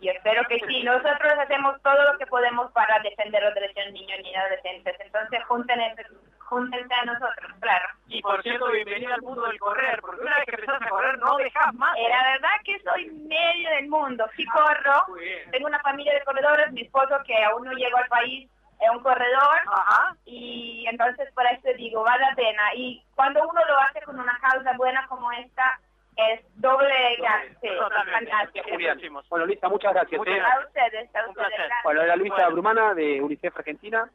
Y 0.00 0.08
espero 0.08 0.42
que 0.48 0.60
sí. 0.66 0.82
Nosotros 0.82 1.32
hacemos 1.38 1.80
todo 1.82 2.12
lo 2.12 2.18
que 2.18 2.26
podemos 2.26 2.70
para 2.72 2.98
defender 3.00 3.42
los 3.42 3.54
derechos 3.54 3.86
de 3.86 3.92
niños 3.92 4.18
y 4.22 4.34
adolescentes. 4.34 4.96
Entonces, 5.00 5.42
júntense, 5.44 6.04
júntense 6.48 6.94
a 6.94 7.04
nosotros, 7.04 7.52
claro. 7.60 7.88
Y 8.08 8.22
por 8.22 8.42
cierto, 8.42 8.70
bienvenida 8.70 9.14
al 9.14 9.22
mundo 9.22 9.42
del 9.42 9.58
correr, 9.58 10.00
porque 10.00 10.20
una 10.20 10.36
vez 10.36 10.44
que 10.44 10.54
empezás 10.54 10.82
a 10.82 10.88
correr 10.88 11.18
no 11.18 11.36
dejas 11.36 11.74
más. 11.74 11.96
Eh, 11.96 12.08
la 12.08 12.32
verdad 12.32 12.50
que 12.64 12.78
soy 12.80 13.10
medio 13.10 13.70
del 13.70 13.88
mundo. 13.88 14.26
Sí 14.36 14.44
corro. 14.46 15.06
Tengo 15.50 15.66
una 15.66 15.80
familia 15.80 16.14
de 16.14 16.24
corredores. 16.24 16.72
Mi 16.72 16.82
esposo, 16.82 17.16
que 17.26 17.42
aún 17.44 17.64
no 17.64 17.72
llegó 17.72 17.96
al 17.96 18.08
país, 18.08 18.48
es 18.80 18.90
un 18.90 19.02
corredor. 19.02 19.58
Ajá. 19.66 20.16
Y 20.24 20.86
entonces, 20.88 21.32
por 21.34 21.46
eso 21.46 21.68
digo, 21.76 22.02
vale 22.02 22.24
la 22.24 22.34
pena. 22.34 22.74
Y 22.74 23.02
cuando 23.14 23.42
uno 23.48 23.60
lo 23.66 23.78
hace 23.80 24.00
con 24.02 24.18
una 24.18 24.38
causa 24.38 24.72
buena 24.76 25.06
como 25.08 25.32
esta, 25.32 25.80
es 26.16 26.40
doble 26.54 27.16
ganancia. 27.20 27.72
Fantástico. 28.12 29.24
Bueno, 29.30 29.46
Luisa, 29.46 29.68
muchas 29.68 29.92
gracias. 29.94 30.18
Muchas 30.18 30.36
¿eh? 30.36 30.40
A 30.40 30.60
ustedes, 30.60 31.16
a 31.16 31.28
ustedes. 31.28 31.70
Bueno, 31.82 32.02
era 32.02 32.16
Luisa 32.16 32.34
Bueno. 32.34 32.50
Brumana 32.52 32.94
de 32.94 33.20
UNICEF 33.20 33.56
Argentina. 33.56 34.08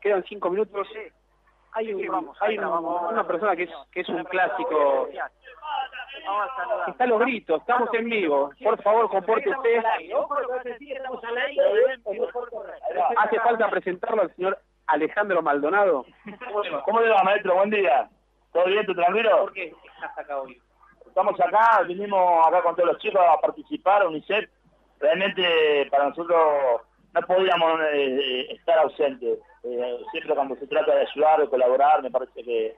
Quedan 0.00 0.24
cinco 0.28 0.50
minutos. 0.50 0.86
Sí, 0.92 1.00
hay 1.72 1.92
un- 1.94 2.06
vamos, 2.08 2.36
vamos. 2.40 3.12
una 3.12 3.26
persona 3.26 3.54
que 3.56 3.64
es, 3.64 3.70
que 3.92 4.00
es 4.00 4.08
un 4.08 4.24
clásico. 4.24 5.08
Está 6.88 7.04
a 7.04 7.06
los 7.06 7.20
gritos, 7.20 7.60
estamos 7.60 7.88
en 7.94 8.04
vivo. 8.08 8.50
Por 8.62 8.82
favor, 8.82 9.08
comporte 9.08 9.48
usted. 9.50 9.82
Hace 13.16 13.40
falta 13.40 13.70
presentarlo 13.70 14.22
al 14.22 14.34
señor 14.34 14.58
Alejandro 14.86 15.42
Maldonado. 15.42 16.04
¿Cómo 16.84 17.00
le 17.00 17.10
va, 17.10 17.22
maestro? 17.22 17.54
Buen 17.54 17.70
día. 17.70 18.08
¿Todo 18.52 18.64
bien? 18.66 18.84
¿Todo 18.86 18.96
tranquilo? 18.96 19.40
¿Por 19.40 19.52
qué 19.52 19.74
estás 19.94 20.18
acá 20.18 20.40
hoy? 20.40 20.60
Estamos 21.06 21.38
acá, 21.40 21.82
vinimos 21.86 22.46
acá 22.46 22.62
con 22.62 22.74
todos 22.76 22.88
los 22.92 22.98
chicos 22.98 23.20
a 23.20 23.40
participar, 23.40 24.06
UNICEF. 24.06 24.48
Realmente 25.00 25.86
para 25.90 26.08
nosotros 26.08 26.82
no 27.14 27.22
podíamos 27.22 27.80
eh, 27.92 28.46
estar 28.50 28.78
ausentes. 28.78 29.38
Eh, 29.64 29.98
siempre 30.10 30.34
cuando 30.34 30.56
se 30.56 30.66
trata 30.66 30.94
de 30.94 31.06
ayudar 31.06 31.40
o 31.40 31.50
colaborar, 31.50 32.02
me 32.02 32.10
parece 32.10 32.42
que 32.42 32.76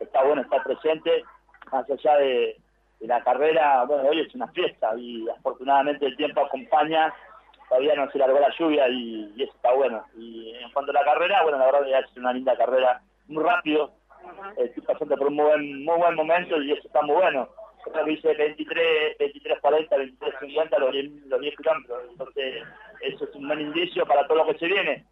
está 0.00 0.22
bueno 0.22 0.42
estar 0.42 0.62
presente. 0.62 1.24
Más 1.70 1.88
allá 1.90 2.16
de, 2.16 2.56
de 3.00 3.06
la 3.06 3.22
carrera, 3.22 3.84
bueno, 3.84 4.08
hoy 4.08 4.20
es 4.20 4.34
una 4.34 4.48
fiesta 4.48 4.94
y 4.96 5.28
afortunadamente 5.28 6.06
el 6.06 6.16
tiempo 6.16 6.40
acompaña. 6.40 7.12
Todavía 7.68 7.94
no 7.94 8.10
se 8.10 8.18
largó 8.18 8.38
la 8.38 8.54
lluvia 8.58 8.88
y, 8.88 9.32
y 9.34 9.42
eso 9.42 9.52
está 9.54 9.72
bueno. 9.72 10.04
Y 10.16 10.54
en 10.62 10.70
cuanto 10.72 10.90
a 10.90 10.94
la 10.94 11.04
carrera, 11.04 11.42
bueno, 11.42 11.58
la 11.58 11.66
verdad 11.66 11.84
que 11.84 11.94
ha 11.94 12.06
sido 12.08 12.20
una 12.20 12.32
linda 12.34 12.56
carrera, 12.56 13.00
muy 13.28 13.42
rápido. 13.42 13.92
Eh, 14.56 14.64
estoy 14.64 14.82
pasando 14.82 15.16
por 15.16 15.28
un 15.28 15.36
muy 15.36 15.46
buen, 15.46 15.84
muy 15.84 15.98
buen 15.98 16.14
momento 16.14 16.60
y 16.60 16.72
eso 16.72 16.86
está 16.86 17.02
muy 17.02 17.16
bueno. 17.16 17.48
Yo 17.84 17.92
creo 17.92 18.04
que 18.04 18.12
hice 18.12 18.34
23, 18.34 19.18
23, 19.18 19.60
40, 19.60 19.96
23, 19.96 20.34
50 20.40 20.78
los 20.78 20.92
10, 20.92 21.12
los 21.26 21.40
10 21.40 21.56
kilómetros. 21.56 22.02
Entonces, 22.10 22.62
eso 23.02 23.24
es 23.24 23.34
un 23.34 23.46
buen 23.46 23.60
indicio 23.60 24.06
para 24.06 24.26
todo 24.26 24.38
lo 24.38 24.46
que 24.46 24.58
se 24.58 24.66
viene. 24.66 25.04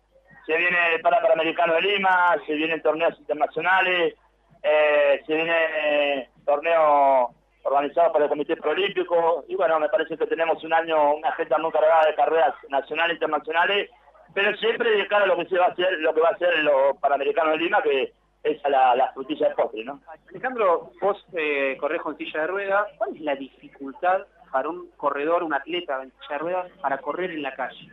Se 0.46 0.56
viene 0.56 0.98
para 1.02 1.20
Panamericano 1.20 1.74
de 1.74 1.82
Lima, 1.82 2.34
se 2.46 2.54
vienen 2.54 2.82
torneos 2.82 3.18
internacionales, 3.18 4.14
eh, 4.62 5.22
se 5.26 5.34
viene 5.34 5.56
eh, 5.76 6.28
torneo 6.44 7.30
organizado 7.62 8.12
por 8.12 8.22
el 8.22 8.28
Comité 8.28 8.56
Proolímpico 8.56 9.44
y 9.48 9.54
bueno, 9.54 9.78
me 9.78 9.88
parece 9.88 10.16
que 10.16 10.26
tenemos 10.26 10.62
un 10.64 10.72
año, 10.72 11.14
una 11.14 11.28
agenda 11.28 11.58
muy 11.58 11.70
cargada 11.70 12.06
de 12.06 12.14
carreras 12.14 12.54
nacionales 12.68 13.12
e 13.12 13.14
internacionales, 13.14 13.90
pero 14.34 14.56
siempre 14.56 14.90
de 14.90 15.06
cara 15.08 15.24
a 15.24 15.28
lo 15.28 15.36
que 15.36 15.46
se 15.46 15.58
va 15.58 15.66
a 15.66 15.70
hacer, 15.70 15.92
lo 15.98 16.14
que 16.14 16.20
va 16.20 16.30
a 16.30 16.38
ser 16.38 16.58
los 16.60 16.96
Panamericanos 16.98 17.52
de 17.52 17.58
Lima, 17.58 17.82
que 17.82 18.12
es 18.42 18.62
la, 18.68 18.94
la 18.96 19.12
frutilla 19.12 19.48
de 19.48 19.54
postre, 19.54 19.84
¿no? 19.84 20.00
Alejandro, 20.30 20.92
vos 21.00 21.26
eh, 21.34 21.76
corres 21.78 22.00
con 22.00 22.16
silla 22.16 22.40
de 22.40 22.46
ruedas. 22.46 22.86
¿Cuál 22.96 23.14
es 23.14 23.20
la 23.20 23.34
dificultad 23.34 24.22
para 24.50 24.68
un 24.68 24.90
corredor, 24.96 25.42
un 25.42 25.54
atleta 25.54 26.02
en 26.02 26.10
silla 26.12 26.28
de 26.30 26.38
ruedas, 26.38 26.72
para 26.80 26.98
correr 26.98 27.30
en 27.30 27.42
la 27.42 27.54
calle? 27.54 27.88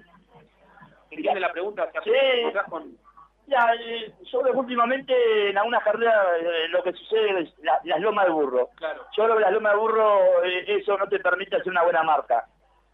¿Entiende 1.11 1.39
la 1.39 1.51
pregunta? 1.51 1.89
Sí. 2.03 2.11
Con... 2.69 2.97
Ya, 3.47 3.71
eh, 3.79 4.11
yo 4.29 4.43
veo 4.43 4.51
que 4.51 4.59
últimamente 4.59 5.49
en 5.49 5.57
algunas 5.57 5.81
carreras 5.83 6.15
eh, 6.41 6.67
lo 6.67 6.83
que 6.83 6.91
sucede 6.91 7.39
es 7.41 7.59
la- 7.59 7.79
las 7.85 7.99
lomas 8.01 8.25
de 8.25 8.31
burro. 8.31 8.69
Claro. 8.75 9.05
Yo 9.15 9.23
creo 9.23 9.35
que 9.37 9.41
las 9.43 9.53
lomas 9.53 9.71
de 9.73 9.79
burro, 9.79 10.43
eh, 10.43 10.65
eso 10.67 10.97
no 10.97 11.07
te 11.07 11.19
permite 11.19 11.55
hacer 11.55 11.69
una 11.71 11.83
buena 11.83 12.03
marca. 12.03 12.43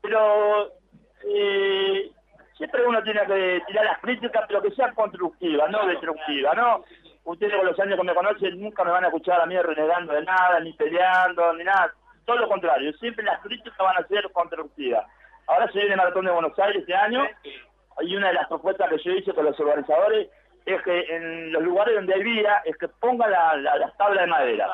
Pero 0.01 0.71
eh, 1.25 2.11
siempre 2.55 2.85
uno 2.85 3.01
tiene 3.01 3.25
que 3.25 3.63
tirar 3.65 3.85
las 3.85 3.99
críticas, 3.99 4.45
pero 4.47 4.61
que 4.61 4.71
sean 4.71 4.93
constructivas, 4.93 5.71
no 5.71 5.87
destructivas, 5.87 6.55
¿no? 6.55 6.83
Ustedes 7.23 7.55
con 7.55 7.65
los 7.65 7.79
años 7.79 7.97
que 7.97 8.05
me 8.05 8.13
conocen 8.13 8.61
nunca 8.61 8.83
me 8.83 8.91
van 8.91 9.05
a 9.05 9.07
escuchar 9.07 9.41
a 9.41 9.45
mí 9.47 9.57
renegando 9.57 10.13
de 10.13 10.23
nada, 10.23 10.59
ni 10.59 10.73
peleando, 10.73 11.53
ni 11.53 11.63
nada. 11.63 11.91
Todo 12.25 12.37
lo 12.37 12.47
contrario, 12.47 12.91
siempre 12.93 13.23
las 13.25 13.39
críticas 13.41 13.77
van 13.77 13.97
a 13.97 14.07
ser 14.07 14.29
constructivas. 14.31 15.05
Ahora 15.47 15.67
se 15.67 15.79
viene 15.79 15.91
el 15.91 15.97
Maratón 15.97 16.25
de 16.25 16.31
Buenos 16.31 16.57
Aires 16.59 16.77
este 16.81 16.95
año, 16.95 17.27
y 18.01 18.15
una 18.15 18.27
de 18.29 18.33
las 18.33 18.47
propuestas 18.47 18.89
que 18.89 18.97
yo 18.99 19.11
hice 19.11 19.33
con 19.33 19.45
los 19.45 19.59
organizadores 19.59 20.29
es 20.65 20.81
que 20.83 20.99
en 21.15 21.51
los 21.51 21.61
lugares 21.61 21.95
donde 21.95 22.13
hay 22.13 22.23
vía, 22.23 22.61
es 22.65 22.77
que 22.77 22.87
pongan 22.87 23.29
la, 23.31 23.55
la- 23.57 23.75
las 23.77 23.95
tablas 23.97 24.21
de 24.21 24.27
madera. 24.27 24.67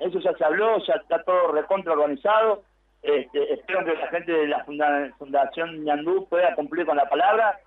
Eso 0.00 0.18
ya 0.20 0.32
se 0.32 0.44
habló, 0.44 0.78
ya 0.86 0.94
está 0.94 1.22
todo 1.24 1.52
recontra 1.52 1.92
organizado. 1.92 2.62
Este, 3.02 3.52
espero 3.52 3.84
que 3.84 3.94
la 3.94 4.08
gente 4.08 4.32
de 4.32 4.46
la 4.48 4.64
funda- 4.64 5.10
Fundación 5.18 5.84
Ñandú 5.84 6.26
pueda 6.28 6.54
cumplir 6.54 6.86
con 6.86 6.96
la 6.96 7.08
palabra. 7.08 7.58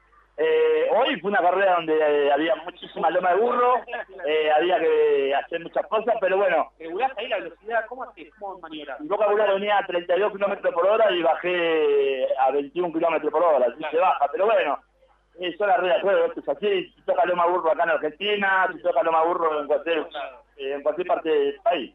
Eh, 0.42 0.90
hoy 0.96 1.20
fue 1.20 1.32
una 1.32 1.42
carrera 1.42 1.76
donde 1.76 1.98
eh, 1.98 2.32
había 2.32 2.56
muchísima 2.56 3.10
loma 3.10 3.32
de 3.32 3.42
burro, 3.42 3.76
eh, 4.26 4.50
había 4.50 4.80
que 4.80 5.36
hacer 5.36 5.62
muchas 5.62 5.86
cosas, 5.88 6.16
pero 6.22 6.38
bueno, 6.38 6.72
¿Regulás 6.80 7.12
ahí 7.18 7.28
la 7.28 7.40
velocidad? 7.40 7.86
¿Cómo 7.90 8.04
haces? 8.04 8.34
¿Cómo 8.40 8.58
maniobras? 8.60 9.02
mi 9.02 9.10
vocabulario 9.10 9.56
venía 9.56 9.80
a 9.80 9.86
32 9.86 10.32
kilómetros 10.32 10.74
por 10.74 10.88
hora 10.88 11.12
y 11.12 11.22
bajé 11.22 12.26
a 12.40 12.52
21 12.52 12.94
kilómetros 12.94 13.32
por 13.34 13.44
hora, 13.44 13.66
así 13.66 13.84
se 13.92 13.98
baja, 13.98 14.30
pero 14.32 14.46
bueno, 14.46 14.80
son 15.58 15.68
las 15.68 15.78
reglas 15.78 16.04
de 16.04 16.26
esto 16.28 16.40
es 16.40 16.50
así, 16.50 16.94
si 16.96 17.02
toca 17.02 17.26
loma 17.26 17.46
burro 17.48 17.72
acá 17.72 17.84
en 17.84 17.90
Argentina, 17.90 18.70
si 18.74 18.82
toca 18.82 19.04
loma 19.04 19.24
burro 19.24 19.60
en 19.60 19.68
cualquier, 19.68 20.08
eh, 20.58 20.74
en 20.74 20.84
cualquier 20.84 21.08
parte 21.08 21.30
del 21.30 21.60
país. 21.62 21.94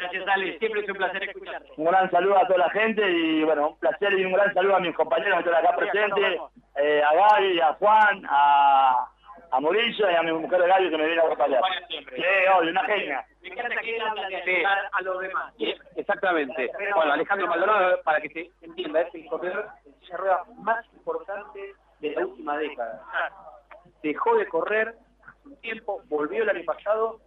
Gracias, 0.00 0.28
Ale. 0.28 0.58
Siempre 0.58 0.80
es 0.82 0.88
un 0.88 0.96
placer 0.96 1.22
escucharte. 1.24 1.68
Un 1.76 1.84
gran 1.84 2.10
saludo 2.10 2.38
a 2.38 2.46
toda 2.46 2.58
la 2.58 2.70
gente 2.70 3.08
y 3.10 3.44
bueno, 3.44 3.68
un 3.70 3.78
placer 3.78 4.12
y 4.18 4.24
un 4.24 4.32
gran 4.32 4.52
saludo 4.54 4.76
a 4.76 4.80
mis 4.80 4.94
compañeros 4.94 5.42
que 5.42 5.48
están 5.50 5.64
acá 5.66 5.76
presentes, 5.76 6.40
eh, 6.76 7.02
a 7.02 7.14
Gaby, 7.14 7.60
a 7.60 7.72
Juan, 7.74 8.22
a, 8.28 9.06
a 9.52 9.60
Murillo 9.60 10.10
y 10.10 10.14
a 10.14 10.22
mi 10.22 10.32
mujer 10.32 10.66
Gaby 10.66 10.90
que 10.90 10.96
me 10.96 11.06
viene 11.06 11.20
a 11.20 11.24
acompañar. 11.26 11.60
Sí, 11.88 12.22
obvio, 12.56 12.70
una 12.70 12.84
genia. 12.84 13.24
Me 13.42 13.48
encanta 13.48 13.80
que 13.80 13.96
él 13.96 14.02
habla 14.02 14.28
de 14.28 14.42
Sí. 14.44 14.50
ayudar 14.50 14.78
a 14.92 15.02
los 15.02 15.20
demás. 15.20 15.54
Sí, 15.58 15.74
Exactamente. 15.96 16.70
Bueno, 16.94 17.12
Alejandro 17.12 17.46
Maldonado, 17.48 18.00
para 18.02 18.20
que 18.20 18.28
se 18.30 18.50
entienda, 18.66 19.00
es 19.02 19.14
el 19.14 19.26
corredor 19.26 19.68
de 20.08 20.16
ruedas 20.16 20.48
más 20.58 20.84
importante 20.94 21.74
de 22.00 22.10
la 22.12 22.26
última 22.26 22.56
década. 22.58 23.02
Dejó 24.02 24.36
de 24.36 24.46
correr 24.48 24.94
un 25.44 25.56
tiempo, 25.60 26.00
volvió 26.08 26.42
el 26.42 26.50
año 26.50 26.64
pasado 26.64 27.18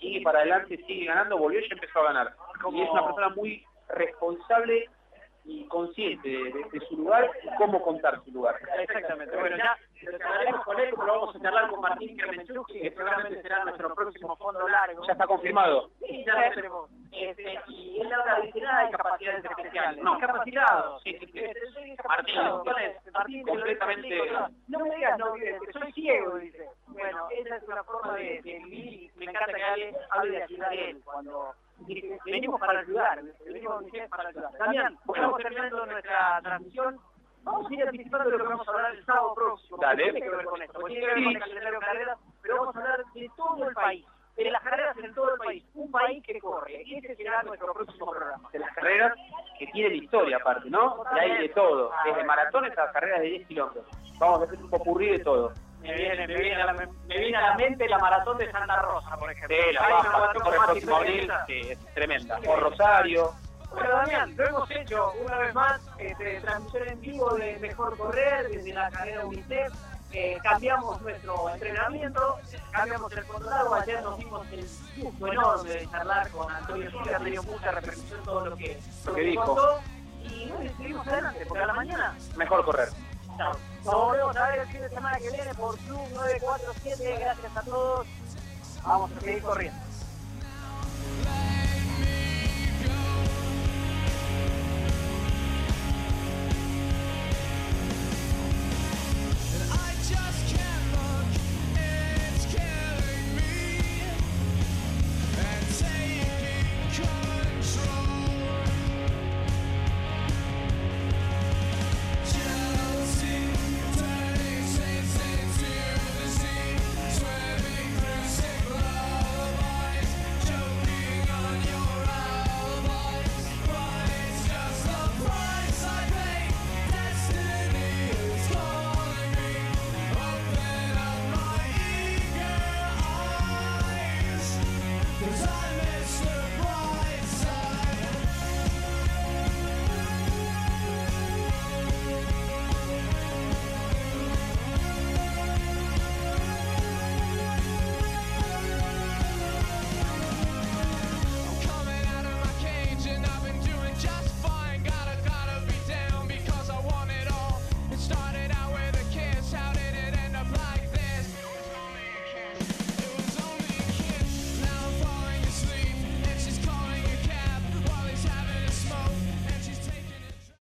sigue 0.00 0.20
para 0.22 0.40
adelante, 0.40 0.76
sigue 0.86 1.06
ganando, 1.06 1.38
volvió 1.38 1.60
y 1.60 1.68
empezó 1.72 2.00
a 2.00 2.12
ganar. 2.12 2.34
Y 2.72 2.80
es 2.82 2.90
una 2.90 3.04
persona 3.04 3.28
muy 3.30 3.64
responsable 3.88 4.88
y 5.44 5.66
consciente 5.68 6.28
de, 6.28 6.44
de- 6.52 6.64
de 6.72 6.80
su 6.88 6.96
lugar 6.96 7.30
y 7.42 7.54
cómo 7.56 7.82
contar 7.82 8.22
su 8.24 8.30
lugar. 8.32 8.56
Exactamente. 8.78 9.36
Bueno, 9.36 9.56
ya 9.56 9.76
lo 10.10 10.18
charlaremos 10.18 10.64
con 10.64 10.80
él, 10.80 10.90
pero 10.90 11.06
vamos 11.06 11.36
a 11.36 11.40
charlar 11.40 11.70
con 11.70 11.80
Martín 11.80 12.16
Kermenchuk, 12.16 12.66
que 12.68 12.90
seguramente 12.90 13.42
será 13.42 13.62
nuestro 13.64 13.94
próximo 13.94 14.36
fondo 14.36 14.66
largo. 14.68 15.06
Ya 15.06 15.12
está 15.12 15.26
confirmado. 15.26 15.90
Sí, 16.00 16.24
ya 16.26 16.34
lo 16.48 16.54
tenemos. 16.54 16.90
Este, 17.12 17.60
y 17.68 18.00
él 18.00 18.12
habla 18.12 18.40
de 18.40 18.50
que 18.50 18.60
nada 18.60 18.78
hay 18.80 18.90
capacidades 18.90 19.44
especiales. 19.44 20.02
No, 20.02 20.18
capacitado. 20.18 20.98
Sí, 21.00 21.16
sí, 21.20 21.26
sí. 21.32 21.40
Soy 21.72 21.96
capacitado. 21.96 22.62
¿Cuál 22.64 22.82
es? 22.82 23.12
Martín, 23.12 23.46
Completamente. 23.46 24.20
No 24.68 24.78
me 24.80 24.94
digas 24.96 25.18
no 25.18 25.32
vives, 25.34 25.60
que 25.60 25.72
soy 25.72 25.92
ciego, 25.92 26.36
dice. 26.38 26.68
Bueno, 26.88 27.28
esa 27.30 27.56
es 27.56 27.62
una 27.68 27.84
forma 27.84 28.14
de, 28.16 28.40
de 28.42 28.58
vivir 28.64 28.92
y 28.94 29.10
me 29.16 29.26
encanta 29.26 29.52
que 29.52 29.62
alguien 29.62 29.96
hable 30.10 30.30
de 30.32 30.42
ayudar 30.42 30.70
a 30.70 30.74
él 30.74 31.00
cuando 31.04 31.54
venimos 32.24 32.60
para 32.60 32.80
ayudar, 32.80 33.22
venimos 33.44 33.84
para 34.10 34.28
ayudar. 34.28 34.52
Damián, 34.58 34.98
estamos 35.06 35.38
terminando 35.38 35.86
nuestra 35.86 36.40
transmisión. 36.42 36.98
Vamos 37.42 37.70
a 37.70 37.74
ir 37.74 37.82
anticipando 37.82 38.30
lo 38.30 38.38
que 38.38 38.44
vamos 38.44 38.66
a 38.66 38.70
hablar 38.70 38.94
el 38.94 39.04
sábado 39.04 39.34
próximo. 39.34 39.76
Dale. 39.78 40.02
Tiene 40.04 40.20
que 40.22 40.30
ver 40.30 40.46
con 40.46 40.62
esto, 40.62 40.80
porque 40.80 40.94
tiene 40.94 41.06
que 41.06 41.14
ver 41.14 41.24
con 41.24 41.32
el 41.34 41.40
calendario 41.40 41.80
de 41.80 41.86
carreras, 41.86 42.18
pero 42.40 42.56
vamos 42.56 42.76
a 42.76 42.78
hablar 42.80 43.04
de 43.14 43.30
todo 43.36 43.68
el 43.68 43.74
país, 43.74 44.06
de 44.36 44.50
las 44.50 44.62
carreras 44.62 44.96
en 44.96 45.14
todo 45.14 45.34
el 45.34 45.38
país, 45.38 45.64
un 45.74 45.90
país 45.90 46.24
que 46.24 46.40
corre. 46.40 46.82
Y 46.84 46.94
ese 46.96 47.14
será 47.16 47.42
nuestro 47.42 47.74
próximo 47.74 48.10
programa. 48.10 48.48
de 48.50 48.58
las 48.60 48.74
carreras 48.74 49.12
que 49.58 49.66
tienen 49.68 50.02
historia 50.02 50.38
aparte, 50.38 50.70
¿no? 50.70 51.04
Y 51.14 51.18
hay 51.18 51.42
de 51.42 51.48
todo, 51.50 51.90
desde 52.06 52.24
maratones 52.24 52.78
a 52.78 52.90
carreras 52.92 53.20
de 53.20 53.26
10 53.26 53.48
kilómetros. 53.48 53.86
Vamos 54.18 54.40
a 54.40 54.44
hacer 54.44 54.58
un 54.58 54.70
popurrí 54.70 55.10
de 55.10 55.18
todo. 55.18 55.52
Me 55.84 55.94
viene, 55.94 56.26
me, 56.26 56.34
viene 56.34 56.62
a 56.62 56.66
la, 56.66 56.72
me 56.72 57.18
viene 57.18 57.36
a 57.36 57.40
la 57.42 57.54
mente 57.56 57.86
la 57.88 57.98
maratón 57.98 58.38
de 58.38 58.50
Santa 58.50 58.76
Rosa, 58.82 59.16
por 59.18 59.30
ejemplo. 59.30 59.54
Sí, 59.56 59.72
la 59.74 59.80
baja, 59.88 60.32
que 60.32 60.40
corre 60.40 60.56
el 60.56 60.62
próximo 60.64 60.96
abril, 60.96 61.32
sí, 61.46 61.60
es 61.70 61.78
tremenda. 61.94 62.40
O 62.46 62.56
Rosario, 62.56 63.32
Bueno, 63.70 63.90
Damián, 63.90 64.34
lo 64.36 64.46
hemos 64.46 64.70
hecho 64.70 65.12
una 65.24 65.38
vez 65.38 65.54
más, 65.54 65.80
este, 65.98 66.40
transmisión 66.40 66.88
en 66.88 67.00
vivo 67.02 67.34
de 67.34 67.58
Mejor 67.58 67.96
Correr 67.98 68.48
desde 68.48 68.72
la 68.72 68.90
carrera 68.90 69.26
UNICEF. 69.26 69.72
Eh, 70.12 70.38
cambiamos 70.44 71.02
nuestro 71.02 71.50
entrenamiento, 71.50 72.38
cambiamos 72.70 73.12
el 73.12 73.24
controlado. 73.26 73.74
Ayer 73.74 74.00
nos 74.02 74.16
dimos 74.18 74.46
el 74.52 74.66
gusto 75.02 75.26
enorme 75.26 75.70
de 75.70 75.90
charlar 75.90 76.30
con 76.30 76.50
Antonio 76.52 76.90
Silva, 76.90 77.18
me 77.18 77.30
dio 77.30 77.42
mucha 77.42 77.70
repercusión 77.72 78.22
todo 78.22 78.46
lo 78.46 78.56
que, 78.56 78.78
lo 79.04 79.10
Lo 79.10 79.14
que 79.16 79.20
que 79.22 79.26
dijo. 79.28 79.44
contó. 79.44 79.80
Y 80.22 80.48
bueno, 80.50 80.70
seguimos 80.78 81.06
adelante, 81.08 81.44
porque 81.46 81.64
a 81.64 81.66
la 81.66 81.74
mañana 81.74 82.16
Mejor 82.36 82.64
correr. 82.64 82.88
Chao. 83.36 83.52
Nos 83.84 83.94
volvemos 83.94 84.36
a 84.36 84.48
ver 84.48 84.60
el 84.60 84.66
fin 84.68 84.80
de 84.80 84.88
semana 84.88 85.18
que 85.18 85.30
viene 85.30 85.54
por 85.54 85.76
Club 85.78 86.00
947. 86.14 87.18
Gracias 87.20 87.56
a 87.56 87.62
todos. 87.62 88.06
Vamos 88.84 89.10
a 89.12 89.20
seguir 89.20 89.42
corriendo. 89.42 89.78